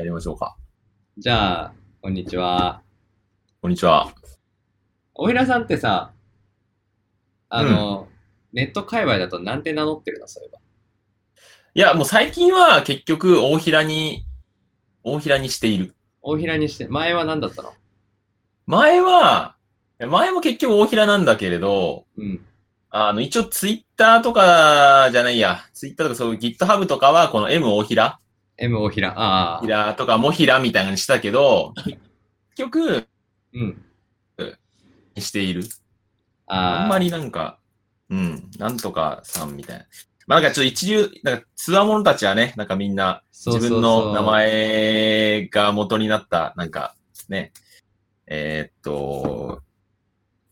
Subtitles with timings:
[0.00, 0.56] やりましょうか。
[1.18, 2.80] じゃあ、こんにちは。
[3.60, 4.10] こんにちは。
[5.14, 6.12] おひらさんってさ、
[7.50, 8.08] あの、
[8.54, 10.26] ネット界隈だとなんて名乗ってるの？
[10.26, 10.58] そういえば。
[11.74, 14.24] いや、もう最近は結局、大平に、
[15.04, 15.94] 大平にしている。
[16.22, 17.74] 大平にして、前は何だったの？
[18.64, 19.56] 前は、
[19.98, 22.40] 前も結局大平なんだけれど、うん。
[22.88, 28.18] あの、一応ツイッターとかじゃないや、ツイッターとかそういう GitHub とかは、この M 大平
[28.60, 29.08] M 大平。
[29.18, 29.60] ああ。
[29.62, 31.98] 平とかも平みたいなのにしたけど、結
[32.56, 33.06] 局、
[33.54, 33.84] うん。
[35.16, 35.64] にしている。
[36.46, 37.58] ああんまりなんか、
[38.10, 39.84] うん、なんとかさんみたいな。
[40.26, 46.94] まあなんかちょっと一流、なんかツアー者たちはね、なんかみんな自分の名前が元になった、なんか
[47.28, 47.52] ね、
[48.26, 49.62] えーっと、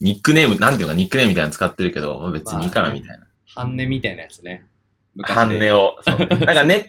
[0.00, 3.26] ニックネーム、なんていうのかニックネームみたいなの使ってるけど、まあ別にいいかなみたいな。
[3.46, 4.64] 半値みたいなやつね。
[5.22, 5.98] 半値を。
[6.02, 6.86] そうなんかね、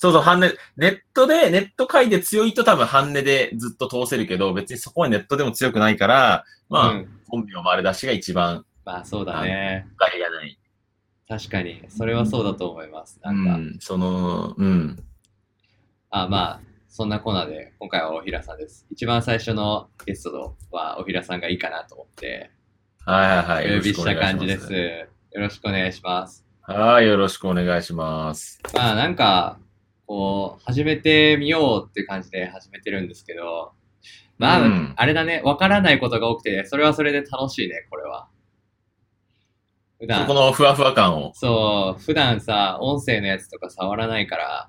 [0.00, 7.08] そうそう、半値、ネットで、ネット界で強いと多分半値でずっと通せるけど、別にそこはネットでも強くないから、まあ、うん。
[7.28, 9.86] 本名丸出しが一番まあそうだね。
[9.98, 10.58] 害がない。
[11.28, 11.84] 確かに。
[11.90, 13.20] それはそうだと思います。
[13.22, 15.04] なか、うんん、その、うん。
[16.08, 18.86] あまあ、そんなコーナーで、今回はおひらさんです。
[18.90, 22.50] 一番最初のゲストはおひらさんがいいかなと思って、
[23.04, 23.74] はいはいはい。
[23.74, 24.72] お呼びした感じでよろしくおす。
[24.72, 26.44] よろしくお願いします。
[26.66, 26.80] 願いします。
[26.80, 28.60] はい、よろしくお願いします。
[28.74, 29.58] まあなんか、
[30.10, 33.70] こう、始めてみようっていう感じで始めてるんですけど、
[34.38, 38.26] まあ、うんあれだね、わからないことが多くて、それはそれで楽しいね、これは。
[40.00, 41.30] 普そ段こ、のふわふわ感を。
[41.36, 44.68] そう、普段さ、音声のやつとか触らないから、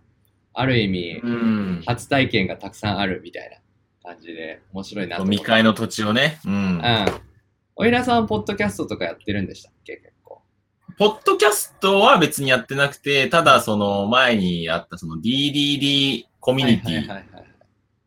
[0.54, 1.84] ある意味、うん。
[1.88, 5.38] 初体験がたくさんあるみたいな感じで、面白いなと思って。
[5.38, 6.40] 未開の土地をね。
[6.46, 6.54] うん。
[6.54, 7.06] うん。
[7.78, 10.14] おいらさん、ポッドキャストとかやってるんでしたっけ？
[11.02, 17.24] ポッドキャストは別にやってなくて、ただその前にあったその DDD コミュニティ。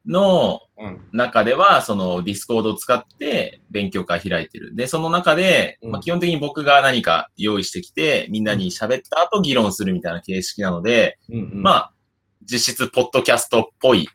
[0.06, 1.00] のうん。
[1.12, 4.76] 中では、そのディスコードを使って勉強会開いてる。
[4.76, 11.92] で、その中で、うんまあ、基本的に僕が何か用意してきて、みんなに喋った後議論するみたいな形式なので、うんうん、まあ、
[12.42, 14.08] 実質ポッドキャストっぽい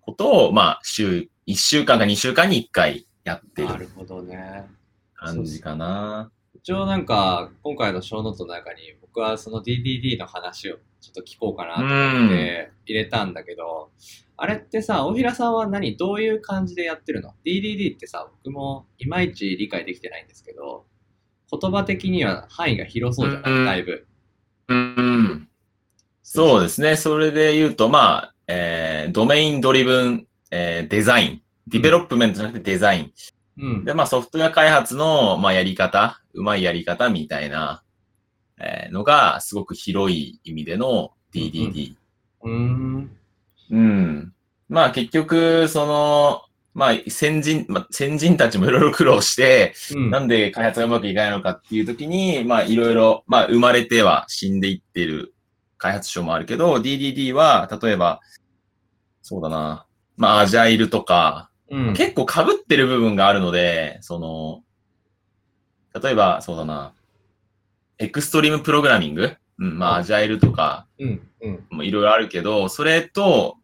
[0.00, 4.64] ことを、まあ、週、1週間か2週間に1回やってるなるほどね。
[5.16, 6.30] 感じかな。
[6.62, 13.90] 一応なんか、今回のショーノートの中に、僕はその DDD の話をちょっと聞こうかなと思って入れたんだけど、
[14.36, 20.84] あれってさ、大平さんは何どういう感じでやってるの ?DDD ってさ、僕もいまいち理解できてないんですけど、
[21.50, 24.06] 言葉的には範囲が広そうじゃない、うんだいぶ。
[24.68, 25.48] うん。
[26.22, 26.96] そうですね。
[26.96, 33.12] それで言うと、まあ、えー、 domain-driven、えー、 design。development じゃなくて design。
[33.58, 33.84] うん。
[33.84, 37.82] で、まあ、ソフトウェア開発の、まあ、やり方、うまいやり方みたいな、
[38.58, 41.94] えーのが、すごく広い意味での DDD。
[42.42, 43.16] うーん。
[43.70, 44.32] うん。
[44.68, 50.10] まあ、結局、その、まあ、先人、まあ、先人たちもいろいろ苦労して、うん。
[50.10, 55.34] なんで開発がうまくいかないのかっていう時に、まあいろいろ、まあ生まれては死んでいってる
[55.78, 58.20] 開発書もあるけど、DDD は、例えば、
[59.22, 59.86] そうだな、
[60.16, 61.94] まあアジャイルとか、うん。
[61.94, 64.62] 結構被ってる部分があるので、その、
[66.00, 66.92] 例えば、そうだな、
[67.98, 69.36] エクストリームプログラミング？
[69.58, 71.28] うん、まあアジャイルとかうん。
[71.42, 71.66] うん。
[71.70, 73.56] もいろいろあるけど、それと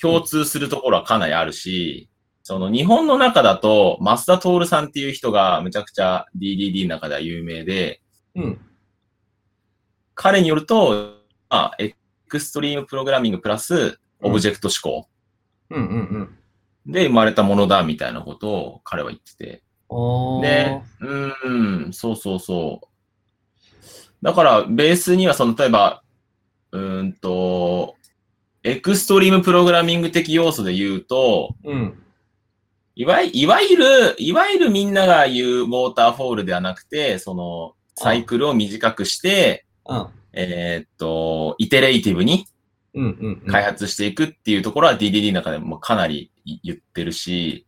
[0.00, 2.08] 共通するところはかなりあるし、
[2.42, 8.00] その日本の中だと、増田徹さんっていう人がむちゃくちゃ DDD の中では有名で、
[8.34, 8.60] うん。
[10.14, 11.94] 彼によると、まあ、エ
[12.28, 15.08] クストリームプログラミングプラスオブジェクト指向
[15.70, 15.86] うん。
[15.86, 15.92] うん。
[15.92, 16.38] うん。
[16.86, 19.62] で生まれたものだみたいなことを彼は言ってて。
[20.42, 22.88] で、うーん、そうそうそう。
[24.22, 26.02] だから、ベースには、その、例えば、
[26.70, 27.96] うーんと、
[28.62, 31.98] エクストリームプログラミング的要素で言うと、うん。
[32.94, 40.08] いわいいわゆる、いわゆるみんなが言うウォーターフォールではなくて、その、サイクルを短くして、うん。
[40.34, 42.46] えーっと、イテレイティブに。
[43.50, 46.30] 開発していくっていうところは DDD の中でもかなり
[46.62, 47.66] 言ってるし、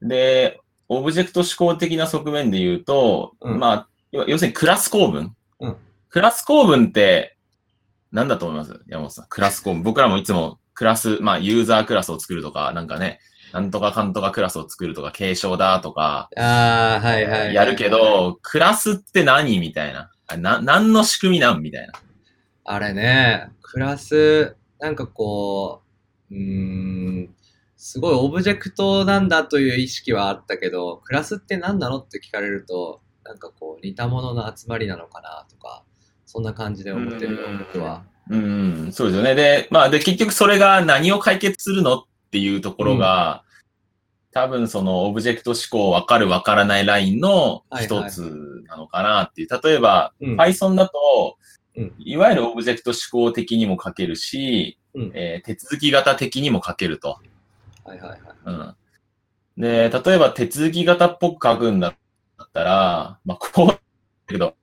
[0.00, 5.34] で、オブジェクト思考的な側面で言うと、うんまあ、要要するにクラス構文。
[5.60, 5.76] うん
[6.10, 7.38] クラス構文って
[8.10, 8.78] 何だと思います？
[8.86, 9.26] 山本さん。
[9.30, 9.82] クラス構文。
[9.82, 13.18] 僕らもいつもクラス、まあ、ユーザークラスを作るとか、なんかね、
[13.54, 17.54] なんとかかんとかクラスを作るとか、継承だとか、ああ、はいはいはい。
[17.54, 19.58] やるけど、クラスって何？
[19.58, 20.10] みたいな。
[20.26, 21.62] あな、何の仕組みなん？
[21.62, 21.94] みたいな。
[22.64, 25.82] あれね、クラス、なんかこ
[26.30, 26.40] う、うー
[27.24, 27.34] ん、
[27.76, 35.84] すごいオブジェクトなんだという意識はあったけど、クラスって何なのって聞かれると、なんかこう似たものの集まりなのかなとか、
[36.24, 38.04] そんな感じで思ってるよ、僕は。
[38.30, 39.34] うん、そうですよね。
[39.34, 43.42] で、まあ、で、結局それが何を解決するのっていうところが、
[44.32, 49.48] 多分そのオブジェクト思考分かる分からないラインの一つなのかなっていう。
[49.62, 51.36] 例えば、うん Python だと、
[51.76, 57.18] うんいわゆるオブジェクト思考的にも書けるし、うんえー手続き型的にも書けると。
[57.84, 58.20] はいはいはい。
[58.44, 58.74] うん。
[59.56, 61.94] で、例えば手続き型っぽく書くんだっ
[62.52, 63.78] たら、まあ、こう、だ
[64.28, 64.54] けど、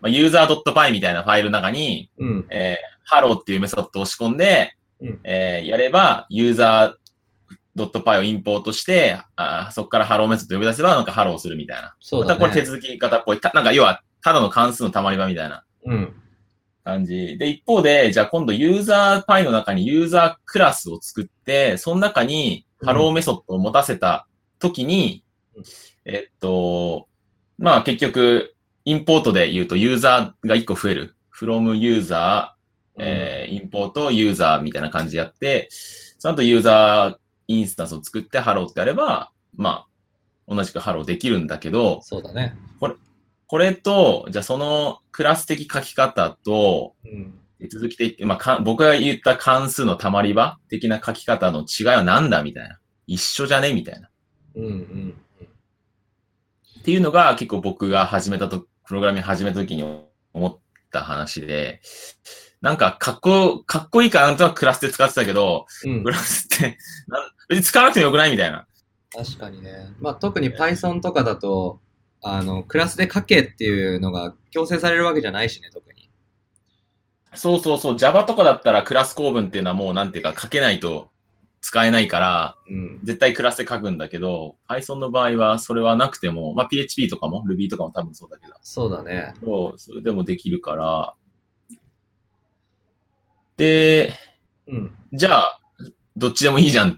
[0.00, 2.46] まあ、user.py みたいなファイルの中に、うん。
[2.50, 11.94] えー、hello っていうメソッドを押し込んで、うんえーやれば、user.py をインポートして、あーそこから hello メソッド呼び出せば、なんか hello するみたいな。
[12.00, 12.40] そうだね。
[12.40, 13.40] またこれ手続き型っぽい。
[13.40, 16.21] たなんか要は、ただの関数の溜まり場みたいなうん。
[16.84, 17.36] 感じ。
[17.38, 24.26] で、一方で、じゃあ今度ユーザーパイの中にユーザークラスを作って、その中にうんハローメソッドを持たせた
[24.58, 25.24] 時に、
[25.56, 25.64] うん
[26.04, 27.08] えっと、
[27.58, 31.14] まあ結局、 import で言うとユーザーが1個増える。
[31.32, 39.86] from ユーザー、えーインポートユーザーみたいな感じでやって、その後ユーザーインスタンスを作ってハローってやれば、ま
[40.48, 42.54] あ、同じくハローできるんだけど、そうだね。
[42.80, 42.94] これ
[43.74, 47.38] と、じゃあそのクラス的書き方と、うん。
[47.60, 52.78] 手続き的、まあか、僕が言った関数の溜まり場的な書き方の違いは何だみたいな。
[53.06, 54.10] 一緒じゃねみたいな。
[54.56, 55.14] うんうん。
[56.80, 59.84] っていうのが結構僕が始めたと、プログラミング始めた時に
[60.32, 60.58] 思っ
[60.90, 61.80] た話で、
[62.60, 66.10] なんかかっこ、かっこいいからなんとなくクラスで使ってたけど、うんク。
[66.10, 68.66] ラスって、なん別に使わなくてもよくないみたいな。
[69.12, 69.92] 確かにね。
[70.00, 71.80] まあ特に Python とかだと、
[72.22, 76.08] あの、クラスで書けっていうのが強制されるわけじゃないしね、特に。
[77.34, 81.10] そうそうそう、Java とかだったらクラス構文っていうのはもうなんていうか書けないと
[81.60, 83.00] 使えないから、うん。
[83.02, 89.34] 絶対クラスで書くんだけど、Python の場合はそれはなくても、まあ PHP とかも Ruby とかも多分そうだけど、そうだね。
[89.42, 91.14] そうそれでもできるから、
[93.56, 94.12] で、
[94.66, 94.94] うん。
[95.12, 95.58] じゃあ、
[96.16, 96.96] どっちでもいいじゃんっ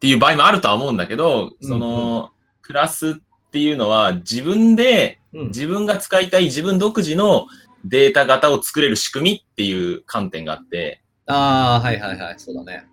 [0.00, 2.30] ていう場合もあるとは思うんだけど、その、
[2.62, 3.22] クラスって
[3.58, 5.46] いうのは自分で、うん。
[5.48, 7.46] 自分が使いたい自分独自の
[7.84, 12.34] データ型を作れる仕組みっていう観点があって、ああ、はいはいはい。
[12.38, 12.86] そうだね。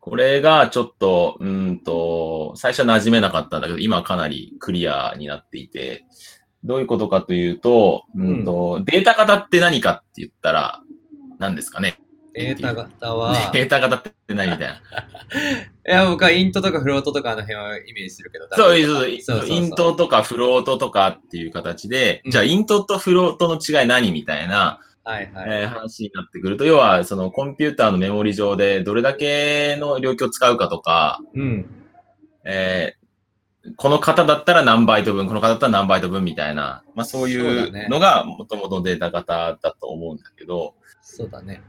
[0.00, 6.04] これがちょっと、うーんと、最初は馴染めなかったんだけど、今はかなりクリアになっていて、
[6.62, 10.82] どういうことかというと、うんとデータ型って何かって言ったら、
[11.38, 11.98] 何ですかね
[12.34, 14.74] データ型は、データ型って何みたいな。
[14.74, 14.80] い
[15.84, 18.48] や、僕はイントとかフロートとかあの辺をイメージするけど。
[18.50, 25.44] そうそうそうイントとかフロートとかっていう形で、うんじゃあイントとフロートの違い何みたいな、はいはい。
[25.48, 31.66] えー話になってくると、要はそのコンピューターのメモリ上でどれだけの領域を使うかとか、うん。
[32.44, 33.04] えー
[33.76, 41.62] この型だったら何バイト分、この型だったら何バイト分みたいな、まあそういうのがもともとデータ型だと思うんだけど、そうだね。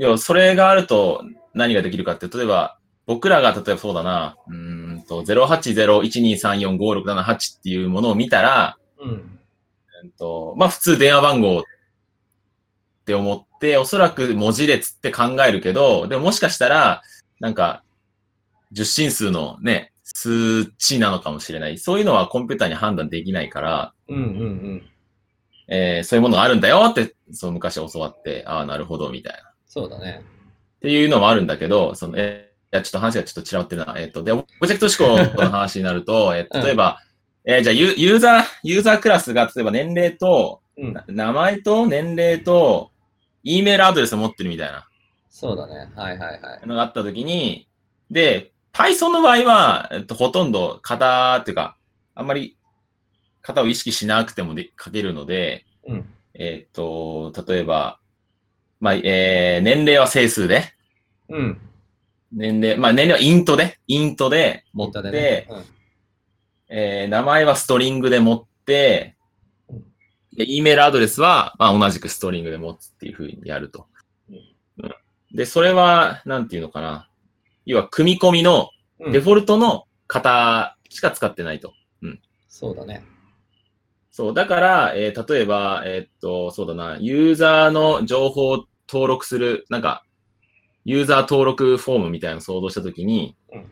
[0.00, 4.54] 要はそれがあると何ができるかって、例えば僕らが例えばそうだな、うー
[5.00, 9.10] んと08012345678っていうものを見たら、うん。
[9.10, 9.12] う
[10.06, 11.62] んとまあ普通電話番号っ
[13.04, 17.02] て思って、おそらく文字列って考えるけど、でももしかしたら、
[17.38, 17.82] なんか、
[18.72, 21.76] 十進数のね、数値なのかもしれない。
[21.76, 24.26] そういうのはコンピューターに判断できないから、うんうんう
[24.76, 24.82] ん。
[25.68, 29.49] えーそういうものがあるんだよって、そう昔教わって、ああ、なるほど、みたいな。
[29.70, 30.22] っそうだね。
[30.80, 33.94] ていうのもあるんだけど、その、えーいや、ちょっと話がちょっと散らばってるな。
[33.98, 37.00] えっ、と、で、オブジェクト思考の話になると、えー例えば、
[37.44, 40.92] えーじゃあユ、ユーザー、ユーザークラスが、例えば年齢と、うん。
[40.92, 42.90] な名前と年齢と、
[43.42, 44.86] E メールアドレスを持ってるみたいな
[45.30, 45.90] そうだね。
[45.96, 46.66] はいはいはい。
[46.66, 47.66] のがあったときに、
[48.10, 51.76] で、Python の場合は、えっと、ほとんど型っていうか、
[52.14, 52.56] あんまり
[53.42, 56.04] 型を意識しなくてもで書けるので、うん。
[56.34, 57.99] えっと、例えば、
[58.80, 60.72] まあ、えー、年齢は整数で、
[61.28, 61.60] うん。
[62.32, 65.46] 年齢、まあ年齢はイントで、イントで持って、ね。
[65.48, 65.64] うん
[66.72, 69.16] えー名前はストリングで持って
[69.68, 69.82] うん、
[70.36, 73.86] で、E メールアドレスは、まあ、同じくストリングで持つっていうふうにやると。
[74.28, 74.36] うん
[74.84, 74.94] うん
[75.32, 77.08] で、それは、なんていうのかな。
[77.64, 81.72] 要は、組み込みのうんデフォルトの型しか使ってないと。
[82.60, 83.02] そうだね。
[84.20, 84.34] そう。
[84.34, 90.04] だから、えー例えば、えーっと、そうだな、ユーザーの情報を登録する、なんか、
[90.84, 93.66] ユーザー登録フォームみたいなのを想像したときに、うん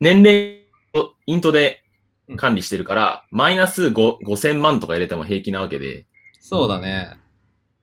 [0.00, 1.82] 年齢をイントで
[2.36, 6.06] 管理してるから、マイナス5 5000万とか入れても平気なわけで、
[6.40, 7.16] そうだね。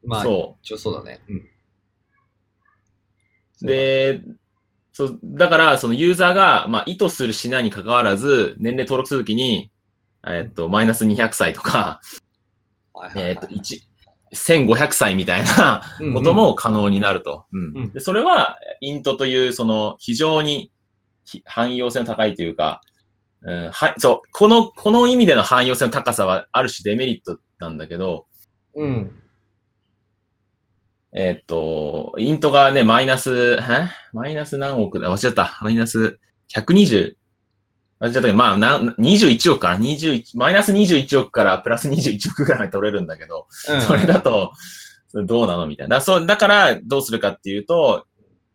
[0.06, 1.20] まあ、そ一応そうだね。
[1.27, 1.38] うん。
[3.63, 3.65] う。
[3.65, 4.22] で、
[4.93, 9.71] そう、だから、そのユーザーが、まあ、意図するしないに関わらず、年齢登録するときに、
[10.25, 12.01] えーっと、マイナス200歳とか、
[13.15, 13.81] えーっと、1、
[14.33, 17.45] 1500歳みたいなうんことも可能になると。
[17.51, 20.71] うんうんでそれは、イントという、その、非常に
[21.25, 22.81] ひ汎用性の高いというか、
[23.43, 28.27] うん、は、そう、この、この意味での汎用性の高さは、ある種デメリットなんだけど、
[28.75, 29.21] うん。
[31.13, 33.89] えーっと、イントがね、マイナス、え？
[34.13, 35.10] マイナス何億だ？
[35.10, 35.58] 忘れちゃった。
[35.62, 36.20] マイナス
[36.56, 43.82] 120、忘れちゃったけど、まあ、なん21億から、21、マイナス21億からプラス21億ぐらい取れるんだけど、うん。
[43.82, 44.53] それだと、
[45.13, 45.68] どうなの？
[45.68, 45.98] みたいな。
[45.98, 48.06] だそうだから、どうするかっていうと、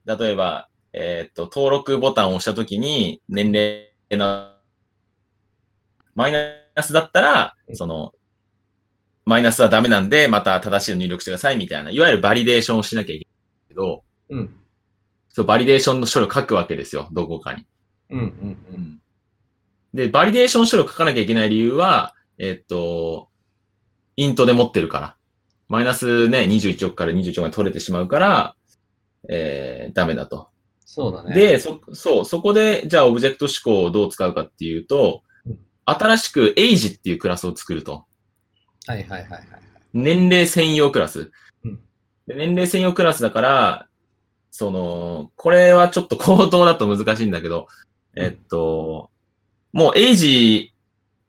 [0.06, 4.50] 例えば、えーっと、登録ボタンを押したときに、年齢の、
[6.14, 6.32] マイ
[6.74, 8.12] ナスだったら、その、
[9.26, 14.54] マイナスはダメなんで、また正しいの入力してくださいみたいな、いわゆるバリデーションをしなきゃいけないけど、うん。
[15.28, 17.66] そう、バリデーションの処理を書くわけですよ、どこかに。
[18.10, 18.20] うん。
[18.20, 18.22] う
[18.78, 19.00] ん。
[19.92, 23.28] で、バリデーション処理を書かなきゃいけない理由は、えーっと、
[24.16, 25.16] int で持ってるから。
[25.68, 28.54] マイナスね、21億から21億まで取れてしまうから、
[29.28, 30.48] えー、ダメだと。
[30.84, 31.34] そうだね。
[31.34, 38.04] で、そ、そう、そこで、じゃあオブジェクト指向をどう使うかっていうとうん、新しくエイジっていうクラスを作ると。
[38.86, 39.42] はいはいはいはい。
[39.92, 41.30] 年齢専用クラス。
[41.64, 41.80] うん
[42.26, 43.86] で年齢専用クラスだから、
[44.50, 47.68] その、これはちょっと口頭だと難しいんだけど、
[48.16, 49.10] えっと、
[49.72, 50.72] もうエイジ、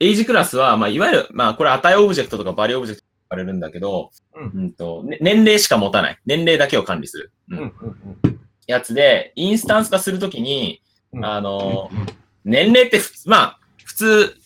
[0.00, 6.18] エイジクラスは、まあ、いわゆる、まあ、これ値オブジェクトとかバリューオブジェクトと言われるんだけど、うんうんとね年齢しか持たない。
[6.26, 7.32] 年齢だけを管理する。
[7.50, 7.72] うんうん
[8.24, 8.38] うん
[8.68, 11.90] やつで、インスタンス化するときに、うんあの、
[12.44, 14.37] 年齢ってまあ、普通、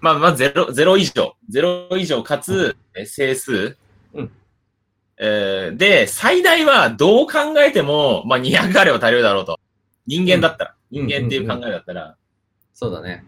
[0.00, 1.34] まあ、まあ、ゼロ、ゼロ以上。
[1.48, 3.76] ゼロ以上かつ、え整数。
[4.14, 4.30] うん
[5.22, 9.60] えーで、最大はどう考えても、まあ、200あれば足りるだろうと。
[10.06, 10.70] 人間だったら。
[10.70, 12.16] うん人間っていう考えだったら、
[12.74, 13.24] そうだね。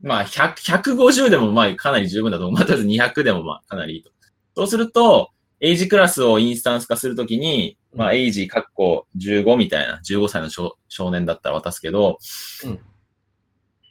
[0.00, 2.58] まあ、100、150でもまあ、かなり十分だと思う。
[2.58, 4.10] まあ、とりあえず200でもまあ、かなりいいと。
[4.56, 12.18] そうすると、エイジクラスをインスタンス化するときに、まあ、エイジ、カッコ15みたいな、15歳の少少年だったら渡すけど、
[12.64, 12.80] うん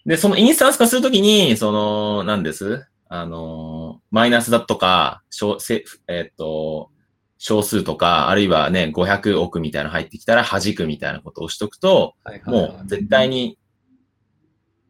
[0.06, 2.88] で、そのインスタンス化するときに、その、なんです？
[3.08, 6.90] あの、マイナスだとか、小せえっと、
[7.38, 12.72] 小数とか、あるいはね、500億みたいなの入ってきたら弾くみたいなことをしとくと、はいはいはい。
[12.74, 13.58] もう絶対に、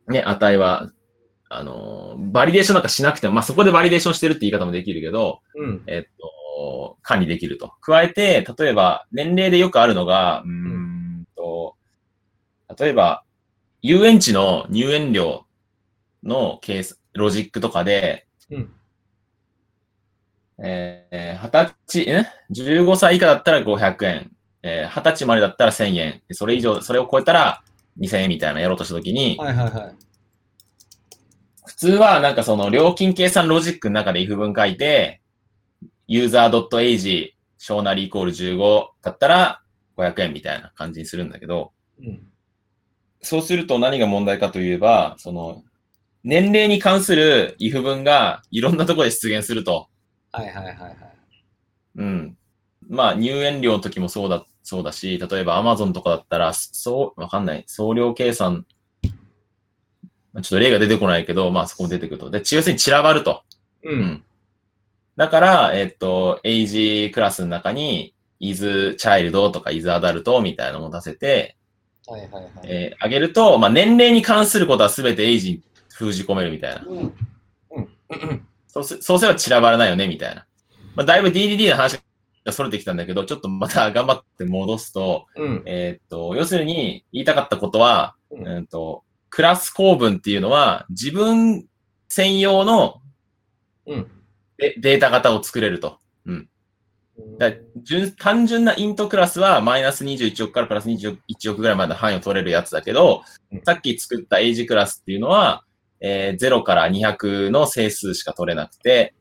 [0.08, 0.92] ね、値は、
[1.50, 5.84] あの、バリデーションなんかしなくても、まあ、そこでバリデーションしてるって言い方もできるけど、うん。
[5.88, 6.10] えっ
[6.58, 7.74] と、管理できると。
[7.82, 11.76] 加えて、例えば、年齢でよくあるのが、うーんと、
[12.80, 13.24] 例えば、
[13.82, 15.46] 遊園地の入園料
[16.24, 18.72] のケース、ロジックとかで、うん
[20.64, 24.32] えー、20歳、え ?15 歳以下だったら500円。
[24.64, 26.22] えー、20歳までだったら1000円。
[26.32, 27.64] それ以上、それを超えたら
[28.00, 29.96] 2000円みたいなやろうとしたときに、はいはいはい。
[31.66, 35.22] 普通はなんかその料金計算ロジックの中で if 文書いて、
[36.08, 39.62] user.age 小なりイコール15だったら
[39.98, 42.31] 500円みたいな感じにするんだけど、うん。
[43.22, 45.64] そうすると何が問題かといえば、その、
[46.24, 49.88] 年齢に関する if 文がいろんなところで出現すると。
[50.32, 50.98] はいはいはいはい。
[51.98, 52.38] うん。
[52.88, 57.64] まあ入園料の時もそうだ、そうだし、例えば Amazon とかだったら、そう、わかんない。
[57.68, 58.66] 送料計算、
[60.34, 62.30] まあちょっと例が出てこないけど、まあそこも出てくると。
[62.30, 63.44] で、要するに散らばると。
[63.84, 63.92] う。
[63.92, 64.24] うんん。
[65.18, 71.58] だから、えっと、エイジクラスの中に、is child とか is adult みたいなのを出せて、
[72.12, 72.52] はいはいはい。
[72.64, 75.64] えー、あげると、まあ、年齢に関することはすべてエイジに
[75.94, 76.82] 封じ込めるみたいな。
[76.86, 76.98] うん。
[76.98, 77.14] うん。
[78.10, 78.48] うん。
[78.68, 80.46] そうす、そうすれば散らばらないよね、みたいな。
[80.96, 82.02] まあ、だいぶ DDD の話が
[82.48, 85.64] 逸れてきたんだけど、ちょっとまた頑張って戻すと、うん。
[85.66, 91.66] えーっと、要するに言いたかったことは、うんえーっと、クラス構文っていうのは自分
[92.10, 93.02] 専用の
[93.88, 94.08] うん。
[94.58, 95.98] デデータ型を作れると。
[97.38, 97.52] だ
[97.84, 105.66] 純単純なイントクラスはマイナス21億からプラス21億ぐらいまで範囲を取れるやつだけど、うんさっき作ったエイジクラスっていうのは、
[106.00, 109.14] えー0から200の整数しか取れなくて、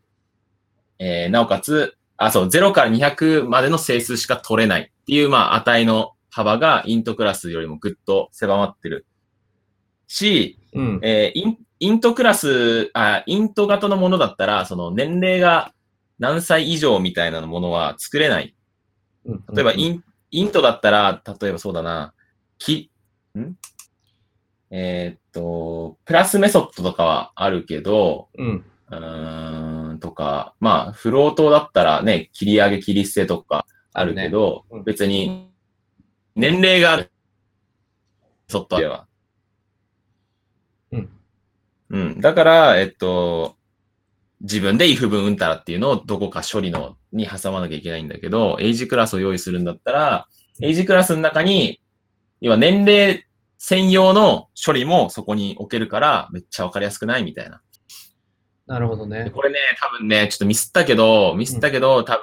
[0.98, 9.06] えーなおかつ、あ、そう、0から200までの整数しか取れないっていう、まあ、値の幅がイントクラスよりもぐっと狭まってる。
[10.06, 11.00] し、うん。
[11.02, 15.72] えーイン、イントクラス、あ、イント型のものだったら、その年齢が
[16.20, 18.54] 何歳以上みたいなものは作れない。
[19.24, 19.44] うん。
[19.52, 22.14] 例えば、イン、イントだったら、例えばそうだな、
[22.58, 22.92] き、
[23.36, 23.54] ん？
[24.70, 28.64] えーっと、プラスメソッドとかはあるけど、うん。
[28.90, 35.50] うーん、とか、まあ、フロートだったらね、切り上げ、切り捨てとかあるけど、うん別に、
[36.36, 37.02] 年齢がある。
[37.02, 37.10] メ
[38.48, 39.06] ソッドでは。
[40.92, 41.10] うん。
[41.90, 42.20] うん。
[42.20, 43.56] だから、えっと、
[44.40, 50.26] 自分で if 文うんたらっていうのをどこか処理のに挟まなきゃいけないんだけど、エイジクラスを用意するんだったら、
[50.62, 51.80] エイジクラスの中に、
[52.40, 53.26] 要は年齢
[53.58, 57.60] 専用の処理もそこに置けるから、めっちゃわかりやすくないみたいな。
[58.66, 59.24] なるほどね。
[59.24, 62.22] でこれね、多分ね、ちょっとミスったけど、ミスったけど、多分、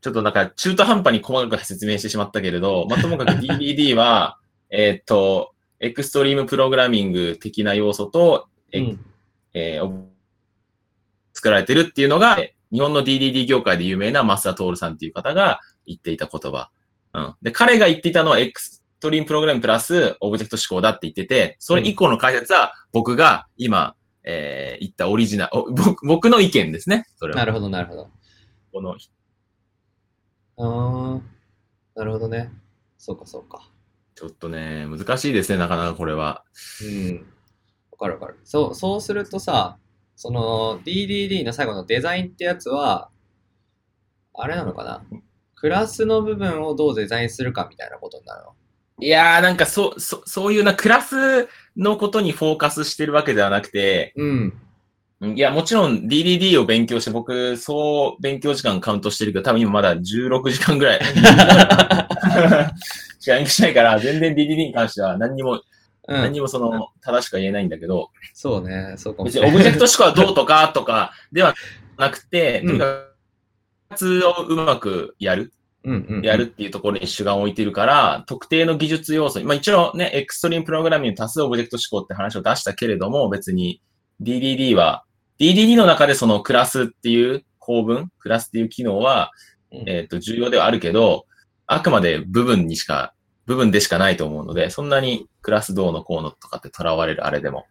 [0.00, 4.38] ちょっとなんか中途半端に細かく説明してしまったけれど、まあ、ともかく DDD は、
[4.70, 9.04] えーっと、エクストリームプログラミング的な要素と、えうん。
[9.54, 10.07] えーお
[11.38, 12.36] 作られてるっていうのが、
[12.72, 16.70] 日本の DDD 業界で有名な増田亨さんっていう方が言っていた言葉。
[17.14, 17.34] うん。
[17.42, 27.06] で、彼が言っていたのはエクストリームプログラムプラスオブジェクト指向だって言ってて、それ以降の解説は僕が今、えー言ったオリジナル、お僕僕の意見ですね。
[27.16, 27.38] それは。
[27.38, 28.10] なるほど、なるほど。
[28.72, 28.96] この
[30.58, 31.20] あー、
[31.94, 32.50] なるほどね。
[32.98, 33.70] そうか、そうか。
[34.14, 36.44] ちょっとね、難しいですね、なかなかこれは。
[36.82, 37.26] うん。
[37.92, 38.38] わかるわかる。
[38.44, 39.78] そう、そうするとさ、
[40.20, 43.08] その DDD の最後のデザインってやつは、
[44.34, 45.00] あれなのかな？
[45.54, 48.52] クラスの部分をどうデザインするかみたいなことになるの？
[49.00, 54.52] いやー、なんかそう、そそういうな、クラスのことにフォーカスしてるわけではなくて、うん。
[55.36, 62.08] いや、もちろん DDD を勉強して、僕、そう勉強時間カウントしてるけど、多分今まだ16時間ぐらいしか
[63.36, 65.62] 勉強しないから、全然 DDD に関しては何にも、うん。
[66.08, 68.94] 何にもその、正しくは言えないんだけど、そうね。
[68.96, 69.50] そうかも別しれない。
[69.50, 71.54] にオブジェクト思考はどうとかとかでは
[71.98, 73.08] なくて、うんとにかく、
[73.90, 75.52] 活をうまくやる、
[75.84, 76.22] うんうん。
[76.22, 83.82] やるっていうところに主眼を置いてるから、特定の技術要素に、まあ一応ね、エクストリームプログラミング多数オブジェクト思考って話を出したけれども、別に
[84.22, 85.04] DDD は、
[85.38, 89.30] DDD の中でそのクラスっていう構文、クラスっていう機能は、
[89.72, 91.26] うんえっ、と、重要ではあるけど、
[91.66, 93.12] あくまで部分にしか、
[93.48, 97.64] 部分でしかないと思うので、そんなにクラスどうのこうのとかって囚われるあれでも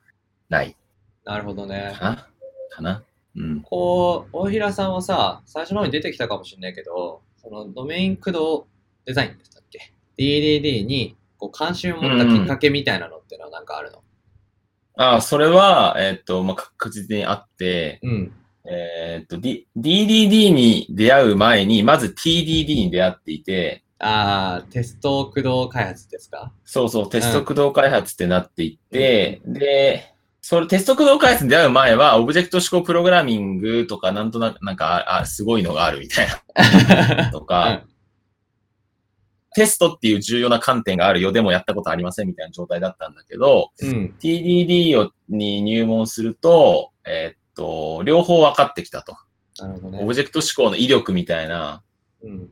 [0.49, 0.75] ない
[1.23, 1.93] なるほどね。
[1.95, 2.27] かな？
[2.71, 3.03] かな？
[3.35, 3.61] うん。
[3.61, 8.65] こう、大平さんはさ、最初の方に出てきたかもしれないけど、そのドメイン駆動
[9.05, 14.01] デザインでしたっけ ?DDD にこう関心を持ったきっかけみたいなのってのはなんかあるの？
[14.95, 18.33] ああ、それは、えっ、と、まあ、確実にあって、うん。
[18.65, 26.51] えっ、と、D、DDD に出会う前に、まず TDD に出会っていて、あー、テスト駆動開発ですか？
[26.65, 37.83] そうそう、テスト駆動開発ってなっていって、で、それテスト駆動開発に出会う前は、オブジェクト思考プログラミングとか、なんとなく、なんか、あ、あすごいのがあるみたいな、 とか、
[39.55, 44.15] テストっていう重要な観点があるよ、でもやったことありませんみたいな状態だったんだけど、うん。
[44.21, 49.17] TDD をに入門すると、えーっと、両方分かってきたと。
[49.59, 49.99] なるほどね。
[50.03, 51.81] オブジェクト思考の威力みたいな、
[52.23, 52.49] うん。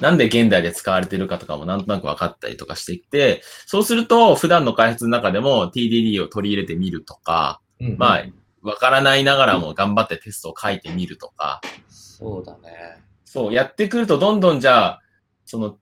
[0.00, 8.24] なんで現代で使われてるかとかもなんとなく分かったりとかしてきて、そうすると普段の開発の中でも TDD を取り入れてみるとか、うん、まあ、
[8.62, 12.98] 分からないながらも頑張ってテストを書いてみるとか、そうだね。
[13.24, 15.02] そう、やってくるとどんどんじゃあ、
[15.44, 15.78] その、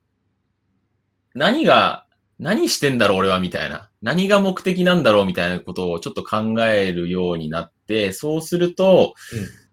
[1.34, 2.06] 何が、
[2.38, 3.90] 何してんだろう俺はみたいな。
[4.02, 9.14] 何が目的なんだろうみたいなことをちょっと考えるようになって、そうすると、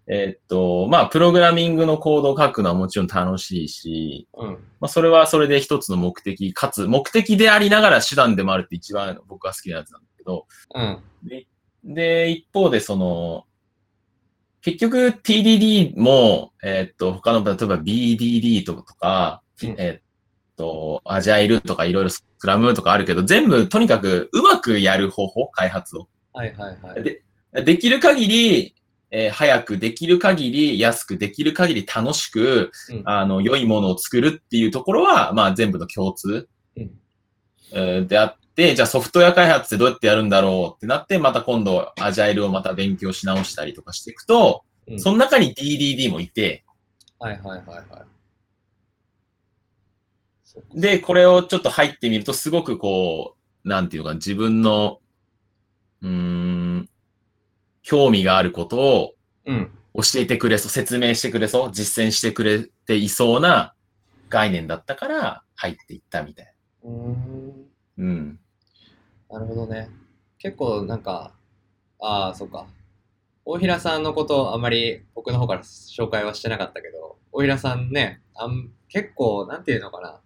[0.08, 4.50] えーっと、まあ、プログラミングのコードを書くのはもちろん楽しいし、うん。
[4.80, 11.00] まあ、それはそれで一つの目的、かつ目的でありながら手段でもあるって一番僕は好きなやつなんだけど、うん。
[11.24, 11.48] で、
[11.84, 13.46] で一方でその、
[14.62, 20.02] 結局 TDD も、えーっと、他の、例えば BDD とか、うんえーっ
[20.56, 26.08] と、アジャイルとかいろいろスクラムとかあるけど、全部とにかくうまくやる方法、開発を。
[26.34, 27.04] はいはいはい。
[27.04, 27.24] で、
[27.64, 28.76] できる限り、
[29.18, 33.02] えー早く、できる限り安く、できる限り楽しく、うん。
[33.06, 36.92] あの、良いものを作るっていうところは、まあ全部の共通、うん。
[37.72, 45.00] えーであって、じゃあソフトウェア開発ってどうやってやるんだろうってなって、また今度アジャイルをまた勉強し直したりとかしていくと、うん。
[45.00, 46.66] その中に DDD もいて、
[47.18, 48.06] はいはいはいは
[50.76, 50.80] い。
[50.82, 55.00] で、これをちょっと入ってみると、すごくこう、なんていうのかな、自分の、
[56.02, 56.90] うーん、
[57.86, 59.14] 興味があることを
[59.46, 59.72] うん。
[59.94, 63.74] 教えてくれそう、説明してくれそう、実践してくれていそうな
[64.28, 66.90] 概念だったから入っていったみたいな。
[66.90, 67.66] うーん。
[68.00, 68.40] うん。
[69.30, 69.90] なるほどね。
[70.38, 71.32] 結構なんか、
[72.02, 72.68] ああ、そっか。
[73.46, 80.20] 大平さんのことあまり僕の方から紹介はしてなかったけど、大平さんね、あん結構、なんていうのかな。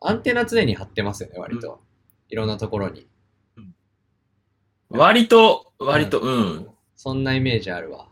[0.00, 1.80] アンテナ常に張ってますよね、割と。
[2.28, 3.06] いろんなところに。
[4.96, 6.68] 割と、割と、うん。
[6.96, 8.08] そんなイメージあるわ。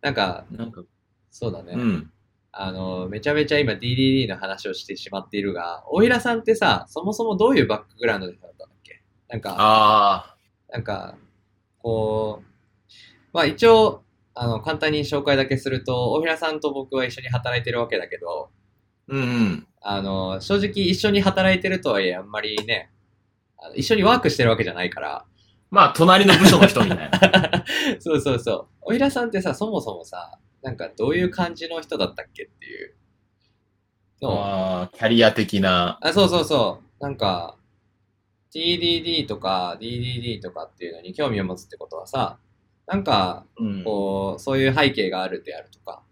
[0.00, 0.82] なんか、なんか、
[1.30, 1.74] そうだね。
[1.76, 2.10] うん。
[2.52, 9.02] あの、めちゃめちゃ今 DDD の話をしてしまっているが、大平さんってさ、そもそもどういうバックグラウンドでだったんだっけ？
[9.28, 10.36] なんか、あ
[10.70, 11.16] なんか、
[11.78, 12.44] こう、
[13.32, 14.02] まあ一応、
[14.34, 18.50] あの、簡単に紹介だけすると、大平さんと僕は一緒に働いてるわけだけど、
[19.08, 19.66] うんうん。
[19.80, 22.90] あの、正直一緒に働いてるとはいえ、あんまりね、
[23.58, 25.26] あの一緒にワークしてるわけじゃないから、
[25.72, 27.64] まあ、隣の部署の人みたいな。
[27.98, 28.66] そうそうそう。
[28.82, 32.94] 大平さんってさ、そもそもさ、なんかどういう感じの人だったっけっていう
[34.20, 35.98] のをまあ、キャリア的な。
[36.02, 37.02] あ、そうそうそう。
[37.02, 37.56] なんか、
[38.54, 42.38] TDD とか DDD とかっていうのに興味を持つってことはさ、
[42.86, 43.82] なんか、うん。
[43.82, 46.02] こう、そういう背景があるであるとか、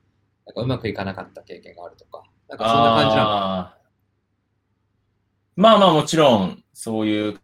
[0.46, 3.80] なんかうまくいかなかった経験があるとか、なんかそんな感じなの？
[5.56, 7.40] まあまあもちろん、そういう、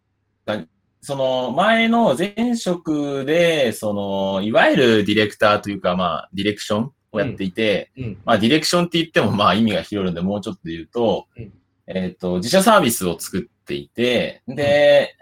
[1.07, 8.19] その前の前職で、その、いわゆるディレクターというか、まあ、ディレクションをやっていて、うん。
[8.25, 11.53] まあ、ディレクションって言っても、まあ、意味が広いので、もうちょっと言うと、うん
[11.87, 15.14] えっ、と、自社サービスを作っていて、で、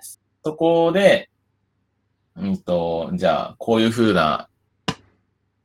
[0.42, 1.28] そこで、
[2.34, 4.48] うんと、じゃあ、こういう風な、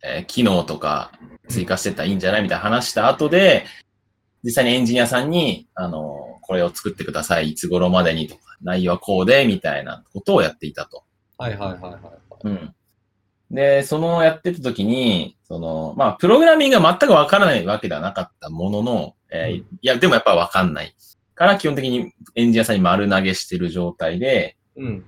[0.03, 1.13] えー機能とか
[1.47, 3.65] 追加してったらいいんじゃないみたいな話した後で、
[4.43, 7.51] 実際にエンジニアさんに、あの、これを作ってください。
[7.51, 11.03] いつ頃までにとか、内容はこうで、みたいなことをやっていたと。
[11.37, 12.01] はいはいはいはいはい。
[12.43, 12.75] うん。
[13.51, 20.95] で、そのやってた時に、その、まあ、プログラミングが全くわからないわけではなかったものの、えーうんいや、でもやっぱわかんない。
[21.35, 25.05] から基本的にエンジニアさんに丸投げしてる状態で、うん。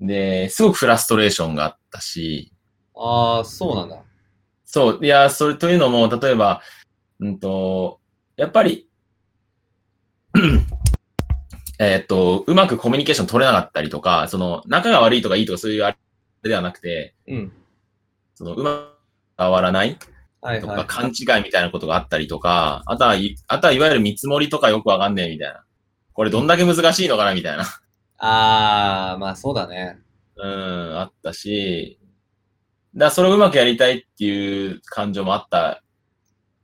[0.00, 2.52] で、すごくフラストレーションがあったし、
[2.94, 4.02] ああ、そうなんだ。
[4.64, 6.60] そう、いや、それというのも、例えば、
[7.20, 8.00] うんと、
[8.36, 8.88] やっぱり、
[11.78, 15.96] えーっと、うまくコミュニケーション取れなかったりとか、その、仲が悪いとかいいとかそういうあれ
[16.48, 17.52] ではなくて、うん。
[18.34, 20.84] その、うまく伝わらないとか。
[20.86, 25.64] 勘違いみたいなことがあったりとか、あとは、いあとはいわゆる見積もりとかよくわかんねえみたいな。
[26.12, 27.64] これどんだけ難しいのかなみたいな。
[28.18, 29.98] ああ、まあそうだね。
[30.36, 31.98] うん、あったし、
[32.94, 35.82] だからそれをうまくやりたいっていう感情もあった、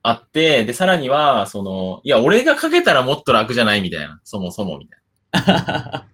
[0.02, 4.20] あって、で、さらには、その、いや、俺がかけたらもっと楽じゃないみたいな。
[4.24, 5.01] そもそもみたいな。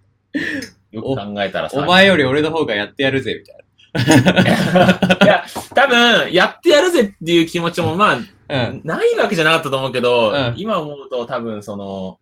[0.91, 1.81] よく考えたらさ。
[1.81, 3.59] お前より俺の方がやってやるぜ、みたい
[5.23, 8.15] いや、多分、やってやるぜっていう気持ちも、まあ、
[8.47, 8.69] な。
[8.69, 8.81] うん。
[8.83, 12.19] ないわけじゃなかったと思うけど、うん今思うと多分その、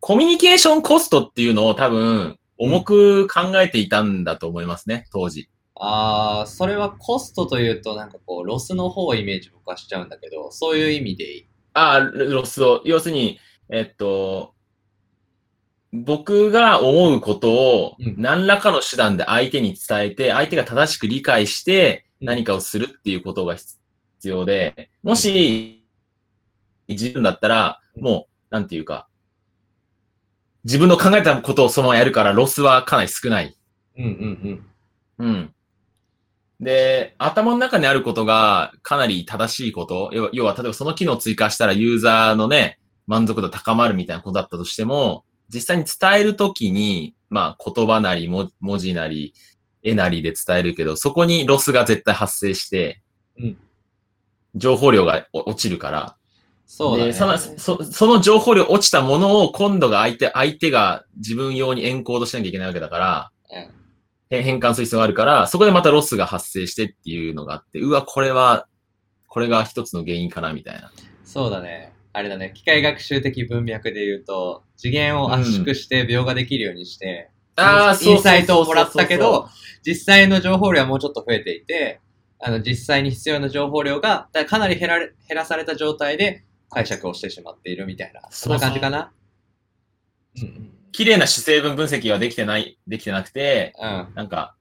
[0.00, 5.48] コミュニケーションコストっていうのを多分、重く考えていたんだと思いますね、当時。
[5.74, 11.46] ああ、それはコストというと、なんかこう、ロスの方をイメージ僕はしちゃうんだけど、そういう意味でいい。
[11.74, 13.38] ああ、ロスを、要するに、
[13.70, 14.54] えっと、
[15.92, 18.14] 僕が思うことをうん。
[18.18, 22.26] 何らかの手段で相手に伝えて、相手が正しく理解してうん。
[22.26, 23.76] 何かをするっていうことが必
[24.24, 25.84] 要で、もし
[26.88, 29.08] 自分だったら、もう、なんていうか、
[30.64, 33.56] 自分の考えたことをそのままやるからロスはかなり少ない。
[33.98, 34.66] うんうん
[35.18, 35.54] うん。
[36.60, 49.34] で、頭の中にあることがかなり正しいこと、要は、要は例えばその機能を追加したらユーザーのね、満足度高まるみたいなことだったとしても、実際に伝えるときに、まあ言葉なりも文字なり、
[49.82, 53.02] 絵なりで伝えるけど、そこにロスが絶対発生して、
[53.38, 53.58] うん
[54.58, 56.16] 情報量がお落ちるから、
[56.64, 57.12] そうだね。
[57.12, 63.76] でそのそその情報量落ちたものを今度が相手、相手が自分用にエンコードしなきゃいけないわけだから、うん
[64.28, 68.66] 変変換する必要があるから、そこでまたロスが発生してっていうのがあって、うわ、これは、
[69.28, 70.90] これが一つの原因かな、みたいな。
[71.24, 71.92] そうだね。
[72.16, 72.52] あれだね。
[72.54, 79.48] 機械学習的文脈で言うと、次元を圧縮して描画できるようにして、ああ、インサイトをもらったけそうそうど、
[79.84, 82.00] 実際の情報量はもうちょっと増えていて、
[82.38, 89.12] あの、実際に必要な情報量がだかなり減られ減らされた状態で解釈をしてしまっているみたいな、そんな感じかな？
[90.40, 93.90] うん綺麗な主成分分析はできてない、できてなくて、うん。
[93.90, 94.14] うん。
[94.14, 94.56] なんか、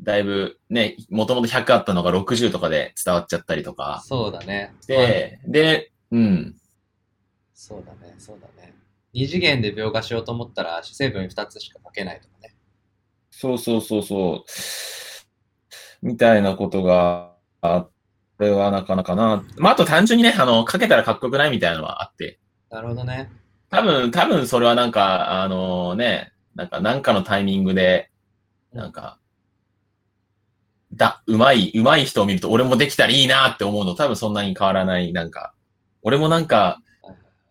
[0.00, 4.02] だいぶね、もともと100あったのが60とかで伝わっちゃったりとか。
[4.06, 4.74] そうだね。
[4.86, 6.56] で、で、うん。
[7.56, 8.74] そうだね、そうだね。
[9.14, 12.54] 二次元で描画しようと思ったら主成分2つしか書けないとかね。
[13.30, 16.06] そうそうそうそう。
[16.06, 17.90] みたいなことがあっ
[18.38, 19.42] てはなかなかな。
[19.56, 22.38] まあ、あと単純にね、あの、かけたらかっこよくないみたいなのはあって。
[22.70, 23.30] なるほどね。
[23.70, 28.10] 多分、多分それはなんか、あのね、なんか、なんかのタイミングで、
[28.74, 29.18] なんか、
[30.92, 35.14] だ、うまい、うまい人を見ると俺もできたらいいなって思うの多分そんなに変わらない。
[35.14, 35.54] なんか、
[36.02, 36.82] 俺もなんか、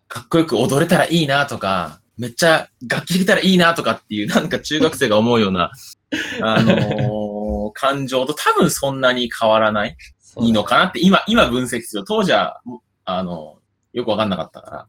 [0.07, 5.71] かっこよく踊れたらいいなとか、めっちゃ楽器弾けたらいいなとかっていう、なんか中学生が思うような、
[6.41, 9.97] あのー感情と多分そんなに変わらない、
[10.39, 12.05] いいのかなって今、今分析する。
[12.05, 12.61] 当時は、
[13.03, 13.59] あの、
[13.91, 14.87] よくわかんなかったから。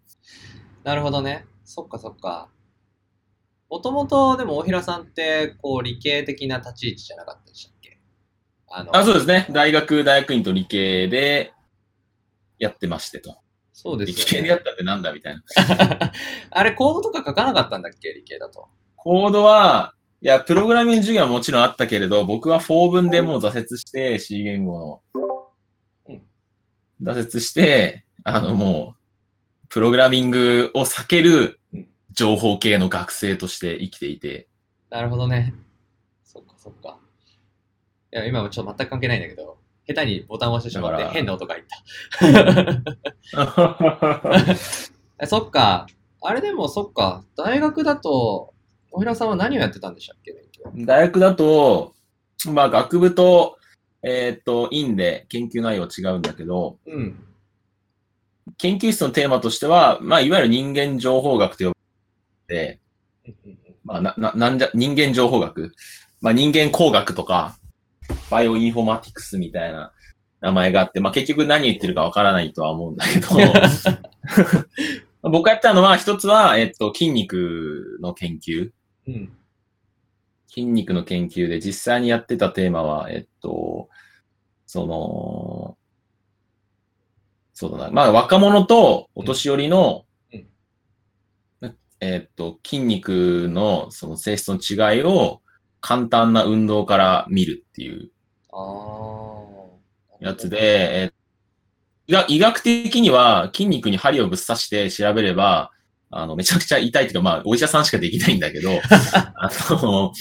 [0.85, 1.46] なるほどね。
[1.64, 2.48] そっかそっか。
[3.70, 7.98] もともと、でも、大平さんって、こう、理系的な立ち位置じゃなかったでしたっけ？
[8.68, 9.46] あの、あ、そうですね。
[9.50, 11.52] 大学、大学院と理系で
[12.59, 13.38] やってましてと。
[13.78, 14.30] そうで理すよね。
[14.38, 15.42] 系でやったってなんだみたいな。
[16.50, 18.08] あれ、コードとか書かなかったんだっけ？
[18.14, 18.68] 理系だと。
[18.96, 25.42] コードは、いや、プログラミング授業はもちろんあったけれど、僕は4分でもう挫折して、C 言語の
[26.08, 26.22] うん。
[27.02, 28.94] 挫折して、あのも
[29.64, 34.48] う、プログラミングを避けるうん情報系の学生として生きていて。
[34.88, 35.52] なるほどね。
[36.24, 36.98] そっかそっか。
[38.10, 39.55] いや、今はちょっと全く関係ないんだけど、
[39.87, 42.83] 下手にボタンを押してしまって変な音が入った。
[45.22, 45.87] え そっか。
[46.22, 47.25] あれでもそっか。
[47.37, 48.53] 大学だと、
[48.90, 50.35] 小平さんは何をやってたんでしたっけ。
[50.75, 51.94] 大学だと、
[52.51, 53.59] まあ学部と、
[54.03, 57.25] えーっと、院で研究内容違うんだけど、うん。
[58.59, 61.77] 研究室のテーマとしては、まあいわゆる人間情報学と呼ば
[62.49, 62.81] れて、
[63.85, 65.72] まあ、な、な、なんじゃ、人間情報学。
[66.20, 67.57] まあ、人間工学とか、
[68.30, 69.92] バイオインフォマティクスみたいな
[70.40, 73.28] 名前があって、まあ、結局何言ってるかわからないとは思うんだけど、
[75.30, 78.70] 僕がやったのは、一つは、えっと、筋肉の研究。
[79.08, 79.32] うん。
[80.48, 83.88] 筋肉の研究で実際にやってたテーマは、えっと、
[84.66, 85.76] その、
[87.52, 87.90] そうだな。
[87.90, 90.46] まあ、若者とお年寄りの、うん
[92.00, 95.40] えっと、筋肉のその性質の違いを
[95.87, 98.11] 簡単な運動から見るっていう。
[100.18, 101.16] やつで、えー
[102.29, 105.72] 医学的には筋肉に針をぶっ刺して調べれば、
[106.09, 108.70] あの、めちゃくちゃ痛いっていうか、まあ、お医者さんしかできないんだけど、
[109.12, 110.12] あの、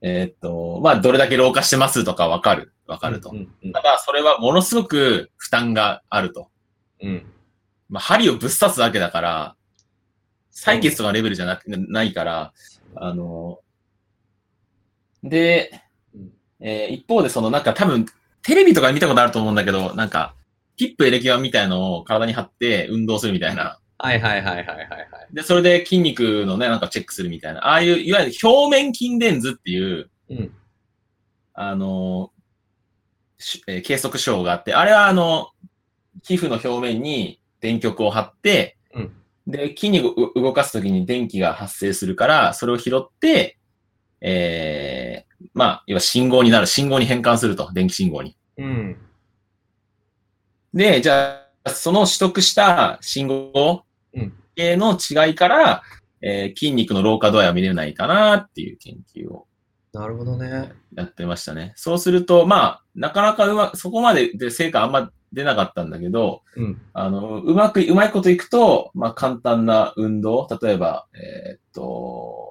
[0.00, 2.72] えーっと、まあ、どれだけ老化してますとかわかる。
[2.86, 3.34] わかるとう。
[3.34, 6.48] んうんただ、それはものすごく負担があると。
[7.02, 7.26] うん。
[7.90, 9.56] まあ、針をぶっ刺すだけだから、
[10.54, 12.52] 採血とかレベルじゃなく、ないから、
[12.96, 13.58] あの、
[15.28, 15.82] で、
[16.14, 18.06] うんえー一方でそのなんか多分、
[18.42, 20.34] テレビとかで見たことあると思うんだけど、なんか、
[20.76, 23.78] ヒップエレキ板みたいのを体に貼って運動するみたいな。
[23.98, 25.08] はいはいはいはいはいはい。
[25.32, 27.60] で、それで筋肉のね、なんかチェックするみたいな。
[27.66, 30.54] ああいう、いわゆる表面筋電図っていう、うん。
[31.54, 32.32] あの、
[33.38, 35.50] しえー計測章があって、あれはあの、
[36.22, 39.12] 皮膚の表面に電極を貼って、うん
[39.46, 43.58] で、筋肉をう動かすときに電気が発生するから、それを拾って、
[44.26, 48.36] えー、まあ、要は信号になる、信号に変換すると、電気信号に。
[48.56, 48.96] うん。
[50.72, 53.84] で、じゃあ、その取得した信号
[54.14, 55.82] うん系の違いから、
[56.22, 59.46] えー筋肉の老化度合いを見れないかなっていう研究を
[59.94, 60.72] なるほどね。
[60.96, 61.72] やってましたね。
[61.76, 66.80] そうすると、まあ、なかなかうま、そこまでで成果あんま出なかったんだけど、うん。
[66.92, 72.43] あの、うまく、うまいこといくと、まあ、簡単な運動、例えば、えーっと、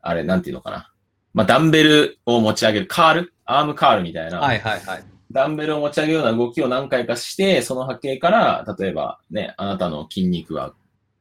[0.00, 0.92] あれ、なんていうのかな。
[1.34, 3.34] まあ、ダンベルを持ち上げる、カール？
[3.44, 5.04] アームカールみたいな、はいはいはい。
[5.30, 10.74] ダンベルを持ち上げるような動きを何回かして、その波形から、例えばね、あなたの筋肉は、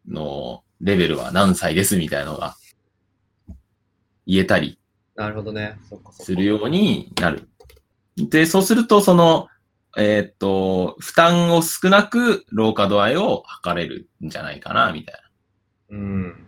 [0.07, 2.55] のレベルは何歳ですみたいなのが
[4.25, 4.79] 言えたり
[5.15, 5.77] なるほどね。
[6.11, 7.49] するようになる。
[8.15, 9.47] で、そうすると、その、
[9.97, 15.15] えーっと、負担を少なく老化度合いを測れるんじゃないかな、みたい
[15.89, 15.97] な。
[15.97, 16.46] うん。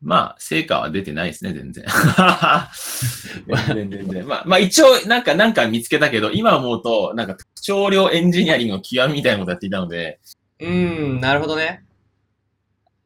[0.00, 1.84] まあ、成果は出てないですね、全然。
[3.66, 4.28] 全然、全然。
[4.28, 10.20] まあ、まあ一応、なんか、なんか見つけたけど、今思うと、なんか特徴量エンジニアリングの極みみたいなことやっていたので、
[10.60, 11.84] うん、なるほどね。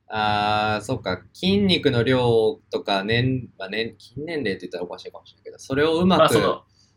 [0.09, 1.23] あー、そっか。
[1.33, 6.35] 筋肉の量とか年、まあ、年、筋年齢って言ったらおかしいかもしれないけど、それをうままあ、く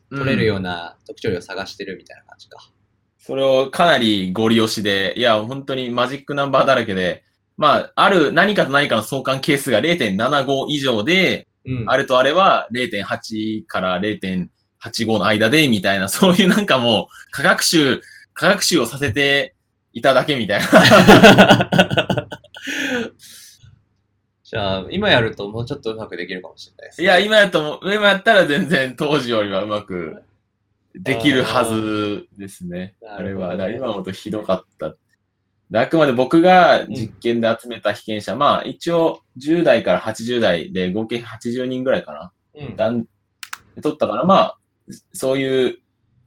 [0.10, 2.70] 取れるよううんな特徴量を探してるみたいな感じか。
[3.18, 7.24] それをかなりゴリ押しで、いや、本当にマジックナンバーだらけで、
[7.58, 11.90] まあ、ある何かと何かの相関係数が0.75以上で、うん。
[11.90, 18.02] あれとあれは0.8から0.85の間で、みたいな、そういうなんかもう、科学習、
[18.34, 19.56] 科学習をさせて
[19.94, 20.68] いただけみたいな。
[24.44, 30.22] じゃあ、今やるともうちょっとうまくできるかもしれないです、いや、今やったも、今やったら全然当時よりはうまく
[30.94, 32.96] できるはずですね。
[33.04, 33.54] あーあれは。
[33.72, 34.96] 今思うとひどかった。
[35.72, 42.32] であくまで僕が実験で集めた被験者、まあ一応10代から80代で合計80人ぐらいかな。
[42.56, 42.76] うん。
[42.76, 43.06] だん
[43.82, 44.58] 取ったから、まあ、
[45.14, 45.78] そういう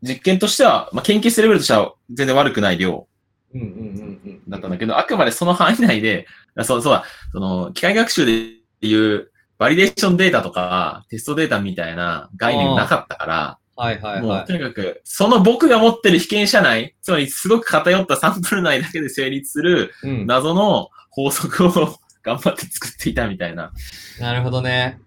[0.03, 3.07] 実験としては、まあ研究するレベルとしては全然悪くない量
[3.55, 4.43] うんうんうんうん。
[4.49, 14.45] だったんだけど、あくまでその範囲内で、あ そうそうだ、その、機械学習でいう、バリデーションデータとか、テストデータみたいな概念なかったから、はいはいもう、はい。
[14.45, 20.27] とにかく、その僕が持ってる被験者内、つまりすごく偏ったサンプル内だけで成立するうん。
[20.27, 21.71] 謎の法則を
[22.25, 23.73] 頑張って作っていたみたいな。
[24.19, 24.99] なるほどね。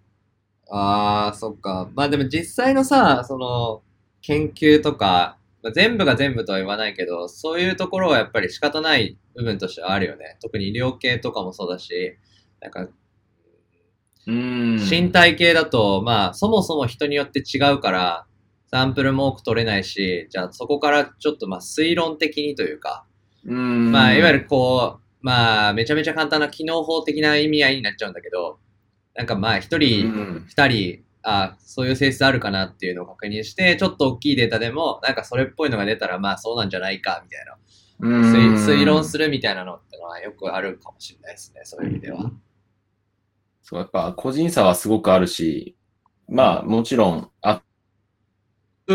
[0.70, 1.90] ああ、そっか。
[1.96, 3.82] まあでも実際のさ、その、
[4.22, 10.38] 研究とか、まあ、全部が全部とは言わないけど、そういうところはやっぱり仕方ない部分としてはあるよね。
[10.42, 12.16] 特に医療系とかもそうだし、
[12.62, 12.88] なんか、
[14.28, 14.76] うん。
[14.78, 18.26] 身体系だと、まあ、そもそも人によって違うから、
[18.72, 23.06] サンプルも多く取れないし、じゃあそこからちょっとまあ推論的にというか、
[23.46, 23.92] うん。
[23.92, 28.60] まあ、いわゆるこう、まあ、めちゃめちゃ簡単な機能法的な意味合いになっちゃうんだけど、
[29.16, 37.58] なんかまあ、一う人、ん、二人、あそういう性質あるかなっていうのを確認して、ちょっと大きいデータでも、なんかそれっぽいのが出たら、まあそうなんじゃないか、みたいな。
[38.00, 42.32] うん推推論するみたいなのってのはよくあるかもしれないですね、そういう意味では。
[43.62, 45.76] そう、やっぱ個人差はすごくあるし、
[46.28, 47.64] まあもちろん、あ、僕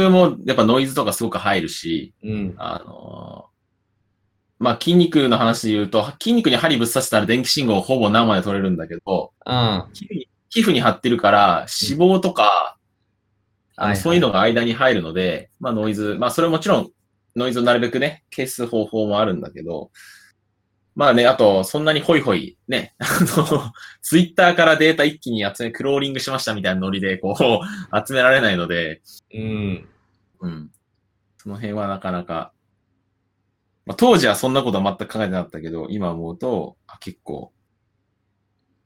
[0.09, 2.55] もやっぱノイズとかすごく入るし、うん。
[2.59, 3.57] あのー
[4.59, 9.85] まあ筋肉の話で言うと、筋肉に針ぶっ刺したら電気信号ほぼ生で取れるんだけど、うん。
[9.93, 12.79] 皮膚に皮膚に貼ってるから脂肪とか、
[13.77, 16.91] あのはいはいそういうのが間に入るので、まあノイズ、まあそれもちろん
[17.37, 19.91] ノイズをなるべくね、消す方法もあるんだけど、
[20.97, 27.37] まあね、あと、そんなにホイホイ、ね、 あの、ツイッターからデータ一気に集め、クローリングしましたみたいなノリで、こう、
[28.07, 29.03] 集められないので、
[29.35, 29.89] うん。
[30.41, 30.73] うん。
[31.37, 32.53] その辺はなかなか、
[33.85, 37.53] まあ、当時はそんなことは全く考えてなかったけど、今思うと、あ、結構、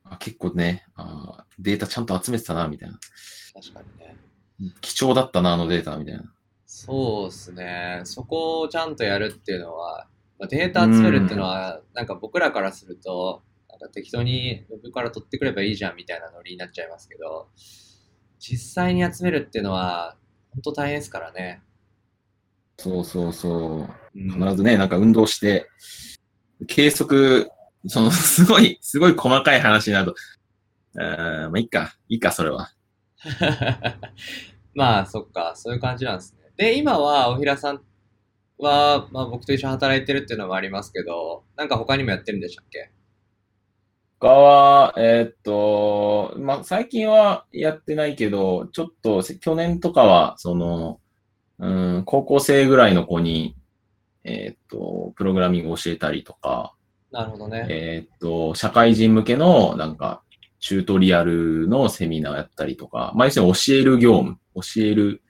[0.02, 2.98] あ結構ねあ、データちゃんと集めてたな、みたいな。
[3.54, 4.16] 確かにね。
[4.80, 6.24] 貴重だったな、あのデータ、みたいな。
[6.66, 8.00] そうですね。
[8.02, 10.08] そこをちゃんとやるっていうのは、
[10.40, 17.48] まあ、データ集めるっていうのは、なんか僕らからすると、なんか適当にウェブから取ってくればいいじゃんみたいなノリになっちゃいますけど、
[18.38, 20.16] 実際に集めるっていうのは、
[20.52, 21.62] 本当大変ですからね。
[22.78, 24.18] そうそうそう。
[24.18, 25.68] うん必ずね、なんか運動して、
[26.66, 27.50] 計測、
[27.86, 30.14] その、 すごい、すごい細かい話になる
[30.94, 32.72] と、あーまあ、いいか、いいか、それは。
[34.74, 36.40] まあ、そっか、そういう感じなんですね。
[36.56, 37.82] で、今は、おひらさん
[38.60, 42.90] は、まあ僕と一緒に働いてるっていうのもありますけど、なんか他にもやってるんでしたっけ？
[44.20, 51.00] 他は、えーっと、まあ、最近はやってないけど、ちょっと、せ去年とかは、その、
[51.58, 53.56] うん、高校生ぐらいの子に、
[54.24, 56.74] えーっと、プログラミングを教えたりとか、
[57.10, 57.66] なるほどね。
[57.70, 60.22] えーっと、社会人向けの、なんか、
[60.58, 65.22] チュートリアルのセミナーやったりとか、まあ、要するに教える業務、教える、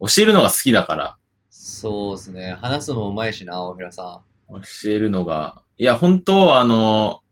[0.00, 1.18] 教えるのが好きだから、
[1.66, 2.56] そうですね。
[2.60, 7.22] 話すのもうまいしな、大平さ教えるのが、いや、本当あの、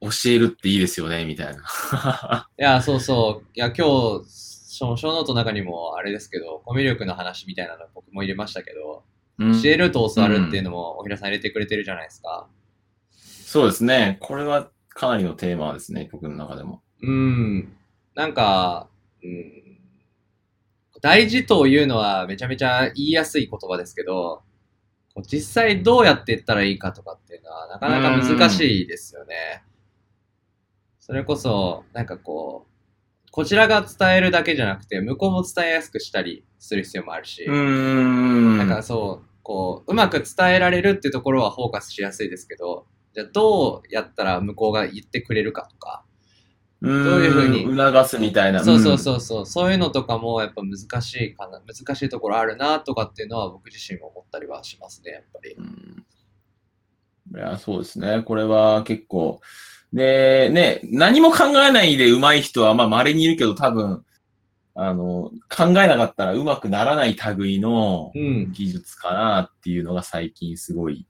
[0.00, 1.52] 教えるっていいですよね、みたいな。
[1.52, 1.56] ん。
[1.60, 3.46] いや、そうそう。
[3.54, 9.04] いや、今日、その小ノートの中にもあれですけど、コミュ力の話みたいなの僕も入れましたけど、
[9.38, 12.48] 教えると教わるっていうのも、大平さん入れてくれてるじゃないですか。
[13.10, 14.16] そうですね。
[14.20, 16.80] これはかなりのテーマですね、僕の中でも。
[17.02, 17.76] うん。
[18.14, 18.88] なんか、
[19.22, 19.57] うん、
[21.00, 24.42] 大事というのはめちゃめちゃ言いやすい言葉ですけど、
[25.26, 29.62] 実際どうやって言ったらいいかとかっていうのはなかなか難しいですよね。
[31.00, 38.58] それこそ、なんかこう、こちらが伝えるだけじゃなくて、向こうも伝えやすくしたりする必要もあるし、うーん。
[38.58, 46.04] なんかそう、こう、うまく伝えられるっていうところはフォーカスしやすいですけど、じゃあどうやったら向こうが言ってくれるかとか、
[46.80, 48.62] どういうふうに促すみたいな。
[48.62, 55.56] そうそううそうそう、そういうのとかもやっぱ難しいかな、難しいところあるなとかっていうのは僕自身も思ったりはしますね、やっぱり。
[57.34, 58.22] いや、そうですね。
[58.22, 59.40] これは結構。
[59.92, 64.04] で、ね、何も考えないで上手い人は、まあ、稀にいるけど、多分、
[64.74, 68.52] あの、考えなかったら上手くならない類のうん。
[68.52, 71.08] 技術かなっていうのが最近すごい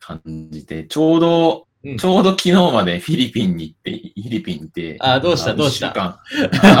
[0.00, 5.52] 感じて、ちょうど、うんちょうど昨日までフィリピンに行って、フィリピンに行って、あ、どうした？
[5.52, 5.86] あどうした？
[5.88, 6.18] 一週間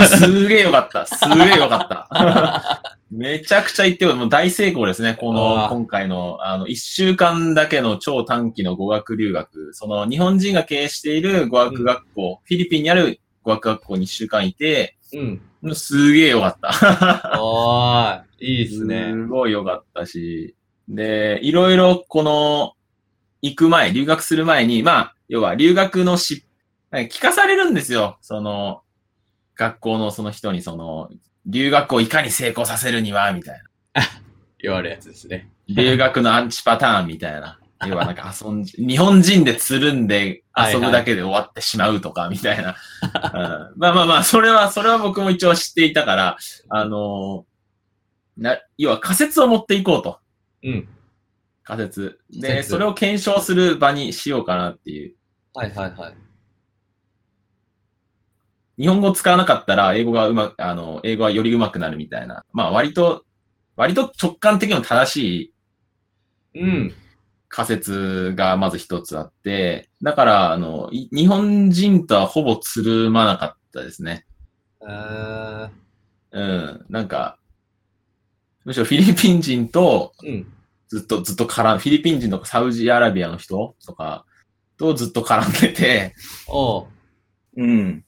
[0.00, 1.06] あすげえよかった。
[1.06, 2.98] すげえよかった。
[3.10, 5.16] めちゃくちゃ行ってよ、もう大成功ですね。
[5.18, 9.72] こあの、ー今回の、あの、一週間だけの超短期の語学留学。
[9.72, 15.74] その、日本人が経営している語学学校、フィリピンにある語学学校に一週間いて、うん。
[15.74, 17.38] すげえよかった。
[17.40, 19.10] おーい、いいっすね。
[19.12, 20.54] すごいよかったし、
[20.88, 22.72] で、いろいろこの、
[23.42, 26.44] 行く前、留学する前に、まあ、要は留学のし、
[26.92, 28.18] 聞かされるんですよ。
[28.20, 28.82] その、
[29.54, 31.10] 学校のその人に、その、
[31.46, 33.60] 留学をいかに成功させるには、みたい
[33.94, 34.02] な。
[34.60, 35.50] 言われるやつですね。
[35.68, 37.58] 留学のアンチパターンみたいな。
[37.86, 42.74] 要はなんか遊んじ、 日本人でつるんで遊ぶだけで終わってしまうとか、みたいな。
[43.72, 46.36] うんまあまあまあ、それは、それは僕も一応知っていたから、
[46.68, 47.46] あの
[48.36, 50.18] な、要は仮説を持っていこうと。
[50.64, 50.88] うん。
[51.68, 52.18] 仮説。
[52.30, 55.14] 仮で、説それを検証する場にしようかなっていう。
[55.52, 56.14] はいはいはい。
[58.78, 62.46] 日本語使わなかったら英語がうま、あの、英語はより上手くなるみたいな。
[62.52, 63.24] まあ割と、
[63.76, 65.52] 割と直感的にも正し
[66.54, 66.94] いうん。
[67.50, 74.24] 仮説がまず一つあって、だから、あの、い日本人とはほぼつるまなかったですね。
[74.80, 75.70] えー、
[76.32, 76.86] うん。
[76.88, 77.38] なんか、
[78.64, 80.46] むしろフィリピン人とうん。
[80.88, 84.24] ずっと、ずっと絡ん、フィリピン人とかサウジアラビアの人とか
[84.78, 86.14] とずっと絡んでて、
[86.46, 86.86] おう。
[87.56, 88.04] うん。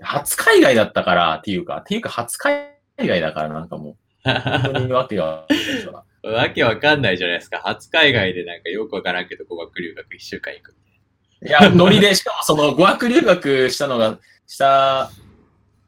[0.00, 5.46] 初海外だったからっていうか、っていうか初海外だからなんかもう、本当にわけが、
[6.24, 7.60] わけわかんないじゃないですか。
[7.64, 10.74] 初海外でなんかよくわからんけど語学留学一週間行く。
[11.46, 15.10] いや、ノリで、しかもその 語学留学したのが、した、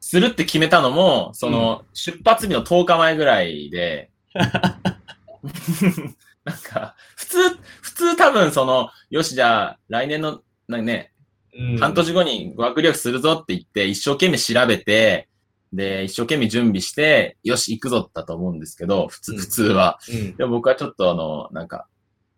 [0.01, 4.11] するって決めたのも、その、出発日の10日前ぐらいで、
[6.45, 7.39] なんか、普通、
[7.83, 11.13] 普通多分その、よし、じゃあ、来年の、なんかね、
[11.59, 15.29] うん半年後に語学留学するぞって言って、一生懸命調べて、
[15.73, 19.99] で、一生懸命準備して、よし、行くぞだと思うんですけど、普通、うん普通は。
[20.09, 20.37] うん。
[20.37, 21.89] でも僕はちょっとあの、なんか、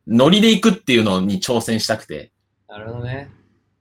[0.07, 2.33] ノリで行くっていうのに挑戦したくて、
[2.69, 3.31] なるほどね。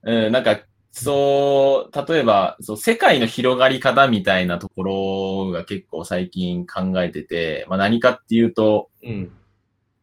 [0.03, 0.59] うん、なんか、
[0.91, 9.31] そう、例えば、そう、世界の広がり方みたいなところが結構最近考えてて、まあ何かっていうと、うん。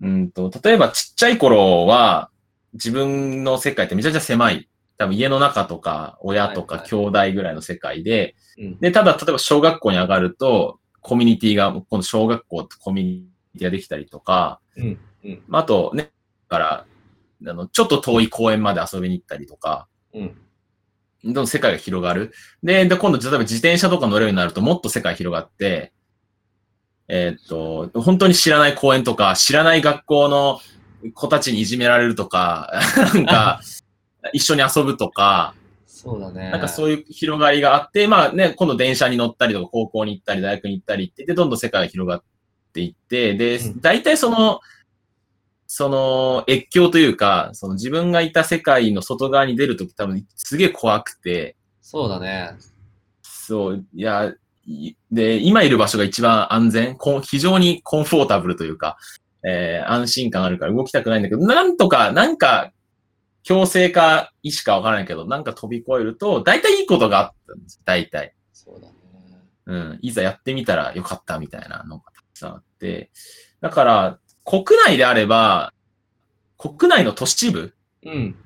[0.00, 2.30] うんと、例えばちっちゃい頃は、
[2.74, 4.68] 自分の世界ってめちゃくちゃ狭い。
[4.96, 8.78] 多分家の中とか、親とか兄弟ぐらいの世界で、うん。
[8.78, 13.26] で、ただ、例えば小学校に上がると、コミュニティが、今度小学校ってコミュニ
[13.58, 14.98] ティができたりとか、うん。
[15.24, 15.42] うん。
[15.48, 16.10] まあ、あとね、
[16.48, 16.86] だから、
[17.46, 20.36] あの、ちょっと遠い公園まで遊びに行ったりとか、うん。
[21.24, 22.32] どんどん世界が広がる。
[22.62, 25.92] で、で、今度、例えば自転車とか乗れるようになると、もっと世界広がって、
[27.08, 30.60] えーっと、本当に知らない公園とか、知らない学校の
[31.14, 32.70] 子たちにいじめられるとか、
[33.14, 33.60] なんか、
[34.32, 35.54] 一緒に遊ぶとか、
[35.86, 36.50] そうだね。
[36.50, 42.22] なんかそういう広がりがあって、まあね、今度電車に乗ったりとか、高校に行ったり、大学に行ったりって、で、どんどん世界が広がっ
[42.74, 44.60] ていって、でうん、大体その、
[45.66, 52.52] その越境というか、その自分がいた世界の外側に出るとき多分すげえ怖くて、そうだね。
[53.22, 54.32] そう、いや、
[54.66, 58.96] いで、今いる場所が一番安全、非常にコンフォータブルというか、
[59.46, 62.72] えー安心感あるから動きたくないんだけど、なんとか、なんか、
[63.42, 67.80] 強制か意思かわからないけど、なんか飛び越えると、大体いいことがあったんです。
[67.84, 68.34] 大体。
[68.54, 68.94] そうだね。
[69.66, 69.98] うん。
[70.00, 73.10] いざやってみたらよかったみたいなのがたくさんあって。
[73.60, 75.72] だから、国内であれば、
[76.58, 77.74] 国内の都市部、
[78.04, 78.36] うん。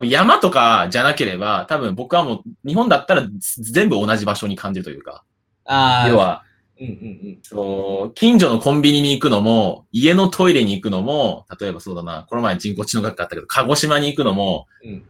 [0.00, 3.26] 山とかじゃなければ、多分僕はもう、日本だったら
[3.58, 5.24] 全部同じ場所に感じるというか、
[5.64, 6.08] ああ。
[6.08, 6.44] 要、は、
[6.78, 15.04] うんうんそう、近所のコンビニに行くのも、家のトイレに行くのも、例えばそうだな、この前人工知能学科あったけど、鹿児島に行くのも、うん。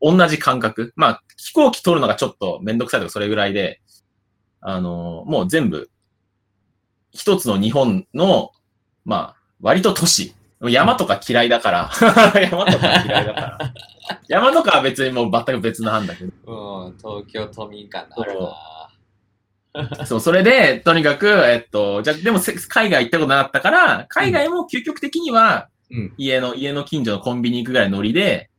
[0.00, 0.92] 同じ感覚。
[0.96, 3.80] まあ、飛行機取るのがちょっとめんどくさいとかそれぐらいで、
[4.60, 5.90] あの、もう全部、
[7.12, 8.50] 一つの日本の、
[9.04, 10.34] まあ、割と都市。
[10.60, 11.90] 山とか嫌いだから。
[12.50, 13.74] 山とか嫌いだから。
[14.28, 16.86] 山とかは別にもう全く別なんだけど。
[16.86, 20.06] うん、東京都民館あるな。
[20.06, 26.14] そう、それで、とにかく、えっと、じゃあ、でもせ海外行ったことなかったから、海外も究極的には、うん。
[26.18, 28.50] 家の、家の近所のコンビニ行くぐらいのノリで、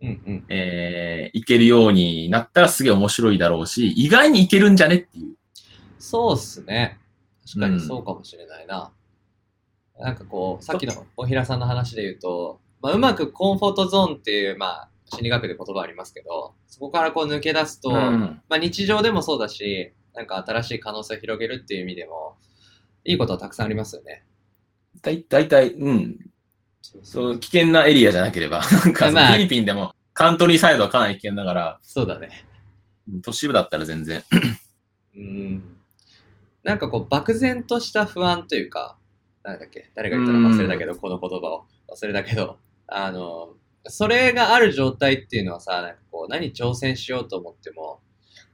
[0.00, 0.44] うんうん。
[0.48, 5.36] えー、行けるようになったらすげえ面白いだろうし、意外に行けるんじゃねっていう。
[5.98, 6.98] そうっすね。
[7.46, 8.92] 確かにそうかもしれないな。
[9.98, 17.94] なんかこう、さっきのおひらさんの話で言うと、まあ、うまくコンフォートゾーンっていう、まあ、心理学で言葉ありますけど、そこからこう抜け出すと、うん
[18.48, 22.36] まあ日常でもそうだし、なんか新しい可能性を広げるっていう意味でも、
[23.04, 24.24] いいことはたくさんありますよね。
[25.02, 26.18] だいたいうん。
[27.02, 28.62] そう危険なエリアじゃなければ。
[28.84, 32.46] なんかフィリピンでも、カントリーサイドはかなり危険だから、そうだね。
[33.22, 34.22] 都市部だったら全然。
[35.16, 35.76] うん。
[36.62, 38.96] なんかこう、漠然とした不安というか、
[39.48, 40.48] なんだっけ、誰が言ったの？
[40.50, 41.66] 忘れたけど、この言葉を。
[41.90, 48.00] 忘れたけど、あの、それがある状態っていうのはさ、なんかこう、何挑戦しようと思っても、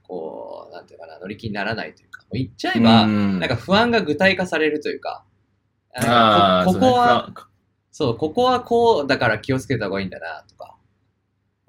[0.02, 3.40] こう、なんていうかな、乗り気にならないというか、もう言っちゃえば、うん。
[3.40, 5.24] なんか不安が具体化されるというか、
[5.96, 7.34] あこここは、そうね
[7.90, 10.76] そう、ここはこうだから気をつけた方がいいんだな、とか。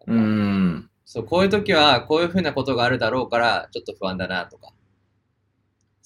[0.08, 0.90] うん。
[1.06, 4.74] そう、こういう時はこういうふうなことがあるだろうから、ちょっと不安だな、とか。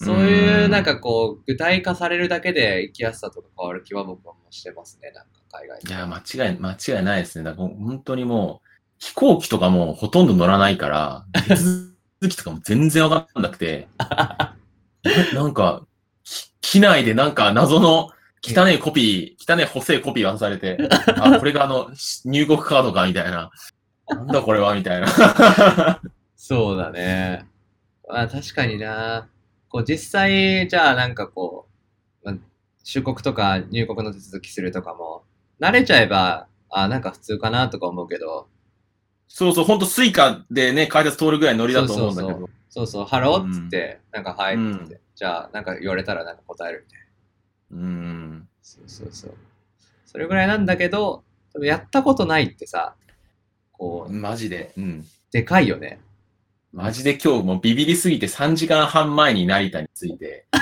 [0.02, 7.44] そういうう、んなんかこう、具体化されるだけで生きやすさとか変わる気は僕はもうしてますね、なんか海外いや、間違い、間違いないですね。
[7.44, 11.98] だから本当にもう、飛行機とかもほとんど乗らないから、手続
[12.30, 14.56] きとかも全然わかんなくて、な
[15.34, 15.86] なんか、
[16.24, 18.10] き機内でなんか謎の
[18.42, 20.78] 汚いコピー、汚い細いコピー渡されて、
[21.20, 21.90] あ、これがあの、
[22.26, 23.52] 入国カードか、みたいな。
[24.10, 25.08] なんだこれは、みたいな。
[26.36, 27.46] そうだね。
[28.08, 29.30] まあ確かにな。
[29.70, 31.68] こう実際、じゃあなんかこ
[32.24, 32.36] う、まあ、
[32.84, 35.24] 出国とか入国の手続きするとかも、
[35.60, 38.48] 慣れちゃえば、あなんか普通かなとか思うけど。
[39.28, 42.34] そうそう、ほんと Suica でね、改札通るぐらいノリだと思うんだけど。
[42.34, 47.08] そうそうそうそうハローっつって、うん、なんかはいっつって、うん、じゃあなんか言われたらなんか答えるみたいな。
[47.72, 48.48] うん。
[48.62, 49.34] そうそうそう。
[50.06, 51.24] それぐらいなんだけど、
[51.62, 52.96] やったことないってさ、
[53.72, 54.14] こう。
[54.14, 54.72] マジで。
[54.78, 55.06] うん。
[55.32, 56.00] でかいよね。
[56.72, 60.46] マジで今日もうビビりすぎて3時間半前に成田に着いて。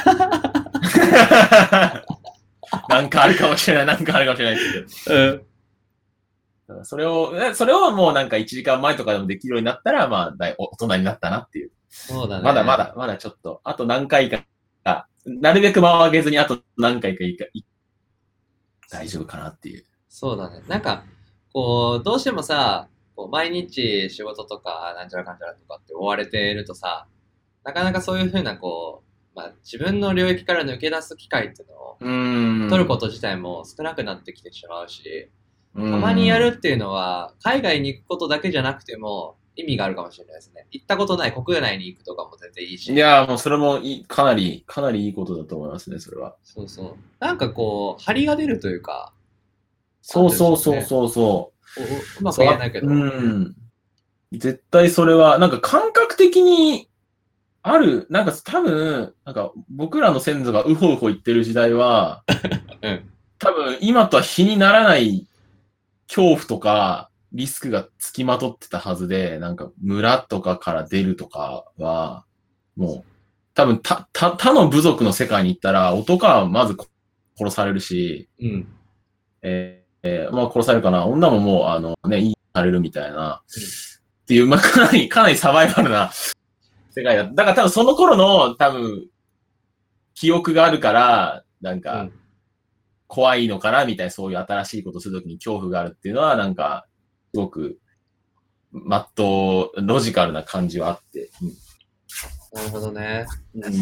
[2.90, 4.60] なんかあるかもしれない、なんかあるかもしれない
[5.06, 5.16] けど。
[5.16, 6.86] うん。
[6.86, 11.72] それを、それをもうなんか1時間前とかでもできるようになったら、まあ、大人になったなっていう。
[11.90, 12.44] そうだね。
[12.44, 14.46] まだまだ、まだちょっと、あと何回か、
[15.26, 17.46] なるべく間を上げずにあと何回かいいか、
[18.90, 19.86] 大丈夫かなっていう。
[20.10, 20.62] そうだね。
[20.68, 21.04] なんか、
[21.54, 22.88] こう、どうしてもさ、
[23.18, 27.08] こう毎日仕事とか、なんちゃらかんちゃらとかって追われているとさ、
[27.64, 29.04] なかなかそういうふうな、こ
[29.34, 31.76] う、まあ、自分の領域から抜け出す機会っていうの
[32.66, 35.30] を取ること自体も少なくなってきてしまうし、
[35.76, 40.68] たまにやるっていうのは、海外に行くことだけじゃなくても、意味があるかもしれないですね。
[40.70, 42.94] 行ったことない国内に行くとかも全然いいし。
[42.94, 46.36] いやもうそれもいかなり、かなりいいことだと思いますね、それは。
[46.44, 46.96] そうそう。
[47.20, 49.14] なんかこう、張りが出るというか。
[50.04, 51.57] そうそうそうそうそう。
[52.20, 52.88] うまく言えないけど。
[52.88, 53.56] うん。
[54.34, 56.90] 絶対それは、なんか感覚的に
[57.62, 62.24] ある、なんか多分、なんか僕らの先祖がウホウホ言ってる時代は、
[62.82, 63.10] うん、
[63.40, 65.28] 多分今とは比にならない
[66.08, 72.26] 恐怖とか、リスクがつきまとってたはずで、なんか村とかから出るとかは、
[72.76, 73.12] もう、
[73.54, 76.76] 多分他、他、他の部族の世界に行ったら、男はまず
[77.38, 78.68] 殺されるし、うん。
[79.42, 81.06] えー、えー、まあ殺されるかな。
[81.06, 86.12] 女ももう、あのね、いいされるみたいな、うん、っていう、まあかなり、かなりサバイバルな
[86.96, 87.26] 世界だ。
[87.26, 89.08] だから多分その頃の、多分、
[90.16, 92.10] 記憶があるから、なんか、
[93.08, 96.88] 怖いのかなみたいな、そういう新しいことするときに恐怖があるっていうのは、なんか、
[97.34, 97.80] すごく、
[98.72, 101.30] まっとう、ロジカルな感じはあって。
[101.42, 101.50] うん、
[102.54, 103.26] なるほどね。
[103.56, 103.74] うん、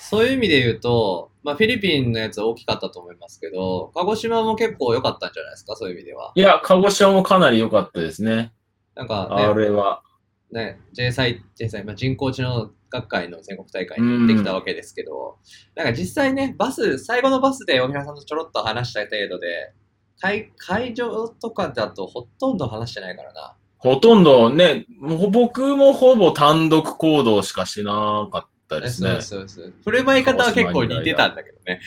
[0.00, 6.32] そういう意味で言うと、まあ、フィリピンのやつ大きかったと思いますけど、鹿児島も結構良かったんじゃないですか、そういう意味では。
[6.34, 8.52] いや、鹿児島もかなり良かったですね。
[8.94, 10.02] なんか、ね、あれは。
[10.52, 15.38] ね、J 祭、J 祭、まあ、人工知能学会の全国大会に行ってきたわけですけど、
[15.76, 19.72] なんか実際ね、バス、最後のバスで大平さんとちょろっと話した程度で、
[20.20, 23.56] 会会場とかだとほとんど話してないからな。
[23.78, 29.10] ほとんどね、僕もほぼ単独行動しかしなかったですね。
[29.10, 29.74] そうそうそう。
[29.84, 31.80] 振る舞い方は結構似てたんだけどね。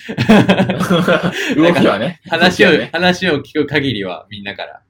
[1.56, 2.22] 動きはね。
[2.30, 4.82] 話を、話を聞く限りはみんなから。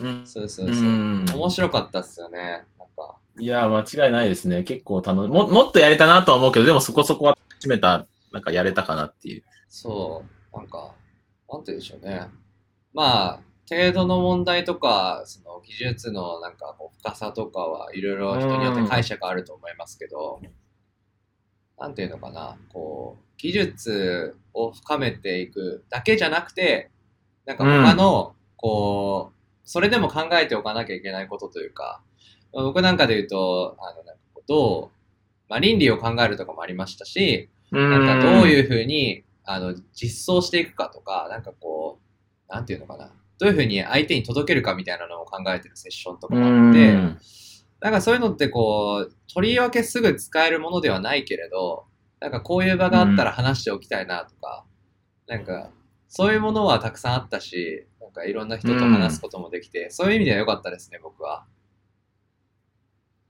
[0.00, 0.84] うん、そうそうそう。
[0.84, 2.64] 面白かったっすよね。
[2.78, 3.16] なんか。
[3.38, 4.64] いや、間違いないですね。
[4.64, 9.44] 結構楽も、もっとやれたなとは思うけど、でもそこそこは締めた、なんかやれたかなっていう。
[9.68, 10.56] そう。
[10.56, 10.92] なんか、
[11.48, 12.28] なんて言うんでしょうね。
[12.92, 20.40] まあ、程度の問題とか、その技術のなんかこう深さとかはいろいろ人によって解釈あると思いますけど、
[21.78, 26.90] なんていうのかな、こう、技術を深めていくだけじゃなくて、
[27.46, 32.00] なんか他の、こう、それでも考えておかなきゃいけないことというか、
[32.52, 34.90] 僕なんかで言うと、あの、なんかどう、
[35.48, 41.98] まあ、倫理を考えるとかもありましたし、なんかどういうふうに、あの、実装していくかとか、なんかこ
[42.48, 46.92] う、なんていうのかな、どういうふうに相手に届けるかみたいなのを考えてるセッションとかもあって、
[47.84, 51.84] なんかそういうのってこう、とりわけすぐ使えるものではないけれど、
[52.18, 54.64] なんかこういう場があったら話しておきたいなとか、
[55.26, 55.68] なんか
[56.08, 61.44] そういうものはたくさんあったし、なんかいろんな人と話すこともできて、そういう意味では良かったですね、僕は。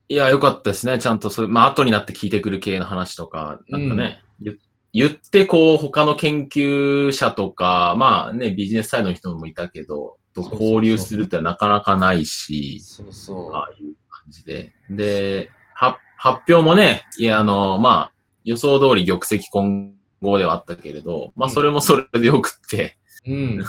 [0.07, 0.99] いや、良かったですね。
[0.99, 4.59] ちゃんとそういう、まあ後になって聞いてくる系の話とか、なんかね、うん、
[4.93, 13.53] 言ってこう、他の研究者とか、まあね、ビジネスサイドの人もいたけど、と交流するってなかなかないし、そうそう。
[13.53, 14.73] ああいう感じで。
[14.89, 18.11] で、は発表もね、いや、あの、まあ、
[18.43, 22.97] 予想通り玉石混合ではあったけれど、まあ、それもそれでよくって。
[23.27, 23.59] うん。
[23.61, 23.65] い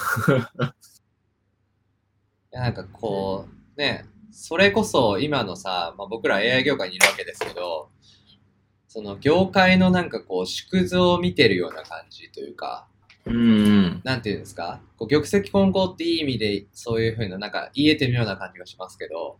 [2.52, 3.46] や、なんかこ
[3.76, 7.90] う、ね、それこそ今のさ、まあ、僕ら AI 業界にいるわけですけど、
[8.88, 12.86] その業界のなんかこう縮図を見てるような感じというか、
[13.26, 14.80] うん、なんていうんですか？
[14.96, 19.38] こう玉石混合っていい意味でそういうふうななんか言えてるような感じがしますけど、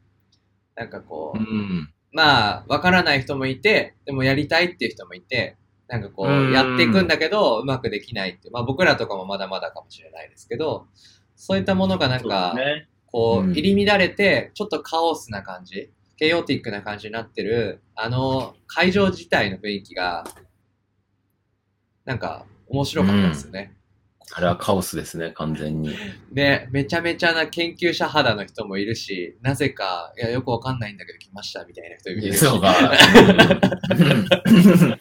[0.76, 5.56] なんかこう、うん、まあ、わからない人もいて、でもやりたいっていう人もいて、
[5.88, 10.86] なんかこう、やっていくんだけど、うまくできないって、まあ僕らとかもまだまだかもしれないですけど、
[11.34, 12.54] そういったものがなんか、
[13.06, 15.90] こう、入り乱れて、ちょっとカオスな感じ。
[16.16, 20.24] ケイオティックな感じになってる、あの会場自体の雰囲気が、
[22.06, 23.76] なんか面白かったですよね。
[24.32, 25.94] あれはカオスですね、完全に。
[26.32, 32.38] で、めちゃめちゃな研究者肌の人もいるし、なぜか、いや、よくわかんないんだけど来ましたみたいな人いるし。
[32.38, 32.74] そうか。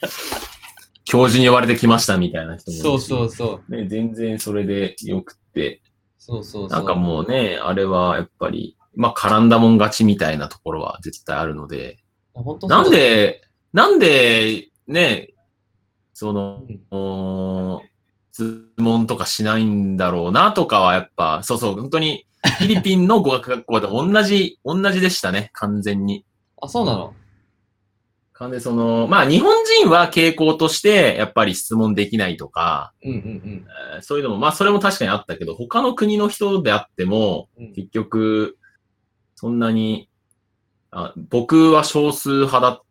[1.06, 2.84] 教授に呼ばれてきましたみたいな人もいるし。
[2.84, 3.76] そうそうそう。
[3.76, 5.82] ね、全然それでよくって。
[6.18, 6.78] そうそうそう。
[6.78, 11.98] なんかもうね、あれはやっぱり、まあ絡んだもん勝ちみたいなところは絶対あるので。
[12.34, 13.42] 本当なんで、
[13.74, 15.34] なんで、ね、
[16.14, 17.82] その、うんお
[18.36, 22.26] 質問とかしないんだろうなとかはやっぱ、そうそう、本当に、
[22.60, 26.26] フィリピンの語学学校で同じ、同じでしたね、完全に。
[26.62, 27.14] あ、そうなの？
[28.34, 33.66] 完全にその、まあ日本人は傾向として、やっぱり質問できないとか、うんうん
[33.96, 37.66] えーそういうのも、まあそれも確かにあったけど、他の国の人であっても、うん。
[37.68, 38.58] うん結局、
[39.36, 40.10] そんなに、
[40.92, 42.82] あ僕は少数派だっ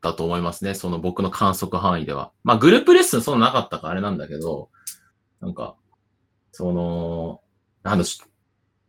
[0.00, 0.72] たと思いますね。
[0.72, 2.32] その僕の観測範囲では。
[2.42, 4.70] まあグループレッスンそんななかったからあれなんだけど、
[5.40, 5.74] なんか、
[6.52, 7.40] その、
[7.82, 8.20] なんだ、し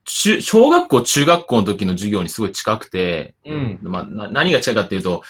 [0.06, 3.80] 中小学校、中学校の時の授業にすごい近くて、うん。
[3.84, 5.22] まあ、な何が近いかっていうと、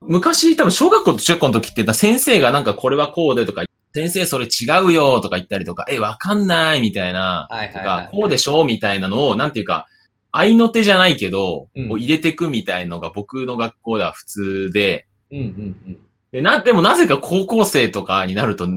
[0.00, 8.06] 昔多分小学校と中学校の時って先生がなんかこれはこうでとか、先生それ違うよとか言ったりとか、え、わかんないみたいな、とはいはいはい。
[8.06, 9.86] か、こうでしょみたいなのを、なんていうか、
[10.30, 11.88] 合いの手じゃないけど、うん。
[11.90, 15.98] 入れてくみたいのが僕の学校では普通で、うんうんうん。
[16.32, 18.68] で、な、でもなぜか高校生とかになると、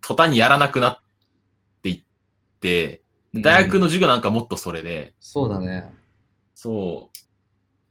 [0.00, 0.98] 途端にやらなくなっ
[1.82, 2.02] ていっ
[2.60, 3.02] て、
[3.34, 5.92] 大学の授業なんかもっとそれで、そうだね。
[6.54, 7.10] そ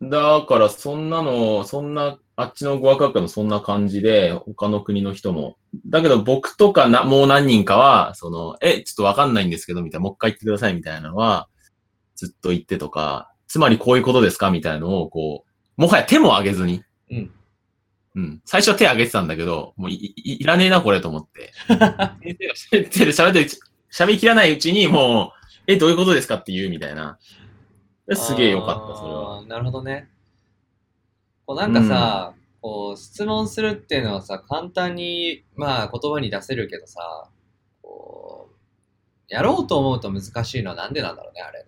[0.02, 0.10] う。
[0.10, 5.58] だから、そんなの、そんな、あっちの語学学科のそんな感じで、他の国の人も。
[5.88, 11.48] だけど僕とかな、もう何人かは、その、え、ちょっとわかんないんですけど、みたいな、もう一回言ってください、みたいなのは、
[12.16, 14.52] ずっと言ってとか、つまりこういうことですか？
[14.52, 15.46] みたいなのを、こ
[15.78, 16.84] う、もはや手も挙げずに。
[17.10, 17.32] うん。
[18.18, 18.42] うん。
[18.46, 21.54] 最初は手挙げてたんだけど、もうい、いいらねえな、これと思って。
[21.70, 21.78] 先
[22.40, 23.50] 生が喋ってる、喋ってる、
[23.92, 25.34] 喋りきらないうちに、も
[25.68, 27.20] う、え、どういうことですかって言うみたいな。
[28.16, 29.46] すげえよかった、それは。
[29.46, 30.10] なるほどね。
[31.46, 37.30] こうなんかさ、こう質問するっていうのはさ、簡単に、まあ言葉に出せるけどさ、
[37.84, 38.56] こう、
[39.30, 41.66] やろうと思うと難しいのはなんでなんだろうね、あれね。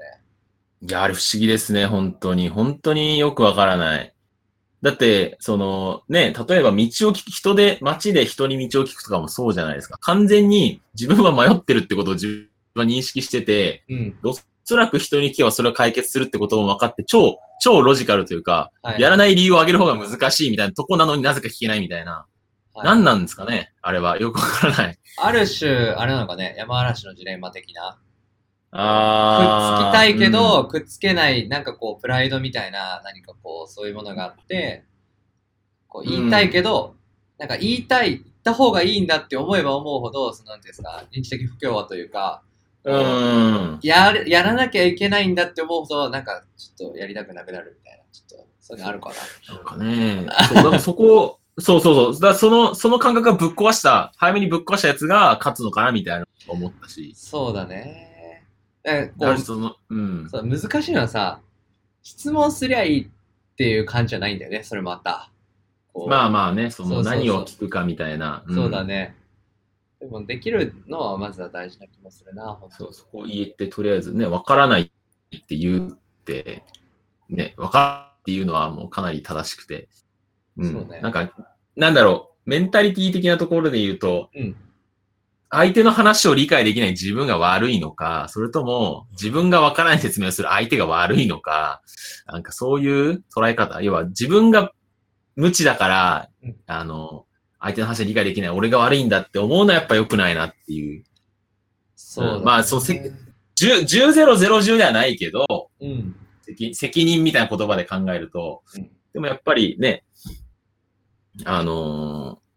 [0.81, 2.49] いや、あれ不思議ですね、本当に。
[2.49, 4.15] 本当によくわからない。
[4.81, 6.77] だって、その、ね、例えば道を
[7.13, 9.97] 聞く、人で、街で人に道を聞くとかもそうじゃないですか。
[9.99, 14.17] 完全に自分は迷ってるってことを自分は認識してて、うん。
[14.23, 19.01] おそらく人に聞けばそれを解決するってことも分かって、超、超ロジカルというか、はい。
[19.01, 22.11] やらない理由を挙げる方が難しいみたいなとこなのになぜか聞けないみたいな。
[22.11, 22.29] はい
[22.81, 24.17] 何なんですかねあれは。
[24.19, 24.97] よくわからない。
[25.17, 27.99] ある種、あれなのかね、山嵐のジレンマ的な。
[28.71, 34.83] くっつあきたいけど、うんくっつけない、なんかこう、プライドみたいな、何かこう、そういうものがあって、
[35.87, 36.95] こう、言いたいけど、
[37.37, 42.43] なんか言いたい、言った方がいいんだって思えば思うほど、その、なんていうんですか、認知的不協和というか、
[42.83, 43.79] うん。
[43.81, 49.55] やる、やらなきゃいけないんだって思うほど、なんか、ちょっとやりたくなくなるみたいな、ちょっと、そういうのあるかな。
[49.55, 52.21] なんかね、そう、だからそこ、そうそうそう。
[52.21, 57.13] だその、その感覚がぶっ壊した、早めにぶっ壊したやつが勝つのかなみたいな思ったし。
[57.15, 58.08] そうだね。
[58.83, 60.29] こうの、うん。
[60.29, 61.41] そう難しいのはさ、
[62.03, 65.31] 質問すりゃいいっていう感じじゃないんだよね、それまた。
[66.07, 68.43] まあまあね、その何を聞くかみたいな。
[68.49, 68.83] んそうだ。
[68.83, 69.15] ね。
[69.99, 76.63] でも、できるのはまずは大事な気もするな、そう、そこ言えて、とりあえずね、わからないって言って、
[77.29, 79.89] ね、わかるっていうのはもうかなり正しくて。
[80.57, 80.71] うん。
[80.71, 81.31] そうねなんか、
[81.75, 84.55] なんだろう、メンタリティ的なところで言うと、うん
[85.51, 91.81] 相手の話を理解できない自分が悪いのか、それとも自分がわからない説明をする相手が悪いのか、
[92.27, 94.71] なんかそういう捉え方、要は自分が
[95.35, 97.25] 無知だから、うんあの、
[97.59, 101.03] 相手の話を理解できない俺が悪いんだって思うのはやっぱ良くないなっていう。
[101.95, 102.93] そうだね、まあそうせ
[103.59, 105.45] 10、10、0、0、10ではないけど、
[105.81, 106.15] うん。
[106.45, 110.03] 責責任みたいな言葉で考えると、うんでもやっぱりね、
[111.43, 112.48] あのー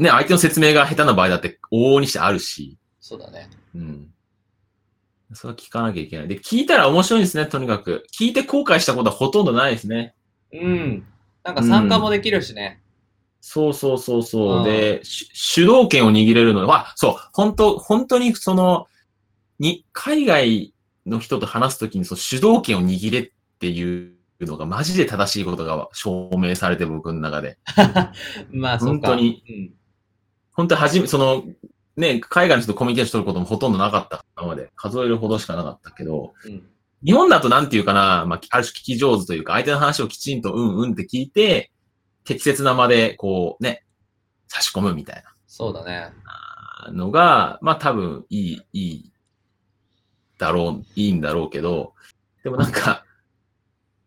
[0.00, 3.50] ね、相手の説明が下手な場合だって往々にしてあるし、そうだね。
[3.74, 4.08] うん。
[5.34, 6.28] それは聞かなきゃいけない。
[6.28, 8.06] で、聞いたら面白いですね、とにかく。
[8.18, 10.14] 聞いて後悔したことはほとんどないですね。
[10.54, 11.06] うん。
[11.44, 12.80] なんか参加もできるしね。
[13.42, 14.58] そうそうそうそう。
[14.58, 18.86] うんで、し主導権を握れるのは、そう、本当本当にその、
[19.58, 20.74] に、海外
[21.04, 27.58] の人と話すときにその主導権を握れっていうのがマジで正しいことが証明されて僕の中で。
[28.50, 28.78] まあ。
[28.78, 29.79] 本当にうん。
[30.52, 31.44] 本当に初め、その、
[31.96, 34.24] ね、海外の人とコミュニケーション取ることもほとんどなかった。
[34.36, 34.70] 今まで。
[34.76, 36.62] 数えるほどしかなかったけど、うん。
[37.04, 41.70] 日本だとなんていうかな、まあ、ある種聞き上手というか、相手の話をきちんとうんうんって聞いて、
[42.24, 43.84] 適切な間で、こうね、
[44.48, 46.12] 差し込むみたいそうだね。
[46.86, 49.12] なのが、まあ多分いい、いい、
[50.38, 51.94] だろう、いいんだろうけど、
[52.42, 53.04] でもなんか、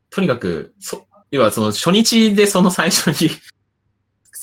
[0.09, 3.29] とにかく、そ、要はその初日でその最初に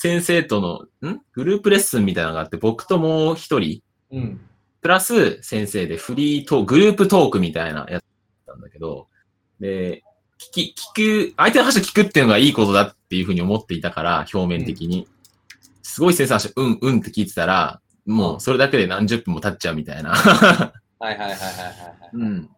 [0.03, 1.21] 先生との、ん？
[1.35, 4.41] グループレッスンみたいなのがあって、僕ともう一人、うん。
[4.81, 8.05] プラス先生でフリートーク、グループトークみたいなやつ
[8.47, 9.09] だったんだけど、
[9.61, 10.03] で、
[10.39, 15.07] 聞き、聞く、相手の話を聞くっていうのがいいことだっていうふうに思っていたから、表面的に。
[15.83, 20.13] すごい先生の話、うん、うんって聞いてたら、もうそれだけで何十分も経っちゃうみたいな。
[20.15, 20.73] は
[21.03, 22.11] いはいはいはいはいはい。
[22.15, 22.51] うん。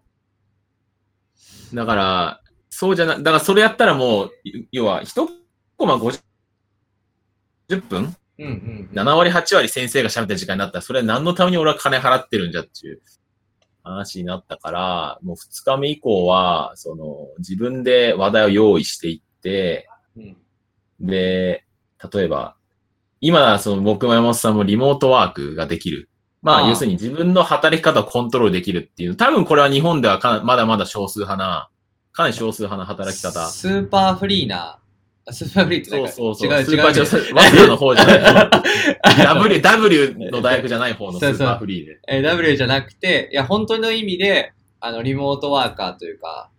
[1.74, 2.40] だから、
[2.70, 4.30] そうじゃな、だからそれやったらもう、
[4.70, 5.26] 要は、一
[5.76, 6.20] コマ50
[7.80, 8.16] 分？
[8.38, 8.88] うんうん。
[8.92, 13.00] 7割、8割先生が喋ってる時間になったら、それは何のために俺は金払ってるんじゃっていう
[13.82, 20.36] 話になったから、もう2日目以降は、その、自分で話題を用意していって、うん。
[21.00, 21.64] で、
[22.12, 22.56] 例えば、
[23.20, 26.08] 今、その僕も山本さんもリモートワークができる。
[26.42, 31.70] まあ、要するに自分の働き方をコントロールできるっていう、多分これは日本ではかまだまだ少数派な、
[32.10, 33.46] かなり少数派な働き方。
[33.46, 34.80] スーパーフリーな、
[35.24, 36.58] あスーパーフリーってなんかそうそうそう。
[36.58, 37.06] 違うスーパー違う違う。
[37.06, 38.50] チャンス、ワスの方じゃない。
[39.24, 42.00] W、W の大学じゃない方のスーパーフリーで。
[42.08, 46.50] えー W じゃなくて、いや、本当の意味で、あの、リモートワーカーというか、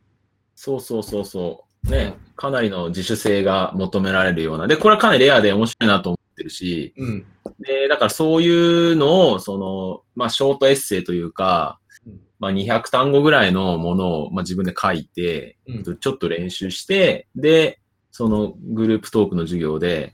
[0.56, 1.90] そうそうそうそう。
[1.90, 4.68] ね、かなりの自主性が求められるような。
[4.68, 7.26] で、これはかなりレアで面白いなと思ってるし、うん。
[7.60, 15.84] で、だからそういうのを、その、まあ、ショートエッセイというかうん、まあ、200単語ぐらいのものを、まあ、自分で書いて、うん。
[15.84, 17.80] ちょっと練習して、で、
[18.14, 20.14] そのグループトークの授業で、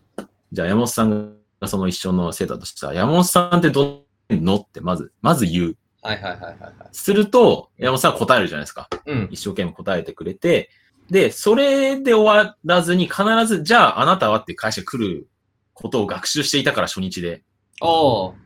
[0.54, 5.78] じゃあ山本さんがその一緒の生徒だとしたら、山本さんってどうのってまず、まず言う。
[6.02, 6.74] はいはいはいはいはい。
[6.94, 8.88] すると、山本さんは答えるじゃないですか。
[9.06, 9.28] うん。
[9.32, 10.70] 一生懸命答えてくれて、
[11.10, 15.28] で、それで終わらずに必ず、じゃああなたはって会社来る
[15.74, 17.44] ことを学習していたから初日で。
[17.82, 18.32] おー。
[18.32, 18.38] はい、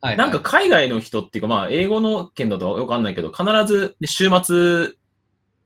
[0.00, 0.16] はい。
[0.16, 4.94] なんか、海外の人っていうか、まあ英語の件だとわかんないけど、必ずで週末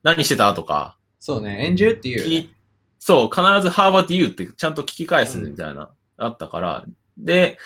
[0.02, 2.48] 何してたとか、そうね、演じるっていう
[2.98, 4.26] そう、必ず How about you?
[4.26, 6.84] ってちゃんと聞き返すみたいな、あったから、
[7.16, 7.58] で、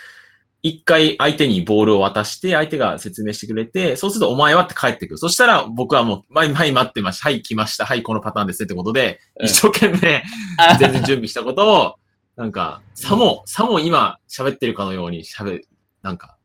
[0.63, 5.19] 一回相手にボールを渡して、相手が説明してくれて、そうするとお前はって帰ってくる。
[5.19, 7.25] そしたら僕はもう、はい、はい、待ってました。
[7.25, 7.85] はい、来ました。
[7.85, 10.23] はい、このパターンですねってことで、うん一生懸命
[10.59, 11.95] あ全然準備したことを、
[12.37, 15.69] なんか、さも、さも今喋ってるかのように喋る、
[16.03, 16.37] なんか、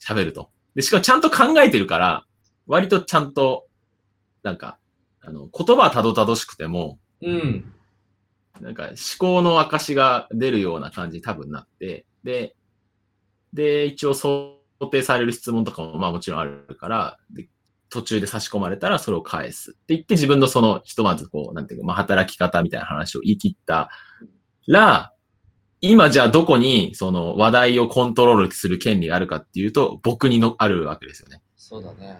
[0.00, 0.50] 喋ると。
[0.76, 2.24] で、しかもちゃんと考えてるから、
[2.68, 3.66] 割とちゃんと、
[4.44, 4.78] なんか、
[5.22, 7.74] あの、言葉はたどたどしくても、うん。
[8.60, 12.54] なんか思考の証が出るような感じに多分なって、で、
[13.52, 17.48] で、一応想定される質問とかもまあもちろんあるから、で
[17.90, 23.90] 途中で差し込まれたらそれを返すって言って自分のそのひとまずこう、なんていうか、まあ働き方みたいな話を言い切った
[24.66, 25.12] ら、
[25.80, 31.42] 今じゃあどこにその話題をコントロールする権利があるかっていうと、僕にのあるわけですよね。
[31.56, 32.18] そうだね。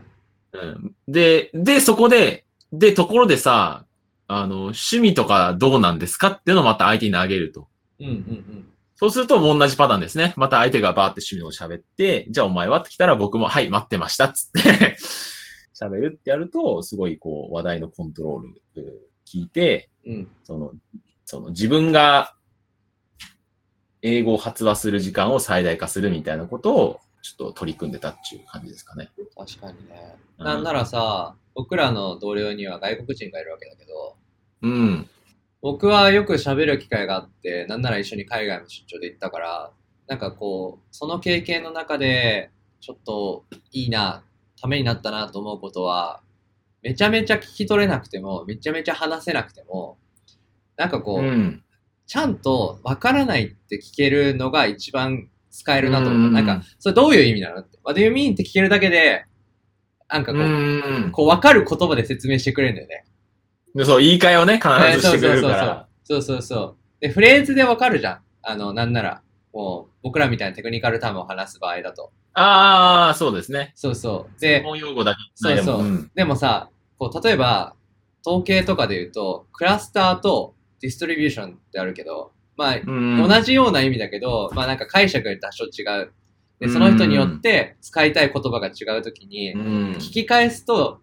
[0.52, 3.84] うんで、で、そこで、で、ところでさ、
[4.32, 7.66] あの、趣味とかどうなんですかっていうのをまた相手に投げると。
[7.98, 8.66] うんうんうん。
[8.94, 10.34] そうするともう同じパターンですね。
[10.36, 14.96] また相手がバーって趣味を喋って、じゃあお前はって来たら僕も、はい、待ってましたっつって
[15.74, 20.28] 喋るってやると、すごいこう話題のコントロールうん聞いて、うん。
[20.44, 20.72] その、
[21.24, 22.34] その自分が
[24.02, 29.10] 英語を発話する時間を最大化するみたいなことをちょっと取り組んでたっていう感じですかね。
[29.36, 30.16] 確かにね。
[30.38, 34.16] うんなんならさ、僕らの同僚には外国人がいるわけだけど、
[34.62, 35.08] うん。
[35.62, 39.72] 僕はよく喋る機会があって、なんなら一緒に海外の出張で行ったから、
[40.06, 42.50] なんかこう、その経験の中で、
[42.80, 44.24] ちょっといいな、
[44.60, 46.22] ためになったなと思うことは、
[46.82, 49.98] めちゃめちゃ聞き取れなくても、めちゃめちゃ話せなくても、
[50.76, 51.62] なんかこう、うん。
[52.06, 56.20] ちゃんとわからないって聞けるのが一番使えるなと思う。
[56.28, 57.78] うんなんか、それどういう意味なのって。
[57.84, 58.32] What do you mean?
[58.32, 59.24] って聞けるだけで、
[60.08, 61.12] なんかこう、うん。
[61.12, 63.04] こう分かる言葉で説明してくれるんだよね。
[63.74, 65.88] でそう、言い換えをね、えー必ずしてくれるから。
[66.04, 66.76] そうそうそうそう。
[67.00, 68.20] で、フレーズで分かるじゃん。
[68.42, 72.12] あの、なんなら、もう、僕らみたいなテクニカルタームを話す場合だと。
[72.34, 73.72] ああ、そうですね。
[73.74, 74.40] そうそう。
[74.40, 77.74] 専で、門用語だけそうそうでもんでもさ、こう、例えば、
[78.26, 86.12] 統計とかで言うと、クラスターとディストリビューションってあるけど、まあ、うん同じような意味だけど、まあなんか解釈が多少違う。
[86.60, 89.62] で、その人によって使いたい言葉が違うときに、うん
[89.92, 91.00] 聞き返すと、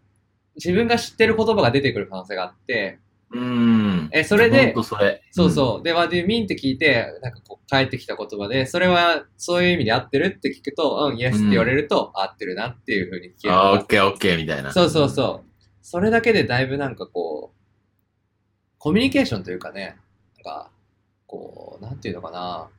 [0.57, 2.99] 自分が知ってる言葉が出てくる可能性があって、
[3.31, 4.09] うん。
[4.13, 5.21] え、それでそれ。
[5.31, 5.83] そうそう。
[5.83, 6.45] で、what do you mean?
[6.45, 13.53] って聞いて、なんかこう、返ってきた言葉で、それはそういう意味で合ってるって聞くと、うん、yes って言われると、合ってるなっていう風に聞けうん。
[13.53, 13.59] る。
[13.59, 14.71] あーオッケーオッケーみたいな。
[14.71, 15.49] そうそうそう。
[15.81, 17.57] それだけでだいぶなんかこう、
[18.79, 19.97] コミュニケーションというかね、
[20.37, 20.71] なんか、
[21.25, 22.69] こう、なんていうのかな。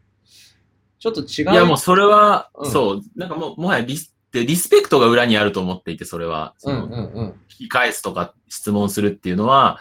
[0.99, 1.53] ちょっと違う。
[1.53, 6.55] いや、もうそれは、うんそう、なんかもう、もはやリスでリスペクトが裏にあると思っていて、それは。
[6.59, 7.29] そうんのうんうん。
[7.49, 9.79] 聞き返すとか質問するっていうのは、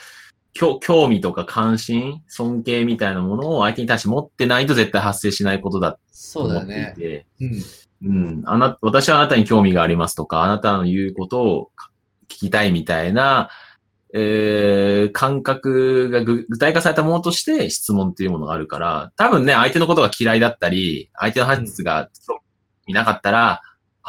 [0.53, 6.65] 興興味とか関心、尊敬みたいなものを相手に対して持ってないと絶対発生しないことだとそうだ思。
[6.65, 7.63] っていて、うん。
[8.03, 11.71] うん、あな、私はあなたに興味がありますとか、あなたの言うことを
[12.29, 13.49] 聞きたいみたいな、
[14.13, 22.09] えー、感覚がぐ具体化されたものとして質問っていうものがあるから、多分ね、相手のことが嫌いだったり、相手の話が
[22.85, 23.61] 見なかったら、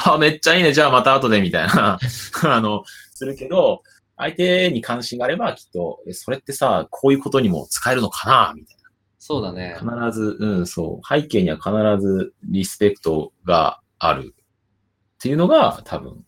[0.04, 1.98] あ、めっちゃいいね、じゃあまた後で、みたいな、
[2.44, 3.82] あの、するけど、
[4.16, 8.78] 相手に関心があれば、きっと、え、それってさ、こういうことにも使えるのかなみたい
[9.18, 9.76] そうだね。
[9.82, 10.08] な。
[10.08, 11.06] 必ず、うん、そう。
[11.06, 11.70] 背景には必
[12.00, 14.34] ずリスペクトがある。
[14.34, 16.24] っていうのが、多分、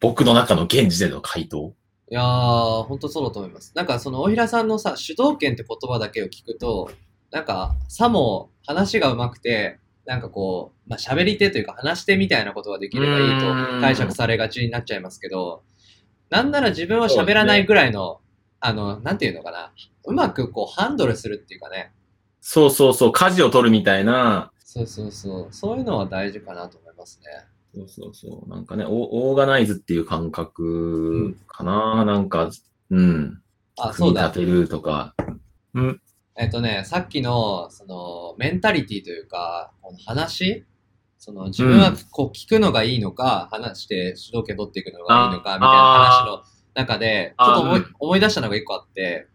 [0.00, 1.74] 僕の中の現時点の回答。
[2.10, 3.72] いやー、ほんとそうだと思います。
[3.76, 6.90] なんかその大平さんのさ、主導権って言葉だけを聞くと、
[7.30, 9.78] なんか、さも話が上手くて、
[10.10, 15.62] なんかこう、まあ、喋り手というか話し手みたいなことができればいいと解釈されがちになっちゃいますけど、
[16.30, 18.20] なんなら自分は喋らないぐらいの、
[18.58, 19.72] あの、なんていうのかな、
[20.06, 21.92] うまくこうハンドルするっていうかね、
[22.40, 27.46] そうそうそう、舵を取るみたいな、そうそうそう、そういうのは大事かなと思いますね。
[27.72, 32.50] そうそうそう、なんかね、オオーガナイズっていう感覚かな、なんか、
[32.90, 33.40] うん。
[33.78, 34.28] あ、そうだ。
[34.32, 35.14] 組み立てるとか。
[35.74, 36.00] うん。
[36.40, 40.64] えっとね、さっきの、その、メンタリティというか、この話？
[41.18, 49.28] その、自分はこう聞くのがいいのか、話して主導権取っていくのがいいのか、みたいな話の中で、ちょっと思いあ思い出したのが一個あって、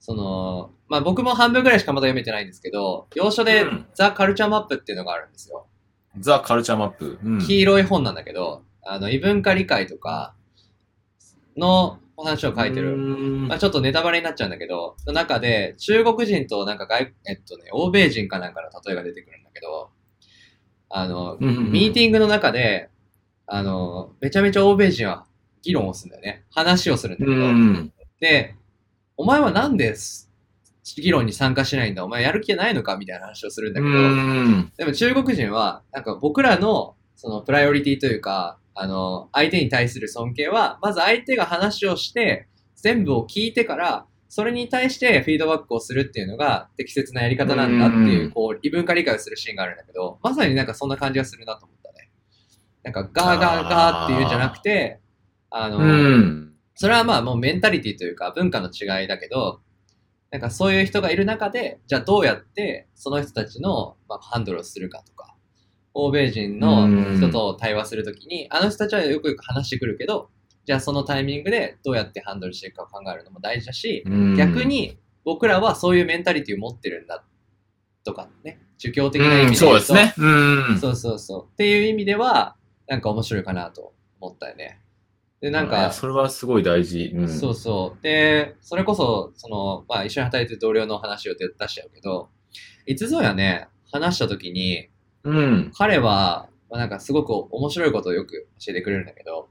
[0.00, 5.68] その、まあ僕も半分ぐらいしかまだ読めてないんですけど、要所でうんザ・カルチャーマップっていうのがあるんですよ。
[6.18, 7.20] ザ・カルチャーマップ。
[7.22, 7.38] うん。
[7.38, 10.34] 黄色い本なんだけど、あの、異文化理解とか
[11.56, 12.90] のお話を書いてる。
[12.90, 19.90] るまあ、ちょっとネタバレになっちゃうんだけど、の中で中国人となんか外、えっとね、欧米人かなんかの例えが出てくるんだけど、
[20.90, 22.90] あの、うんうんうんミーティングの中で、
[23.46, 25.26] あの、めちゃめちゃ欧米人は
[25.62, 26.44] 議論をするんだよね。
[26.50, 27.92] 話をするんだけうど、ん。
[28.18, 28.56] で、
[29.16, 30.28] お前はなんです
[30.96, 32.04] 議論に参加しないんだ？
[32.04, 32.96] お前やる気ないのか？
[32.96, 34.72] みたいな話をするんだうけど、ん。
[34.76, 52.10] でも中国人は、なんか僕らの、そのプライオリティというか、あの、相手に対する尊敬は、まず相手が話をして、全部を聞いてから、それに対してフィードバックをするっていうのが適切なやり方なんだっていうう、んこう、異文化理解をするシーンがあるんだけど、まさになんかそんな感じがするなと思ったね。
[52.84, 55.00] なんかガーガーガーっていうんじゃなくて、
[55.50, 56.54] あの、うん。
[56.76, 59.60] それはまあもうメンタリティというか文化の違いだけど、
[60.30, 65.27] なんかそういう人がいる中で、じゃあどうやってその人たちの、まあ、ハンドルをするかとか、
[66.00, 66.86] 欧米人の
[67.16, 70.30] 人と対話するときに、あの人たちはよくよく話してくるけど、
[70.64, 77.24] じゃあそのタイミングでどうやってハンドルしていくかを考えるのも大事だし、うん逆、に僕らはそういうメンタリティを持ってるんだ
[78.04, 80.14] とかね、儒教的な意うん、味でそうですね。
[80.16, 80.78] うん。
[80.78, 81.46] そうそうそう。
[81.52, 84.80] っていう意味では、なんか面白いかなと思ったよね。
[85.40, 87.12] で、なんか、それはすごい大事。
[87.14, 87.28] うん。
[87.28, 88.02] そうそう。
[88.02, 92.28] で、それこそ、その、まあ、一緒に働いてる同僚の話を出しちゃうけど、
[92.86, 94.88] いつぞやね、話した時に、
[95.28, 95.72] うん。
[95.76, 99.48] 彼は、まあ、なんかすごく面白いことをよく教えてくれるんだけど、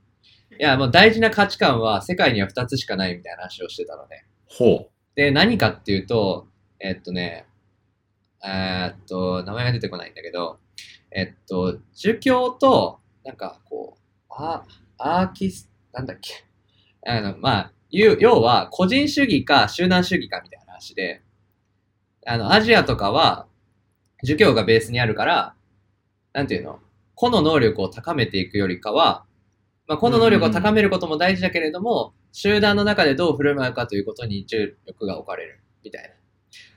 [0.59, 4.25] いや、もう大事な価値観は世界には2つしかないみたいな話をしてたのね。
[4.47, 6.47] ほで、何かっていうと、
[6.79, 7.45] えっとね、
[8.43, 10.59] えーっと、名前が出てこないんだけど、
[11.11, 14.63] えっと、儒教と、なんかこう、あ
[14.97, 16.43] アーキス、なんだっけ？
[17.05, 21.21] あの、まあ、いう要は、個人主義か集団主義かみたいな話で、
[22.25, 23.47] あの、アジアとかは、
[24.23, 25.55] 儒教がベースにあるから、
[26.37, 26.79] なんていうの？
[27.15, 29.25] 個の能力を高めていくよりかは、
[29.87, 36.09] まあ、個の能力を高めることも大事だけれども、集団の中でどう振る舞うかということに注力が置かれる、みたいな。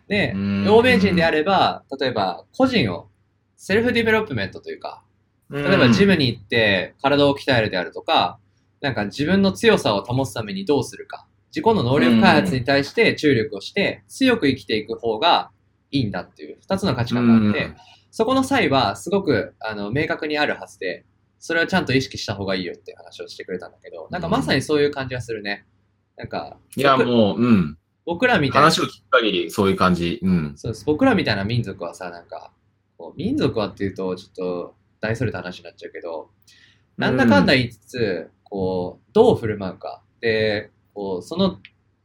[0.08, 3.08] でう、ん欧米人であれば、例えば、個人を、
[3.56, 5.04] self development というか、
[5.50, 5.62] う。
[5.62, 8.38] 例えばジムに行って体を鍛えるであるとか、
[8.80, 15.50] なんか自分の強さを保つためにどうするか、自己の能力開発に対して注力をして強く生きていく方が
[15.90, 17.72] いいんだっていう二つの価値観があって、
[18.10, 21.04] そこの際はすごくあの明確にあるはずで、
[21.38, 25.64] それはちゃんと意識した方がいいよっていう話をしてくれたんだけど、なんかまさにそういう感じがするね。
[26.16, 27.78] なんか、いや、僕もう、うん。
[28.04, 30.20] 僕らみたいな、話を聞く限り、そういう感じ。
[30.22, 30.52] うん。
[30.56, 30.84] そうです。
[30.84, 32.52] 僕らみたいな民族はさ、なんか、
[32.98, 36.28] こう民族はっていうと、ちょっと大それた話になっちゃうけど、
[36.98, 40.02] なんだかんだ言いつつ、こう、どう振る舞うか。
[40.20, 41.58] で、こう、その、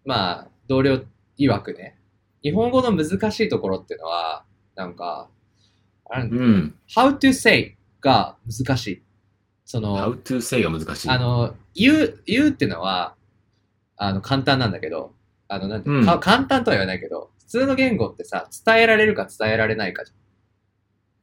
[0.06, 1.01] まあ、同僚
[1.38, 1.97] 曰くね、
[2.41, 4.45] 日本語の難しいところっていうのは、
[4.76, 5.30] なんか、
[6.12, 6.76] うん。
[6.95, 9.01] how to say が難しい。
[9.66, 11.10] その、how to say が難しい。
[11.10, 13.16] あの、言う、言うっていうのは、
[13.97, 15.14] あの、簡単なんだけど、
[15.47, 20.12] あの、なんて、うんか簡単とは言わないけど、普通の言語ってさ、伝えられるか伝えられないかじ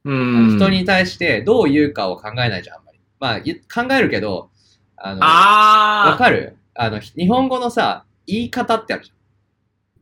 [0.04, 0.12] ゃん。
[0.12, 0.56] うん。
[0.58, 2.98] 人に対してどう言うかを考えないじゃん、あんまり。
[3.20, 4.50] まあ、ゆ考えるけど、
[4.96, 6.56] あの、わああかる？
[6.74, 9.12] あの、ひ日本語のさ、言い方ってあるじ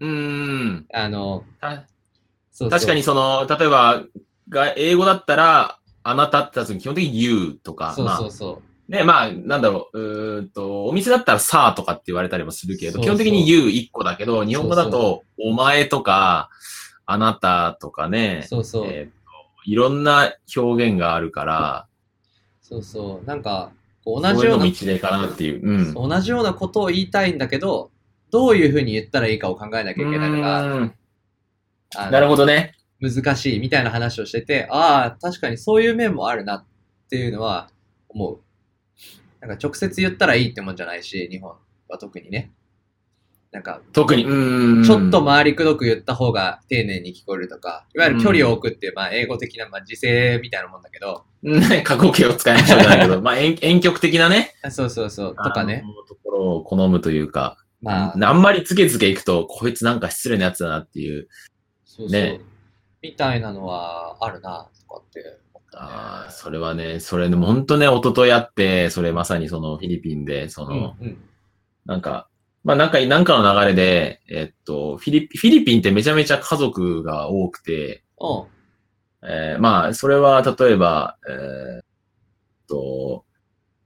[0.01, 0.87] うん。
[0.95, 1.05] ゃん。
[1.07, 1.85] あの、たそう
[2.61, 4.03] そう確かにその、例えば、
[4.51, 8.93] が英語だったら、あなたってやつ基本的に you とか、そうまあ、そうそう。
[8.93, 16.51] ね、まあ、なんだろう、うーんと、お店だったらさあとかって言われたりもするけど、そうそう基本的に you 一個だけど、日本語だと、お前とか、
[17.07, 18.87] あなたとかね、そうそう。
[18.87, 19.21] えーと
[19.67, 21.87] いろんな表現があるから、
[22.63, 23.27] そうそう。
[23.27, 23.73] なんか、
[24.07, 25.61] 同じような、一例かなっていう。
[25.63, 25.95] うん。
[25.95, 27.91] 同じようなことを言いたいんだけど、
[28.31, 30.95] どういうふうに言ったらいいかを考えなきゃいけないのが、うん
[31.97, 32.75] あのなるほどね。
[33.01, 36.65] 難しいみたいな話をしてて、ああ、確かにそういう面もあるなっ
[37.09, 37.71] ていうのは
[38.09, 38.41] 思う。
[39.41, 41.55] なんか直接言ったらいいってもんじゃないし、日本
[41.89, 42.53] は特にね。
[43.53, 44.85] なんか、特に、うん。
[44.85, 54.55] ちょっと回りくどく言った方が丁寧に聞こえるとか、いわゆる距離を置くっていう、まあ英語的な、まあ時制みたいなもんだけど、ね、 過去形を使いましょうじゃないけど、まあ、遠遠曲的なね。
[54.63, 61.27] あそうそうそう、とかねところを好むというか、まあ、あんまりつけつけいくと、こいつなんか失礼なやつだなっていう。
[61.85, 62.21] そうそう。
[62.21, 62.41] ね
[63.03, 65.87] みたいなのはあるな、とかって思ったね。
[65.87, 71.19] ああ、それはね、それでも本当ね、一昨日あって、それまさにそのフィリピンで、その、うんうん。
[71.87, 72.29] なんか、
[72.63, 78.47] まあなんか、なんかの流れで、えっと、フィリピ、フィリピンってめちゃめちゃ家族が多くて、おう
[79.23, 81.83] えーまあ、それは例えば、えーっ
[82.69, 83.25] と、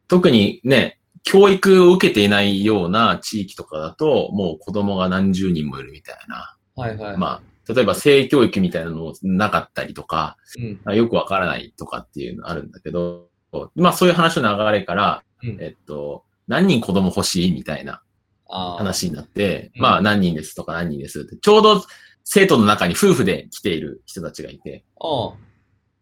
[0.08, 6.56] 特にね、教育を受けていないような地域とかだと、もう子供が何十人もいるみたいな。
[6.76, 7.16] はいはい。
[7.16, 10.80] まあ、例えば性教育みたいなのもなかったりとか、うん。
[10.84, 13.28] あよくわからないとかっていうのあるんだけど、
[13.74, 15.58] まあそういう話の流れから、うん。
[15.60, 18.02] えっと、何人子供欲しいみたいな
[18.46, 19.82] 話になって、うん。
[19.82, 21.82] まあ何人ですとか何人ですって、ちょうど
[22.24, 24.84] 生徒の中に夫婦で来ている人たちがいて、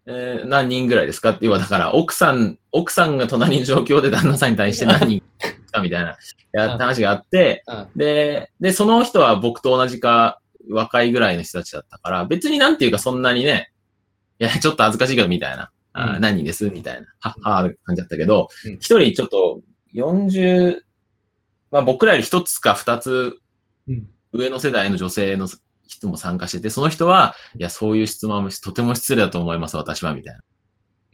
[0.07, 5.23] えー何人ぐらいですかって、要はだから奥さん、奥さんが隣の状況で旦那さんに対して何人
[5.71, 6.17] かみたいな、
[6.77, 7.89] 話があって、うん。
[7.95, 10.41] で、で、その人は僕と同じか
[10.71, 13.73] 若いぐらいの人たちだったから、別になんていうかそんなにね、
[14.39, 19.61] いや、ちょっと恥ずかしいけどみたいな、うん何人ですみたいな、はっは感じだったけどうん、一、人ちょっと
[19.95, 20.81] 40、
[21.71, 23.39] まあ僕らより一つか二つ
[23.89, 24.09] うん。
[24.33, 25.47] 上の世代の女性の
[25.87, 30.41] 人も参加してて、その人は、いや、そういう質問はとても失礼だと思います、私は、みたいな。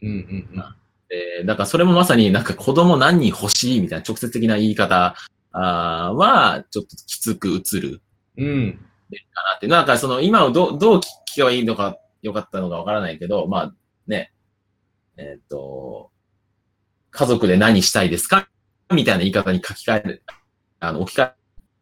[0.03, 0.63] うんうんうん。
[1.11, 5.15] えーだからそれもまさになんか子供何人欲しいみたいな直接的な言い方
[5.51, 8.01] あーは、ちょっときつく映る
[8.37, 8.85] うん。
[9.17, 9.67] かなって。
[9.67, 11.03] なんかその今をどう、どう聞
[11.35, 13.73] けばいいのか、よかったのかわからないけど、まあ
[14.07, 14.31] ね、
[15.17, 16.11] えっ、と、
[17.11, 18.49] 家族で何したいですか？
[18.93, 20.23] みたいな言い方に書き換える、
[20.79, 21.33] あの、置き換え、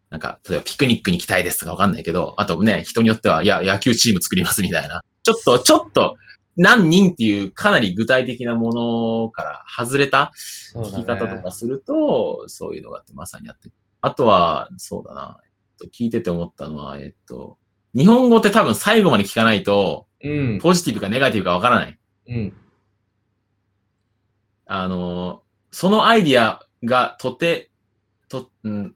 [0.09, 5.03] なんか、例えばピクニックに行きたいですとかわかんないけど、あとね、人によっては、いや、野球チーム作りますみたいな。
[5.23, 6.15] ちょっと、ちょっと、
[6.55, 10.31] 何人っていうかなり具体的なものから外れた。
[10.73, 13.69] 聞き方とかすると、そういうのがあってまさにあって。
[14.01, 15.39] あとは、そうだな、
[15.77, 17.57] と、聞いてて思ったのは、えっと、
[17.95, 20.59] 日本語って多分最後まで聞かないと、うん。
[20.59, 21.99] ポジティブかネガティブかわからない。
[22.29, 22.53] うん。
[24.65, 27.71] あの、そのアイディアがとて、
[28.29, 28.95] と、うん、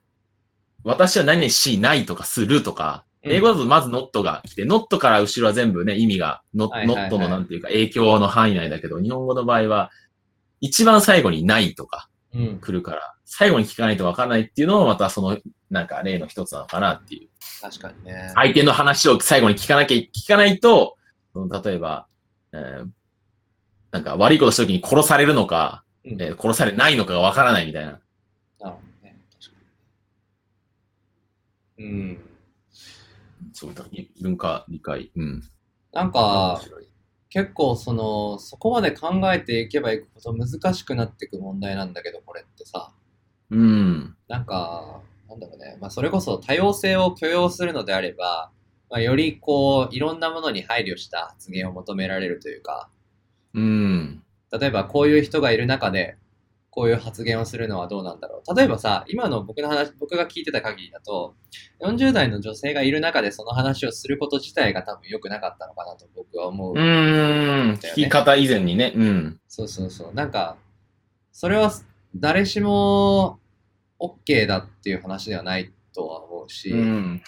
[0.84, 9.92] 私は何々しないとかするとか、英語だとまず not が来て、not から後ろは全部ね、意味が、not, はいはいはい not のなんていうか影響の範囲内だけど、日本語の場合は、
[10.60, 12.11] 一番最後にないとかうん。
[12.34, 15.38] 来るから、最後に聞かないとわからないっていうのもまたその、
[15.70, 17.30] なんか例の一つなのかなっていう。
[17.62, 18.32] 確かにね。
[18.36, 20.98] 相手の話を最後に聞かなきゃ、聞かないと、
[21.64, 22.08] 例えば、
[22.54, 22.88] えー
[23.92, 27.92] なんか悪いことした時に殺されるのか、うんえー殺されないのかがわからないみたいな。
[27.92, 28.02] なる
[28.62, 28.72] ほど
[29.04, 29.18] ね。
[29.40, 29.60] 確か
[31.80, 31.86] に。
[31.86, 32.20] うん。
[33.52, 33.84] そうだ、
[34.22, 35.12] 文化理解。
[35.16, 35.44] うん。
[35.92, 36.62] なんか、
[37.32, 42.92] 結構その、そこまで考えていけばいくほど難しくなっていく問題なんだけど、これってさ。
[43.50, 44.18] うん。
[44.28, 45.78] なんか、なんだろうね。
[45.80, 48.52] まあ、それこそ多様性を許容するのであれば、
[48.90, 52.90] まあ、よりこう、いろんなものに配慮した発言を求められるというか、
[53.54, 54.24] うん。
[54.52, 56.18] 例えばこういう人がいる中で、
[56.72, 58.56] こういう発言をするのはどうなんだろう。
[58.56, 61.36] 例えばさ、今の僕の話、僕が聞いてた限りだと、
[61.82, 66.74] 40代の女性がいる中でその話をすること自体が多分良くなかったのかなと僕は思う。
[66.74, 67.74] うーん。
[67.74, 68.94] 聞き方以前にね。
[68.96, 69.40] うん。
[69.50, 70.14] そうそうそう。
[70.14, 70.56] なんか、
[71.34, 71.74] それは
[72.16, 73.40] 誰しも
[74.00, 77.22] OK だっていう話ではないとは思うし、うん。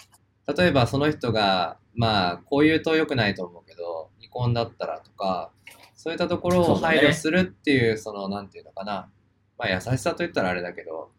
[0.56, 5.50] 例えばその人が、まあ、こう言うと良くないと思うけど、離婚だったらとか、
[5.94, 9.10] そういったところを配慮するっていう、その、なんていうのかな。
[9.58, 11.10] まあ、優しさと言ったらあれだけど、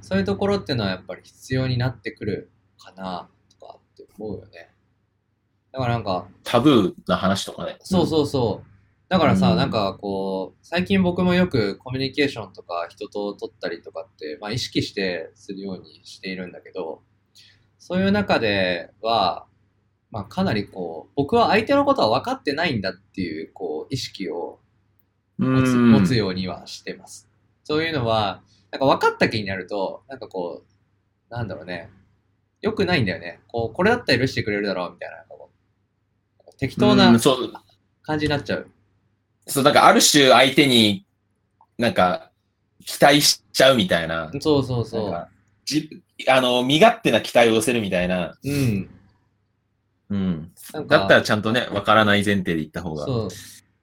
[0.00, 3.28] そういうところっていうのはやっぱり必要になってくるかな
[3.58, 4.70] とかって思うよね。
[5.72, 7.76] だからなんか、タブーな話とかね。
[7.80, 8.70] そうそうそう。
[9.08, 17.02] だからさ、うんなんかこう、最近僕もよくコミュニケーションとか人と取ったりとかって、まあ意識してするようにしているんだけど、
[17.78, 19.46] そういう中では、
[20.10, 24.65] まあかなりこう、僕は相手のことは分かってないんだっていう、こう、意識をうん。
[25.38, 27.28] 持つようにはしてます。
[27.64, 31.90] そういうのは、なんか分かった気になると、なんかこう、なんだろうね、
[32.60, 33.40] 良くないんだよね。
[33.48, 35.16] こう、これだったら許してくれるだろうみたいな、
[36.58, 37.18] 適当うな
[38.02, 38.70] 感じになっちゃう。
[39.46, 41.06] そう、なんかある種相手に、
[41.78, 42.30] なんか、
[42.84, 44.30] 期待しちゃうみたいな。
[44.40, 45.28] そうそうそう。
[45.64, 45.90] じ
[46.28, 48.38] あの、身勝手な期待を寄せるみたいな。
[48.42, 48.90] うん。
[50.08, 50.52] うん。
[50.86, 53.04] だったらちゃんとね、わからない前提で言った方が。
[53.04, 53.28] そう。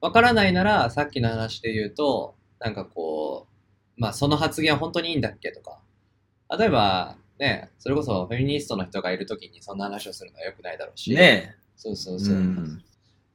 [0.04, 3.48] わからないなら、さっきの話で言うと、なんかこ
[3.98, 5.80] う、まあその発言は本当にいいんだっけとか。
[6.60, 11.14] 例えば、ね、それこそフェミニストの人がいるときにそんな話をするのは良くないだろうし。。
[11.14, 12.20] ねそうそうえ。
[12.20, 12.36] そう。
[12.36, 12.84] ん。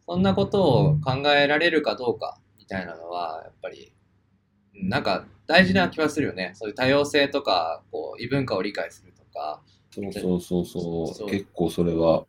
[0.06, 3.94] そんなことを考えられるかどうかみたいなのは、やっぱり、
[4.74, 6.52] うんなんか大事な気はするよね。
[6.54, 11.14] そういう多様性とか、こう、異文化を理解するとか、そうそうそうそう。
[11.14, 12.26] そう結構それは。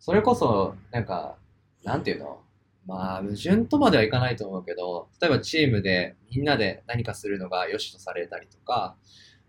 [0.00, 1.36] それこそ、なんか、
[1.84, 2.41] なんていうの？
[2.86, 8.96] まあ、矛盾とまではいかないと思うけど、例えばチームでみんなで何かするのが良しとされたりとか、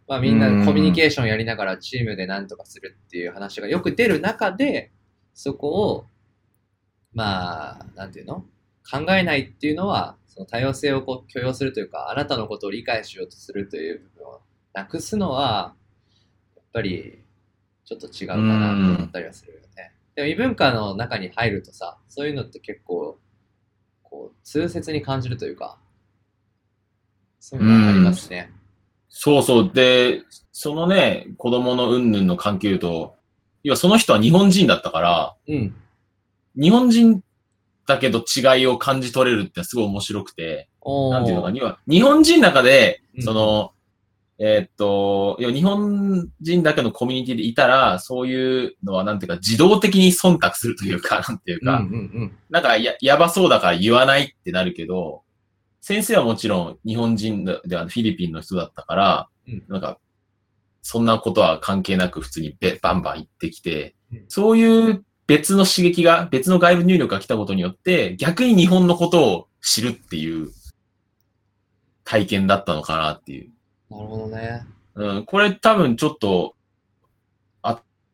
[0.07, 4.91] まあみんなでコミュニケーションやりながらチームで何とかするっていう話がよく出る中で、
[5.34, 6.05] そこを、
[7.13, 8.45] まあ、なんていうの？
[8.89, 14.41] 考えないっていうのは、その多様性をこう許容するというか、あなたのことを理解しようとするという部分を
[14.73, 15.73] なくすのは、
[16.55, 17.23] やっぱり
[17.86, 19.93] ちょっと違うかなと思ったりはするよね。
[20.15, 23.19] でも異文化の中に入るとさ、そういうのって結構、
[24.14, 25.80] こう、痛切に感じるというか、
[27.39, 28.51] そういうのがありますね。
[29.09, 29.72] そうそう。
[29.74, 33.16] で、そのね、子供の云々の関係と、
[33.64, 35.76] 要はその人は日本人だったから、うん。
[36.55, 37.24] 日本人
[37.88, 43.72] だけど違いを感じ取れるってすごい面白くて、なんていうのか日本人の中でう、んその、
[44.46, 52.38] えーっと、要は日本人だけのコミュニティでいたら、そういうのはなんていうか自動的に忖度するというか、 なんていうか、うんうんうん。
[52.50, 55.22] なんかや、やばそうだから言わないってなるけど、
[55.80, 59.98] 先生はもちろん日本人ではフィリピンの人だったから、うんなんか、
[60.82, 70.52] そんなことは関係なく普通にべバンバン言ってきて、うんそういう別の刺激が、別の外部入力が来たことによって、逆に日本のことを知るっていう
[72.04, 73.53] 体験だったのかなっていう。
[73.98, 74.66] なるほどね。
[74.96, 76.56] うん、これ多分ちょっと、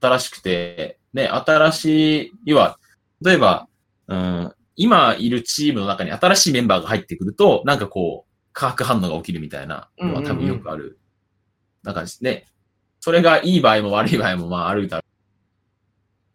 [0.02, 2.80] 新しくて、ね、新しい、要は、
[3.22, 3.68] 例えば、
[4.08, 11.00] うん、今いるチームの中に新しいメンバーが入ってくると、なんかこう、化学反応が起きるみたいなのは多分よくある。
[11.84, 12.46] なんかね、
[13.00, 15.04] それがいい場合も悪い場合もまああるだろう。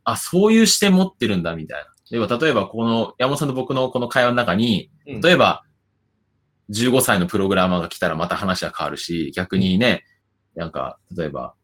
[0.05, 1.91] あ、そういう視点持ってるんだみたいな。
[2.11, 5.65] では例えばこの山本さんと僕のこの会話の中に、うん例えば、
[6.71, 10.05] 15歳のプログラマーが来たらまた話は変わるし、逆にね、
[10.55, 11.55] なんか、例えば、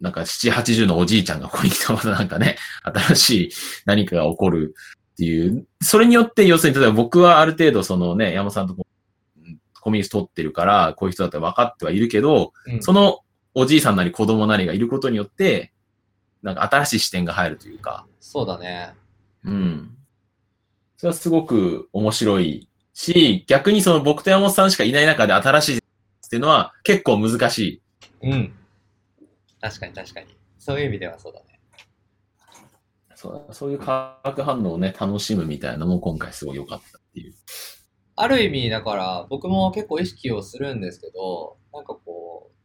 [0.00, 3.50] なんか7、80のおじいちゃんがここに来たまたなんかね、 新しい
[3.84, 4.74] 何かが起こる
[5.12, 8.86] っていう、それによって、要するに、例えば僕はある程度そのね、山本さんとこ
[9.36, 13.20] うんコミュニケーション取ってるから、こういう人だって分かってはいるけど、うんその
[13.54, 15.72] おじいさんなり子供なりがいることによって、
[16.42, 18.94] なんか新しい視点が入るというか、そうだね。
[19.42, 19.96] うん。
[20.96, 22.68] それはすごく面白い
[22.98, 25.80] し、逆にその僕と山本さんしかいない中で新しいっ
[26.28, 27.82] ていうのは結構難しい。
[28.22, 28.52] うん。
[29.60, 30.26] 確かに確かに。
[30.58, 31.60] そういう意味ではそうだね。
[33.14, 37.34] そうそういう化学反応をね、楽しむみたいなのも今回すごい良かったっていう。
[38.16, 42.08] ある意味、だから、僕も結構意識をするんですけど、なんかこう、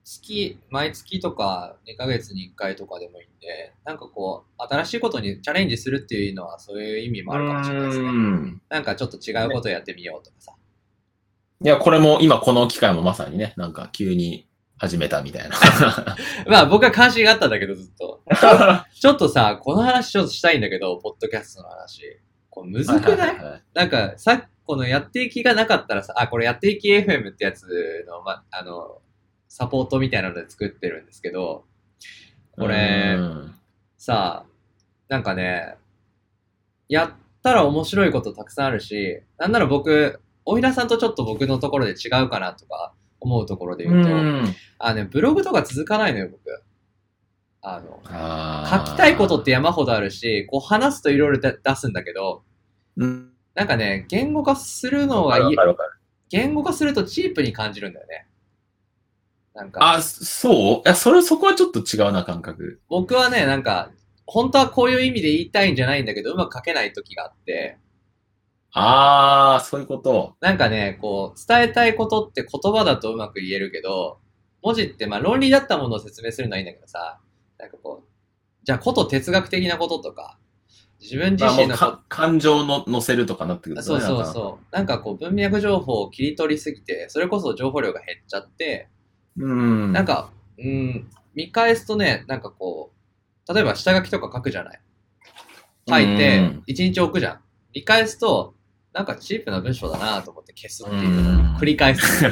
[0.03, 8.09] 月、毎月とか2ヶ月に1回とかでもいいんで、なんかこう、新しいことにチャレンジするっていうのはそういう意味もあるかもしれないですね。
[8.09, 10.53] うんなんかちょっと違うことやってみようとかさ。
[11.63, 14.47] いや、これも今この機会もまさにね、なんか急に
[14.77, 15.55] 始めたみたいな。
[16.47, 18.21] まあ僕は関心があったんだけど、ずっと。
[18.93, 22.01] ちょっとさ、この話ちょっとしたいんだけど、ポッドキャストの話。
[22.49, 23.63] これむずくない？
[23.73, 29.01] なんか、さこのやっていきがなかったらさ、あ、これやっていき FM ってやつの、ま、あの、
[29.53, 31.63] サポートみたいなので作ってるんですけど、
[32.57, 33.55] これうん
[33.97, 34.45] さ、
[35.09, 35.75] なんかね、
[36.89, 37.11] やっ
[37.43, 46.63] たら面白いことたくさんあるし、なんなら僕、大平さんとちょっと僕のところで違うかなとか思うところで言うと、うんあね、ブログとか続かないのよ、僕。
[47.61, 52.41] あの、あー書きたいことって山ほどあるし、こう話すといろいろ出すんだけど、
[52.97, 53.29] うん。
[53.53, 55.37] なんかね、言語化するのが。
[56.29, 58.25] 言語化するとチープに感じるんだよね。
[59.53, 60.53] なんか、あ、そう？
[60.79, 62.81] いや、それ、そこはちょっと違うな、感覚。
[62.89, 63.91] 僕はね、なんか、
[64.25, 67.77] 本当はこういう意味で言いたいんじゃないんだけど、うまく書けない時があって、
[68.71, 70.35] あー、そういうこと。
[70.41, 74.19] なんかね、こう、伝えたいことって言葉だとうまく言えるけど、
[74.63, 77.19] 文字ってまあ論理だったものを説明するのはいいんだけどさ、
[77.59, 78.07] なんかこう、
[78.63, 80.39] じゃあこと哲学的なこととか、
[81.01, 84.75] 自分自身のこか感情の乗せるとかなってくるそうそうそう。
[84.75, 88.87] なんかこう文脈情報を切り取りすぎて、それこそ情報量が減っちゃって、
[89.37, 89.91] うん。
[89.91, 92.91] なん、か、うん、見返すとね、なんかこ
[93.47, 94.81] う、例えば下書きとか書くじゃない。
[95.87, 97.41] 書いてうん、一日置くじゃん。
[97.73, 98.55] 見返すと、
[98.93, 102.25] なんかチープな文章だなと思って消すっていううのをん繰り返す。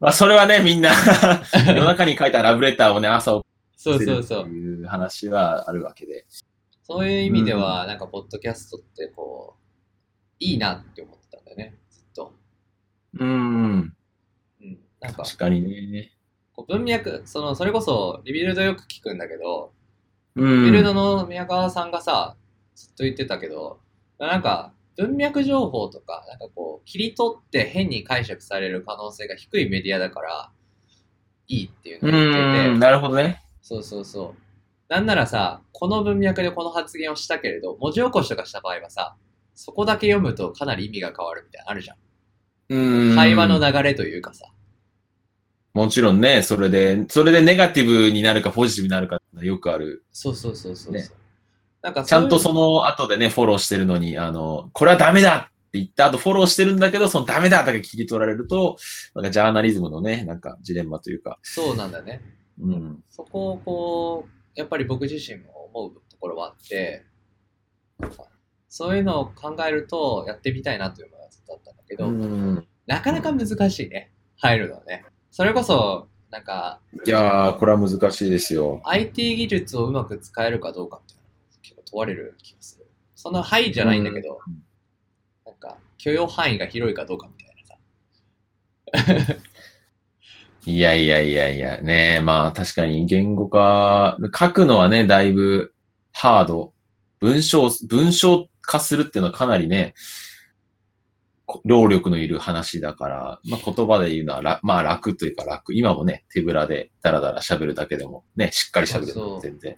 [0.00, 0.92] まあ、それはね、みんな、
[1.66, 3.46] 夜中に書いたラブレターをね、朝送
[3.76, 4.48] そうってるってそうそう。
[4.48, 6.24] いう話はあるわけで。
[6.82, 9.62] そういう意味では、なんか、ポッドキャストって、こう、
[10.38, 12.32] いいなって思ってたんだよね、ずっと。
[13.18, 13.94] うん。
[15.02, 15.08] うん。
[15.08, 16.12] なんか、確かにね。
[16.54, 19.72] こう文脈、その、それこそ、 Rebuild よく聞くんだけど、
[20.34, 20.64] うん。
[20.64, 22.36] Rebuildの宮川さんがさ、
[22.74, 23.80] ずっと言ってたけど、
[24.18, 30.50] なんか、文脈情報とか、なんかこう、切り取って変に解釈される可能性が低いメディアだから、
[31.46, 33.42] いいっていうのを言ってて、うん、なるほどね。
[33.62, 34.48] そうそうそう。
[34.88, 39.16] なんならさ、この文脈でこの発言をしたけれど、文字起こしとかした場合はさ、
[39.54, 41.96] そこだけ読むとかなり意味が変わるみたいなのあるじゃん。
[42.70, 43.14] うん。
[43.16, 44.46] 会話の流れというかさ。
[45.78, 50.04] もちろんね、それで、それでネガティブになるかポジティブになるかよくある。
[50.10, 50.92] そうそうそうそう。
[50.92, 51.08] ね
[51.82, 58.76] なんかちゃんとその後でね、フォローしてるのに、あの、これはダメだって言った後フォローしてるんだけど、そのダメだだけ切り取られると、
[59.14, 61.38] なんかジャーナリズムのね、なんかジレンマというか。
[61.42, 62.22] そうなんだね。
[62.60, 63.04] うん。
[63.08, 67.04] そこをこう、やっぱり僕自身も思うところはあって、
[68.68, 74.10] そういうのを考えるとやってみたいなというのがずっとあったんだけど、うん、なかなか難しいね。
[74.38, 75.04] 入るのはね。
[75.38, 78.80] それこそ、なんか、いやー、これは難しいですよ。
[78.82, 81.30] IT 技術をうまく使えるかどうかっていうのが
[81.62, 82.86] 結構問われる気がする。
[83.14, 84.54] そんな範囲じゃないんだけど、うん
[85.46, 87.44] なんか許容範囲が広いかどうかみ
[88.92, 89.36] たいなさ。
[90.66, 95.72] いやいやいやいや、ねまあ確かに言語化、書くのはね、だいぶ
[96.12, 96.72] ハード。
[97.20, 100.00] 文章、文章化するっていうのはかなりね、こ
[101.64, 105.74] 労力のいる話だから、まあ言葉で言うのは楽、まあ楽というか楽。
[105.74, 109.76] 今もね、手ぶらでダラダラ喋るだけでも、ね、しっかり喋るそうそう全然。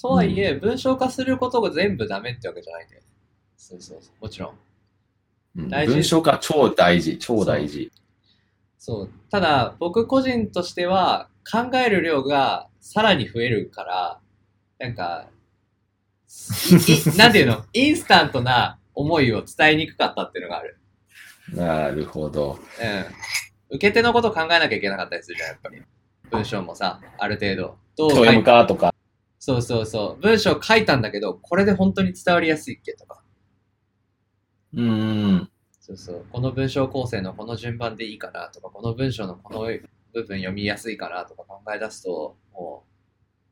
[0.00, 3.06] とはいえ、文章化することが全部ダメってわけじゃないんだよね。
[3.56, 4.22] そうそうそう。
[4.22, 4.50] もちろん。
[5.56, 7.90] うん大事文章化超大事、超大事。
[8.78, 9.10] そう。
[9.30, 14.20] ただ、僕個人としては、考える量がさらに増えるから、
[14.78, 15.28] なんか、
[17.16, 17.64] なんていうの？
[17.72, 20.78] インスタントな思いを伝えにくかったっていうのがある。
[21.54, 22.58] なるほど。
[22.80, 23.76] うん。
[23.76, 25.82] 受け手のこと考えなきゃいけなかったりするじゃん、やっぱり。
[26.30, 27.76] 文章もさ、ある程度。
[27.96, 28.94] どう読むかとか。
[29.38, 30.22] そうそうそう。
[30.22, 33.22] 文章書いたんだけど、これで本当に伝わりやすいっけとか。
[34.74, 35.50] うん。
[35.80, 36.26] そうそう。
[36.30, 39.60] この文章構成のこの順番でいいかなとか、この文章のこの
[40.12, 42.84] 部分読みやすいかなとか考え出すと、も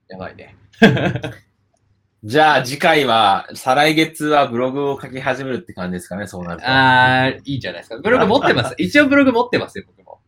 [0.08, 0.56] う、やばいね。
[2.26, 6.66] じゃあ次回は、再来月はブログを書き始めるって感じですかね、そうなると。
[6.66, 8.00] あー、いいじゃないですか。
[8.02, 8.74] ブログ持ってます。
[8.82, 10.18] 一応ブログ持ってますよ、僕も。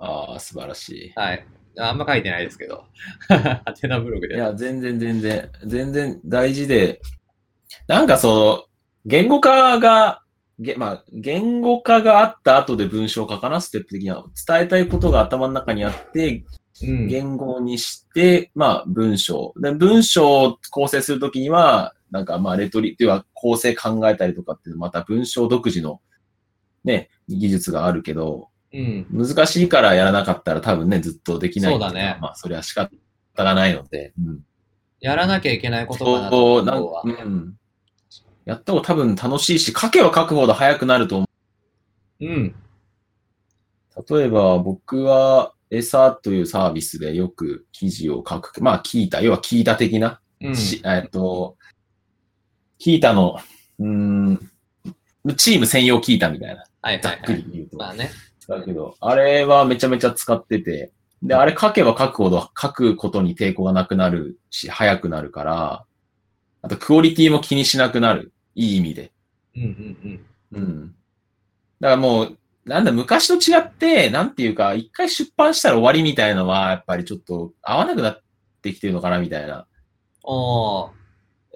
[0.00, 1.46] ああ、素晴らしはい。
[1.78, 2.86] あんま書いてないですけど。
[3.28, 4.30] ハテナブログい。
[4.30, 4.34] で。
[4.34, 7.00] いや、全然全然、全然大事で、
[7.86, 8.64] なんかその、
[9.06, 10.22] 言語化が、
[10.58, 14.24] げまあ、言語化があった後で文章化かな、ステップ的には。
[14.44, 16.44] 伝えたいことが頭の中にあって、うん。
[16.82, 19.54] 言語にして、まあ、文章。
[19.60, 26.00] で、文章を構成するときには、なんかまあ、レトリ、っていうか構成考えたりとかっていう、また文章独自の、
[26.84, 29.06] ね、技術があるけど、うん。
[29.10, 32.90] 難しいからやらなかったら多分ね、ずっとできないそうだねまあ、それは仕方
[33.36, 34.12] がないので。
[34.18, 34.40] うん。
[35.00, 37.02] やらなきゃいけないことかなと思うわ。
[37.04, 37.54] うん。
[38.44, 41.28] やった方が多分楽しいし、書けば書くほど早くなると思
[42.20, 42.54] うん。
[43.96, 44.14] う。
[44.16, 48.62] 例えば、僕は、エサというサービスでよく記事を書く。
[48.62, 49.20] まあ、聞いた。
[49.20, 50.20] 要は聞いた的な。
[50.40, 50.56] うん。
[50.56, 51.56] しえっと、
[52.80, 53.38] 聞いたの、
[53.78, 54.50] うーん、
[55.36, 56.64] チーム専用聞いたみたいな。
[56.80, 57.20] はいざっ。
[57.20, 57.76] くり言うと。
[57.76, 58.10] まあね。
[58.48, 60.92] だけど、あれはめちゃめちゃ使ってて、
[61.22, 65.84] で、あれ書けば書くほど書くことに抵抗がなくなるし、早くなるから、
[66.62, 68.32] あとクオリティも気にしなくなる。
[68.54, 69.12] いい意味で。
[69.56, 70.22] うんうん
[70.52, 70.62] うん。
[70.62, 70.94] うん。
[71.80, 72.37] だからもう、
[72.68, 78.22] なんだ、昔と違って、なんていうか、一回出版したら終わりみたいのは、やっぱりちょっと合わなくなっ
[78.62, 79.66] てきてるのかな、みたいな
[80.22, 80.90] おー。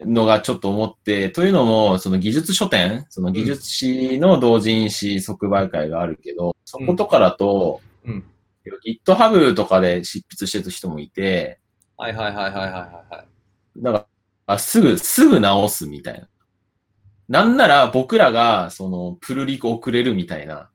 [0.05, 8.25] のがちょっと思って、というのも、その技術書店、その技術誌の同人誌即売会があるけど、そことかだと、うん
[8.87, 11.59] GitHub とかで執筆してる人もいて、
[11.97, 12.79] はいはいはいはいはいは
[13.11, 13.83] いはい。
[13.83, 14.07] だか
[14.47, 16.29] ら、すぐ、すぐ直すみたいな。
[17.29, 20.71] なんなら僕らが、その、プルリク送れるみたいな。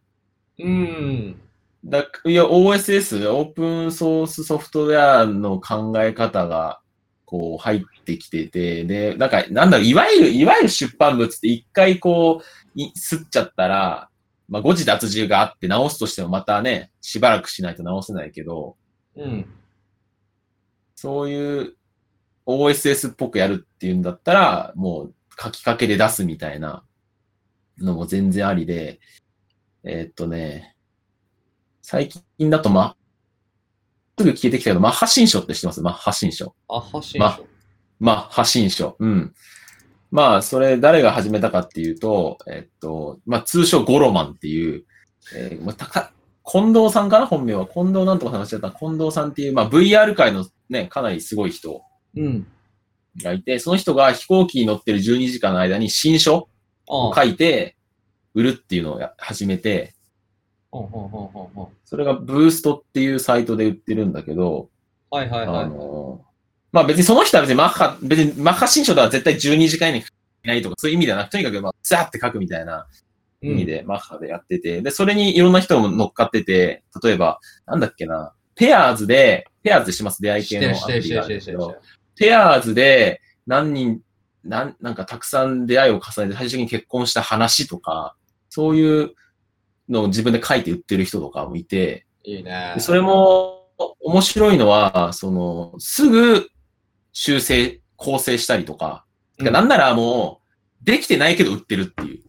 [0.60, 1.42] うん。
[1.86, 6.82] だいや、OSS、オープンソースソフトウェアの考え方が、
[7.26, 14.10] こう、入ってきてて、で、なんか、なんだろう、いわゆる、いわゆる出版物って一回こう、い吸っちゃったら、
[14.50, 18.78] まあ、誤字脱字があって直すとしてもまたね、しばらくしないと直せないけど、
[19.16, 19.46] うん。
[20.96, 21.76] そういう
[22.46, 26.84] OSS っぽくやるっていうんだったら、もう書きかけで出すみたいな
[27.78, 29.00] のも全然ありで、
[29.90, 30.76] えーっとね、
[31.82, 32.98] 最近だとま、
[34.18, 35.82] すぐ消えてきたけど、マッハ新書って知ってます？
[35.82, 36.54] マッハ新書。
[36.68, 37.46] あ、発信ま書。
[38.00, 38.98] マッハ新書。
[39.00, 39.34] うん。
[40.12, 44.84] まあ、それ誰が始めたかっていうと、えっと、まあ、通称ゴロマンっていう、
[45.34, 46.12] えーまあ、たか、
[46.44, 47.26] 近藤さんかな？
[47.26, 47.66] 本名は。
[47.66, 51.82] 近藤なんとか話しちゃった近藤さんっていう、まあ、VR 界のね、かなりすごい人
[52.18, 52.48] うん。
[53.24, 56.50] がいて、その人が飛行機に乗ってる12時間の間に新書
[56.90, 57.77] あを書いて、
[58.38, 59.96] 売るっていうのをや始めて。
[61.86, 64.70] それがブーストっていうサイトで売ってるんだけど、
[65.10, 65.70] あはいはいはい。
[65.70, 66.22] の、
[66.72, 70.04] まあ別にその人は別にマッハ、別にマッハ新書では絶対12時間以内にい
[70.48, 72.86] ないとか、そういう意味ではなく、とにかくまあ、ザーって書くみたいな
[73.42, 81.76] 意味でマッハでやってて、で、それにいろんな人も乗っかってて、例えば、なんだっけな、ペアーズで、ペアーズします出会い系のアプリがあるけど、
[82.16, 84.02] ペアーズで何人、
[84.44, 88.16] なん、なんかたくさん出会いを重ねて最終的に結婚した話とか、
[88.58, 89.14] そういう
[89.88, 92.82] のを自分で書いて売ってる人とかもいて、いいねで。
[92.82, 93.68] それも
[94.00, 96.50] 面白いのは、その、すぐ
[97.14, 99.06] 修正、構成したりとか、
[99.38, 100.42] てかなんならも
[100.82, 102.24] う、できてないけど売ってるっていう。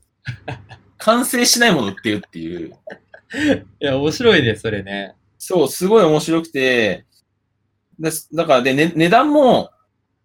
[0.99, 2.77] 完成しないもの売ってるっていう。
[3.81, 5.15] いや、面白いね、それね。
[5.39, 7.07] そう、すごい面白くて、
[7.99, 9.71] でだからで、ね、値段も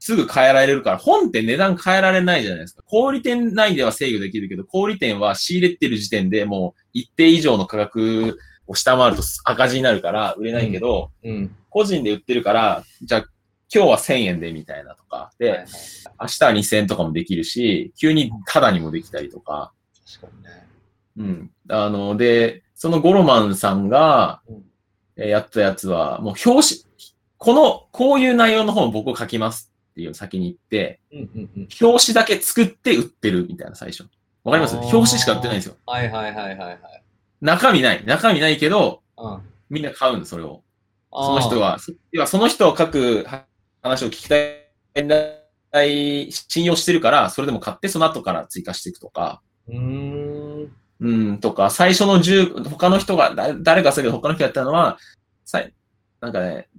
[0.05, 2.83] すぐ変えられるから、本って値段変えられないじゃないですか。
[2.87, 11.55] 小売店内では制御できるけど、小売店は仕入れてる時点でもう一定以上の価格を下回ると赤字になるから売れないけど、うん。
[11.69, 13.25] 個人で売ってるから、じゃあ
[13.73, 15.67] 今日は1000円でみたいなとか、で、はいはい
[16.19, 19.71] 明日は2000円とかもできるし、急にタダにもできたりとか、
[20.05, 20.67] 確かにね。
[21.17, 21.51] うん。
[21.69, 24.63] あの、で、そのゴロマンさんがうん、
[25.15, 26.81] えーやったやつは、もう表紙、
[27.37, 31.67] この、こういう内容の本を僕書きますっていうのを先に言って、うんうんうん。
[31.79, 34.05] 表紙だけ作って売ってるみたいな最初。
[34.43, 34.75] わかります？
[34.75, 35.75] 表紙しか売ってないんですよ。
[35.85, 36.79] はいはいはいはいはい。
[37.41, 38.03] 中身ない。
[38.05, 39.41] 中身ないけど、うん。
[39.69, 40.63] みんな買うんです、それを。
[41.11, 41.61] その人。
[41.61, 41.77] は、
[42.25, 43.25] その人を書く
[43.83, 44.35] 話を聞きた
[45.83, 50.71] い、信用してるから、それでも買って、その後から追加していくとか、うーん。
[50.99, 54.97] うん、とか、最初の10、他の人が、だ誰かするけど他の人やったのは、
[55.45, 55.73] さい
[56.21, 56.69] なんかね、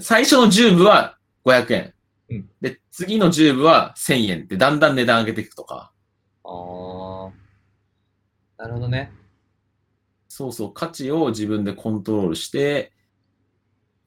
[0.00, 1.93] 最初の10部は500円。
[2.30, 5.92] うんで、次の10部は1000円ってだんだん値段上げていくとか、
[6.44, 6.48] あ
[7.28, 7.32] あ。
[8.56, 9.12] なるほどね。
[10.28, 12.92] そうそう、価値を自分でコントロールして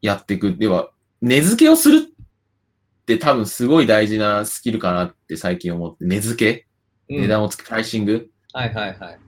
[0.01, 0.55] やっていく。
[0.55, 0.89] では、
[1.21, 6.67] 値付けをするって多分すごい大事なスキルかなって最近思って、値付け？
[7.09, 8.29] うん値段をつけ、プライシング？
[8.53, 9.19] はいはいはい。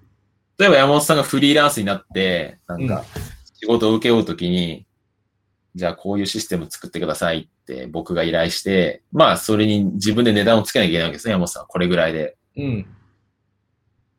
[0.58, 3.06] 例えば山本さんがフリーランスになって、なんうんか、
[3.54, 4.86] 仕事を請け負うときに、
[5.76, 11.68] じゃあこういうシステム作ってくださいって僕が依頼して、まあそれに自分で値段をつけなきゃいけないわけですね、山本さん。
[11.68, 12.36] これぐらいで。
[12.58, 12.86] うん。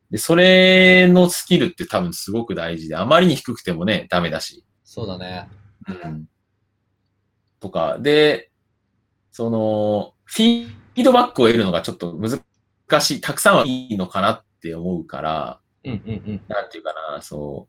[0.09, 4.65] で、それのスキルって多分すごく大事で、あまりに低くてもね、ダメだし。
[4.83, 5.49] そうだね。
[5.87, 6.25] うん。
[7.59, 8.51] とか、で、
[9.31, 16.41] その、フィードバックを得るのがちょっと難しい、たくさんはいいのかなって思うから、うんうんうん。
[16.47, 17.67] なんていうかな、そ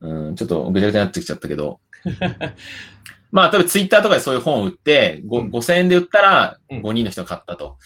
[0.00, 1.80] う、うん、ちょっとぐちゃぐちゃになってきちゃったけど、
[3.32, 7.76] まあ、例えばツイッターとかでそういう本を売って、ごうん5000円で売ったらうん5人の人が買ったと。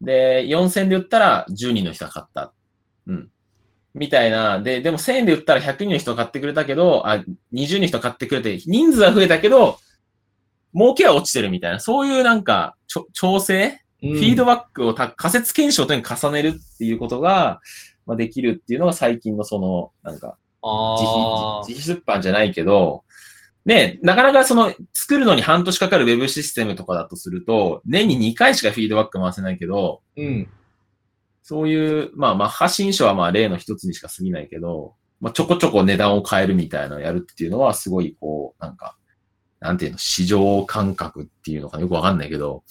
[0.00, 2.52] で、4000円で売ったら10人の人が買った。
[3.06, 3.30] うん。
[3.94, 4.60] みたいな。
[4.60, 7.16] で、でも1000円で売ったら100人の人が買ってくれたけど、あ、
[7.52, 9.78] 20人の人が買ってくれて、人数は増えたけど、
[10.74, 13.82] 儲けは落ちてるみたいな、そういうなんか、ちょ調整？
[14.00, 17.60] フフィードバックをた仮説検証とに重ねるっていうことが、
[18.04, 23.04] まあ、できるっていうのが最近のその、なんか、自あ費、自費出版じゃないけど、
[23.64, 30.48] ね、なかなかその、作るのに半年かかるウェブシステムとかだとすると、年に2回しかフィードバック回せないけど、ーうん。
[31.42, 38.96] そういう、まあ、まあ、発信書はまあ、例の一つにしか過ぎないけど、まあ、ちょこちょこ値段を変えるみたいなのをやるっていうのは、すごい、こう、なんか、
[39.60, 42.64] なんていうの、市場感覚っていうのかなよくわかんないけど、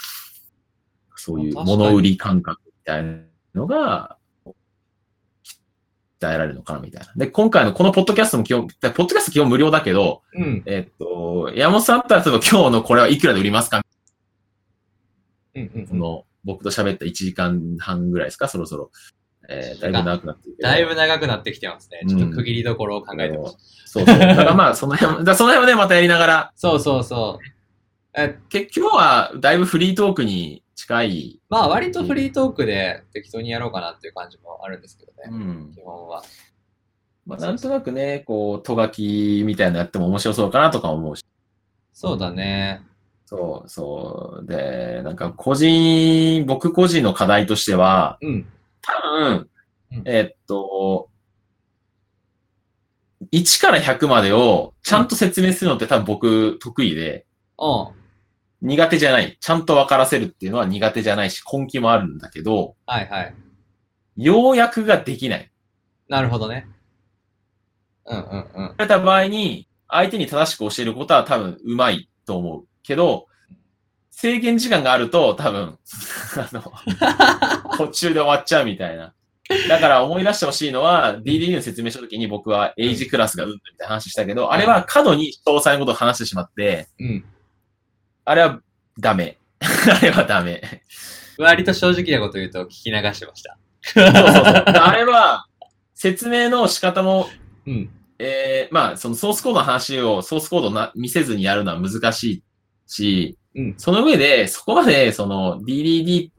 [1.15, 3.19] そういう物売り感覚みたいな
[3.55, 4.17] のが、
[6.23, 7.11] えられるのかなみたいな。
[7.15, 10.63] で、今回のこのポッドキャストも基本、ポッドキャスト基本無料だけど、うん。
[10.65, 13.81] えっと、山本さんだったら、例えば今日のこれはいくらで売りますか？
[15.55, 15.87] うんうんうん。
[15.87, 18.47] その、僕と喋った1時間半ぐらいですか？
[18.47, 18.91] そろそろ。
[19.49, 20.49] えー、だいぶ長くなって。
[20.61, 22.01] だいぶ長くなってきてますね。
[22.07, 23.57] ちょっと区切りどころを考えてます。
[23.85, 24.19] そうそう。
[24.19, 27.60] だからまあ、その辺、だその辺はね、またやりながら、そうそうそう。
[28.13, 31.39] え、結今日はだいぶフリートークに近い。
[31.49, 35.29] まあ割とフリートークで適当にやろうかなっていう感じもあるんですけどね。
[35.29, 35.35] う
[35.69, 35.71] ん。
[35.73, 36.23] 基本は。
[37.25, 41.23] まあ、なんとなくね、こう、とがきみたいなのやっても面白そうかなとか思うし。
[41.93, 42.81] そうだね。
[43.25, 44.45] そう、そう。
[44.45, 48.45] で、なんか個人、僕個人の課題としては、うん。
[48.81, 49.49] 多分
[49.91, 51.09] うん、えっと、
[53.31, 57.25] 1から100までをちゃんと説明するのって多分僕得意で、
[57.59, 58.00] うん。
[58.61, 59.37] 苦手じゃない。
[59.39, 63.35] ちゃんと分からせるっていうのは苦手じゃないし、根気もあるんだけど、はいはい。
[64.17, 65.51] 要約ができない。
[66.07, 66.67] なるほどね。
[68.05, 68.75] うんうんうん。
[68.77, 72.67] 言た場合に、相手に正しく教えることは多分うまいと思う。
[72.83, 73.27] けど、
[74.11, 75.79] 制限時間があると多分、
[76.37, 76.71] あの、
[77.77, 79.13] 途中で終わっちゃうみたいな。
[79.67, 87.25] だから思い出してほしいのは、DDD の説明した時に僕はエイジクラスがうんみたいな話したけど、あれは過度に詳細なことを話してしまって、うん。
[88.25, 88.61] あれは
[88.99, 89.37] ダメ。
[89.61, 90.61] あれはダメ。
[91.37, 93.57] 割と正直なこと言うと聞き流してました。
[93.81, 94.45] そうそうそう。
[94.45, 95.45] あれは、
[95.95, 97.29] 説明の仕方も
[97.65, 97.89] うん。
[98.19, 102.43] えー、まあ、そのソースコードの話をソースコードな見せずにやるのは難しい
[102.87, 106.29] し、うんその上で、そこまで、その DDD、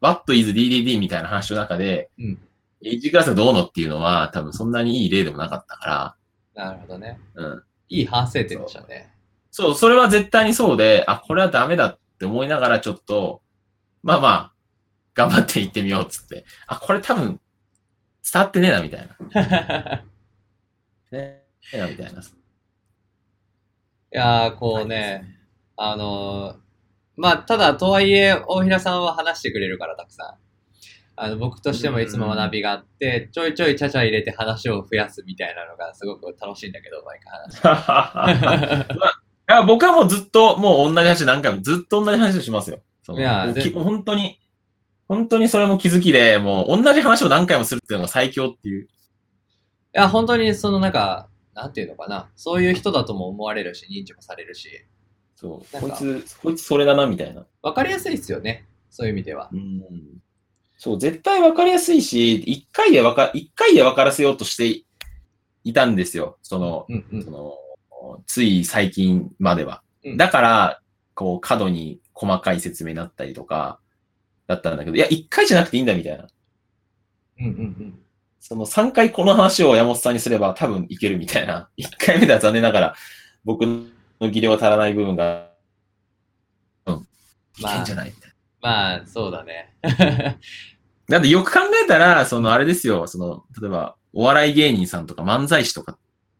[0.00, 2.38] What is DDD みたいな話の中で、うん
[2.84, 6.16] エイジクラスがどうのっていうのは、多分そんなにいい例でもなかったか
[6.54, 7.18] なるほどね。
[7.34, 7.62] ら、うん。
[7.88, 9.10] いい反省点でしたね。
[9.56, 13.40] そう、それは絶対にそうで、あ、これはダメだって思いながらちょっと、
[14.02, 14.52] まあまあ、
[15.14, 17.40] 頑張っていってみようっつって、あ、これ多分、
[18.30, 20.04] 伝わってねえな、みたいな。
[21.10, 21.42] ね
[21.72, 22.20] えな、みたいな。
[22.20, 22.24] い
[24.10, 25.24] やー、こうね、
[25.78, 26.56] あのー
[27.16, 30.38] まあ、ただ、とはいえ、大平さんは話してくれるから、たくさん。
[31.16, 38.92] あの、僕としてもいつも学びがあって、ちょいちょいちゃちゃ入れて話を増やすみたいなのがすごく楽しいんだけど、毎回話。
[39.25, 42.80] いや僕はもうずっと、もう同じ話何回も、ずっと同じ話をしますよ。
[43.10, 44.40] いや本当に、
[45.08, 48.84] 本当にそれも気づきで、もう同じ話を何回もするっていうのが最強っていう。
[48.84, 48.88] い
[49.92, 52.28] や、本当にそのなんか、なんていうのかな。
[52.36, 54.84] そういう人だとも思われるし、認知もされるし、
[55.36, 55.80] そう。
[55.80, 57.46] こいつ、こいつそれだな、みたいな。
[57.62, 58.66] わかりやすいですよね。
[58.90, 59.48] そういう意味では。
[59.52, 59.82] うん。
[60.76, 64.84] そう、絶対分かりやすいし、一回で分か、一回で分からせようとして
[65.64, 66.38] いたんですよ。
[66.42, 67.30] その、うんうんそ。
[67.30, 67.54] の、
[68.26, 69.82] つい最近までは。
[70.04, 70.80] うんだから、
[71.14, 73.80] こう、過度に細かい説明になったりとか、
[74.46, 76.28] だったんだけど、いや、一回じゃなくていいんだ、みたいな。
[77.40, 77.98] うんうんうん。
[78.38, 81.68] その3回この話を山本さんにすれば多分いけるみたいな。
[81.76, 82.94] 1回目では残念ながら
[83.44, 85.50] 僕の技量が足らない部分が、
[86.86, 87.08] うん、
[87.58, 89.74] いけんじゃないみたいまあ、そうだね。
[89.82, 90.38] な。
[91.08, 95.98] だってよく考えたら、そのあれですよ、その、例えばお笑い芸人さんとか漫才師とか、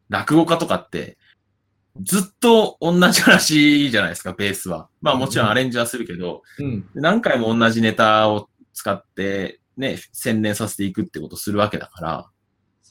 [0.08, 1.18] 落語家とかって、
[2.02, 4.88] ずっと同じ話じゃないですか、ベースは。
[5.00, 6.88] まあもちろんアレンジはするけど、うん。
[6.94, 12.30] 何回も同じネタを使って、ね、洗練させていくってことをするわけだから、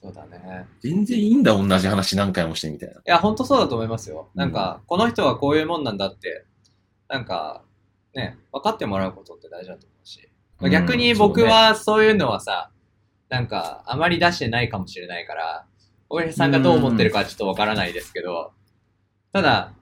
[0.06, 0.68] そうだね。
[0.82, 2.96] 全然いいんだ、同じ話何回もしてみたいな。
[2.96, 4.30] いや、本当そうだと思いますよ。
[4.36, 6.46] なんか、この人はこういうもんなんだって、
[7.08, 7.64] なんか、
[8.14, 10.30] ね、分かってもらうことって大事だと思うし。
[10.60, 12.70] まあ逆に僕はそういうのはさ、
[13.30, 15.66] なんか、あまり出してないかもしれないから、
[16.08, 18.52] 大平さんがどう思ってるかはちょっとわからないですけど、
[19.36, 19.74] ただ、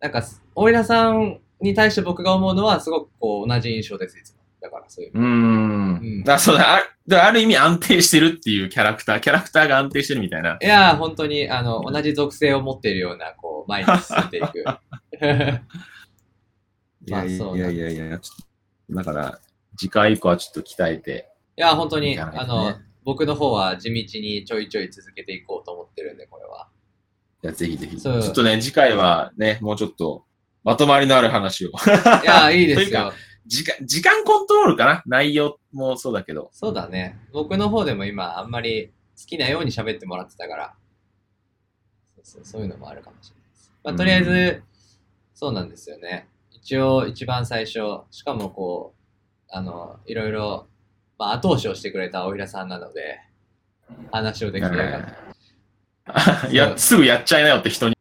[0.00, 0.22] なんか、
[0.54, 4.38] 大平さんに対して僕が思うのは、すごくこう、同じ印象です、いつも。
[4.62, 5.12] だから、そういう。
[5.12, 5.24] うーん。
[5.24, 10.56] うんだからそうだ、あだある意味安定してるっていうキャラクター、キャラクターが安定してるみたいな。
[10.58, 14.64] いやー、本当に、あの、同じ属性を持っているような、こう、前に進んでいく。
[15.20, 15.60] いやい
[17.10, 18.20] まあそうやいやいやいや、
[18.88, 19.38] だから、
[19.76, 21.28] 次回以降はちょっと鍛えて。
[21.58, 26.68] いや、本当に、いかないとあねの、僕の方は地道にちょいちょい続けていこうと思ってるんで、これは。
[27.42, 28.00] いや、ぜひぜひ。
[28.00, 30.24] ちょっとね、次回はね、もうちょっと、
[30.64, 31.70] まとまりのある話を。
[31.70, 31.72] い
[32.24, 33.12] や、いいですというよ。
[33.46, 35.02] 時間、時間コントロールかな？
[35.06, 36.50] 内容もそうだけど。
[36.52, 37.18] そうだね。
[37.32, 40.74] 僕の方でも今、あんまり好きなように喋ってもらってたから、
[42.16, 43.72] そうそうそういうのもあるかもしれないです。
[43.82, 44.62] まあ、とりあえず、
[45.34, 46.28] そうなんですよね。
[46.50, 47.78] 一応、一番最初、
[48.10, 50.66] しかもこう、あの、いろいろ、
[51.18, 53.20] まあ、後押しをしてくれた大平さんなので、
[54.12, 55.27] 話をできてよかった。
[56.50, 57.96] い や、すぐやっちゃいなよって人に。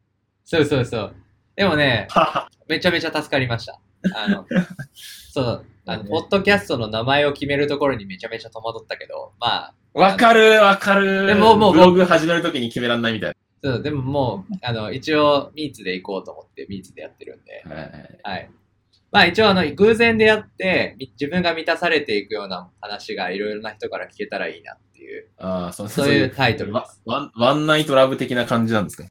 [0.45, 1.15] そうそうそう。
[1.55, 2.07] でもね、
[2.67, 3.79] めちゃめちゃ助かりました。
[4.15, 4.45] あの、
[5.31, 11.25] そう、あの、ねポッドキャストの名前を決めるところにめちゃめちゃ戸惑ったけど、まあ、わかる、わかる。
[11.25, 17.63] でももうブログ始めるときに決めらんないみたいそう、でももう、あの、一応、ミーツで行こうと思って、ミーツでやってるんで。
[17.65, 18.31] な。
[18.31, 18.49] はい。
[19.11, 29.05] まあ一応、あの、偶然でやって、み自分が満たされていくような話がいろいろな人から聞けたらいいなっていう、ああ、そうそういうタイトルでワワンワンナイトラブ的な感じなんですか？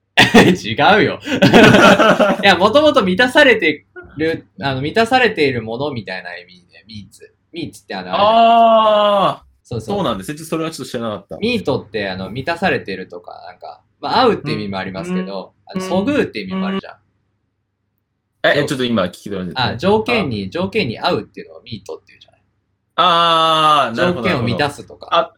[0.57, 0.69] す。
[0.69, 1.21] 違うよ。
[2.43, 3.87] いや、もともと満たされて
[4.17, 7.35] る、あの、満たされているものみたいな意味で、ミーツ。
[7.53, 9.97] ミーツってあの、あれああ、そうそう。
[9.97, 11.37] そうなんですそれはちょっと知らなかった。
[11.39, 16.97] ミートって、あの、満たされてるとか、なんか、まあ、合うって意味もありますけど、あの、そぐうって意味もあるじゃん。
[18.49, 22.43] え、ちょっと今聞き取れないですねあ、条件に、条件に合うっていうのをミートっていうじゃない。
[22.97, 24.29] ああ、なるほど。
[24.29, 24.83] 条件を満たす。
[24.83, 25.09] すとか。
[25.11, 25.33] あ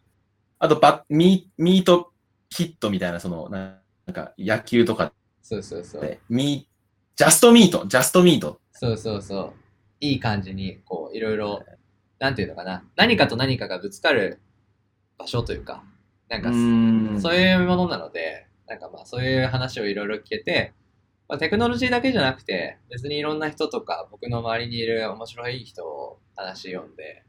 [0.59, 2.11] あとバミ、ミート
[2.49, 6.01] ヒットみたいな、その、ななんか野球とかそうそうそう。
[6.01, 6.67] で、ミ
[7.15, 8.61] ジャストミート、ジャストミート。
[8.71, 9.53] そうそうそう。
[9.99, 11.63] いい感じに、こう、いろいろ、
[12.19, 12.85] なんていうのかな。
[12.95, 14.39] 何かと何かがぶつかる
[15.17, 15.83] 場所というか、
[16.29, 20.73] なんか、んそういうものなので、なんかまあ、そういう話をいろいろ聞けて、
[21.27, 27.23] まあ、テクノロジーだけじゃなくて、別にいろんな人とか、僕の周りにいる面白い人を話読んで、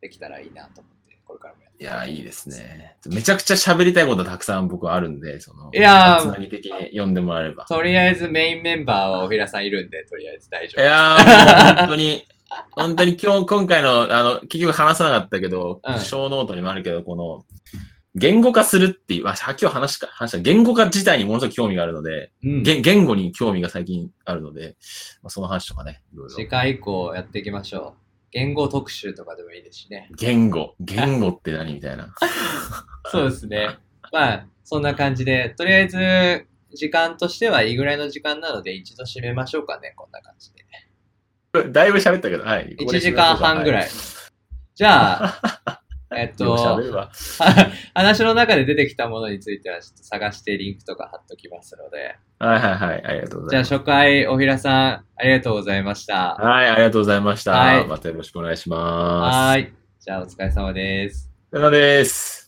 [0.00, 2.96] できたらいいなと思って、これからもいやー、いいですね。
[3.06, 7.64] めちゃくちゃ喋りたいことたくさん僕はあるんで、その、いやーつなぎ的に読んでもらえれば。
[7.66, 10.88] とりあえずメインメンバーはおひらさんいるんで、とりあえず大丈い夫。
[10.88, 12.24] やー、本当に、
[12.72, 17.44] 本当に今日、今回の、あの、結局話さなかったけど、うん小ノートにもあるけど、この、
[18.16, 22.62] 言語化するっていう、あ、今日話した、話した、言語化自体にものすごく興味があるので、うん。
[22.62, 24.76] 言言語に興味が最近あるので、
[25.22, 28.03] まあ、その話とかね、いろいろ次回以降やっていきましょう。
[28.34, 30.08] 言語特集とかでもいいですしね。
[30.16, 32.12] 言語、言語って何みたいな。
[33.06, 33.78] そうですね。
[34.12, 40.64] まあ、そんな感じで、とりあえず、時間としてはいいぐらいの時間なので、一度締めましょうかね、こんな感じで。
[41.70, 42.74] だいぶ喋ったけど、はい。
[42.76, 43.88] 1時間半ぐらい。
[44.74, 45.80] じゃあ、
[46.16, 46.56] えっと。
[47.94, 52.16] 話の中で出てきたものについては、ちょっと探してリンクとか貼っときますので。
[52.38, 53.04] はいはいはい。
[53.04, 53.84] ありがとうごじゃあ、ざいます。
[53.84, 56.34] 初回、おひらさん、ありがとうございました。
[56.34, 57.52] はい、ありがとうございました。
[57.52, 59.36] はいまたよろしくお願いします。
[59.36, 59.72] はーい。
[60.00, 61.30] じゃあ、お疲れ様です。
[61.52, 62.43] お疲れ様です。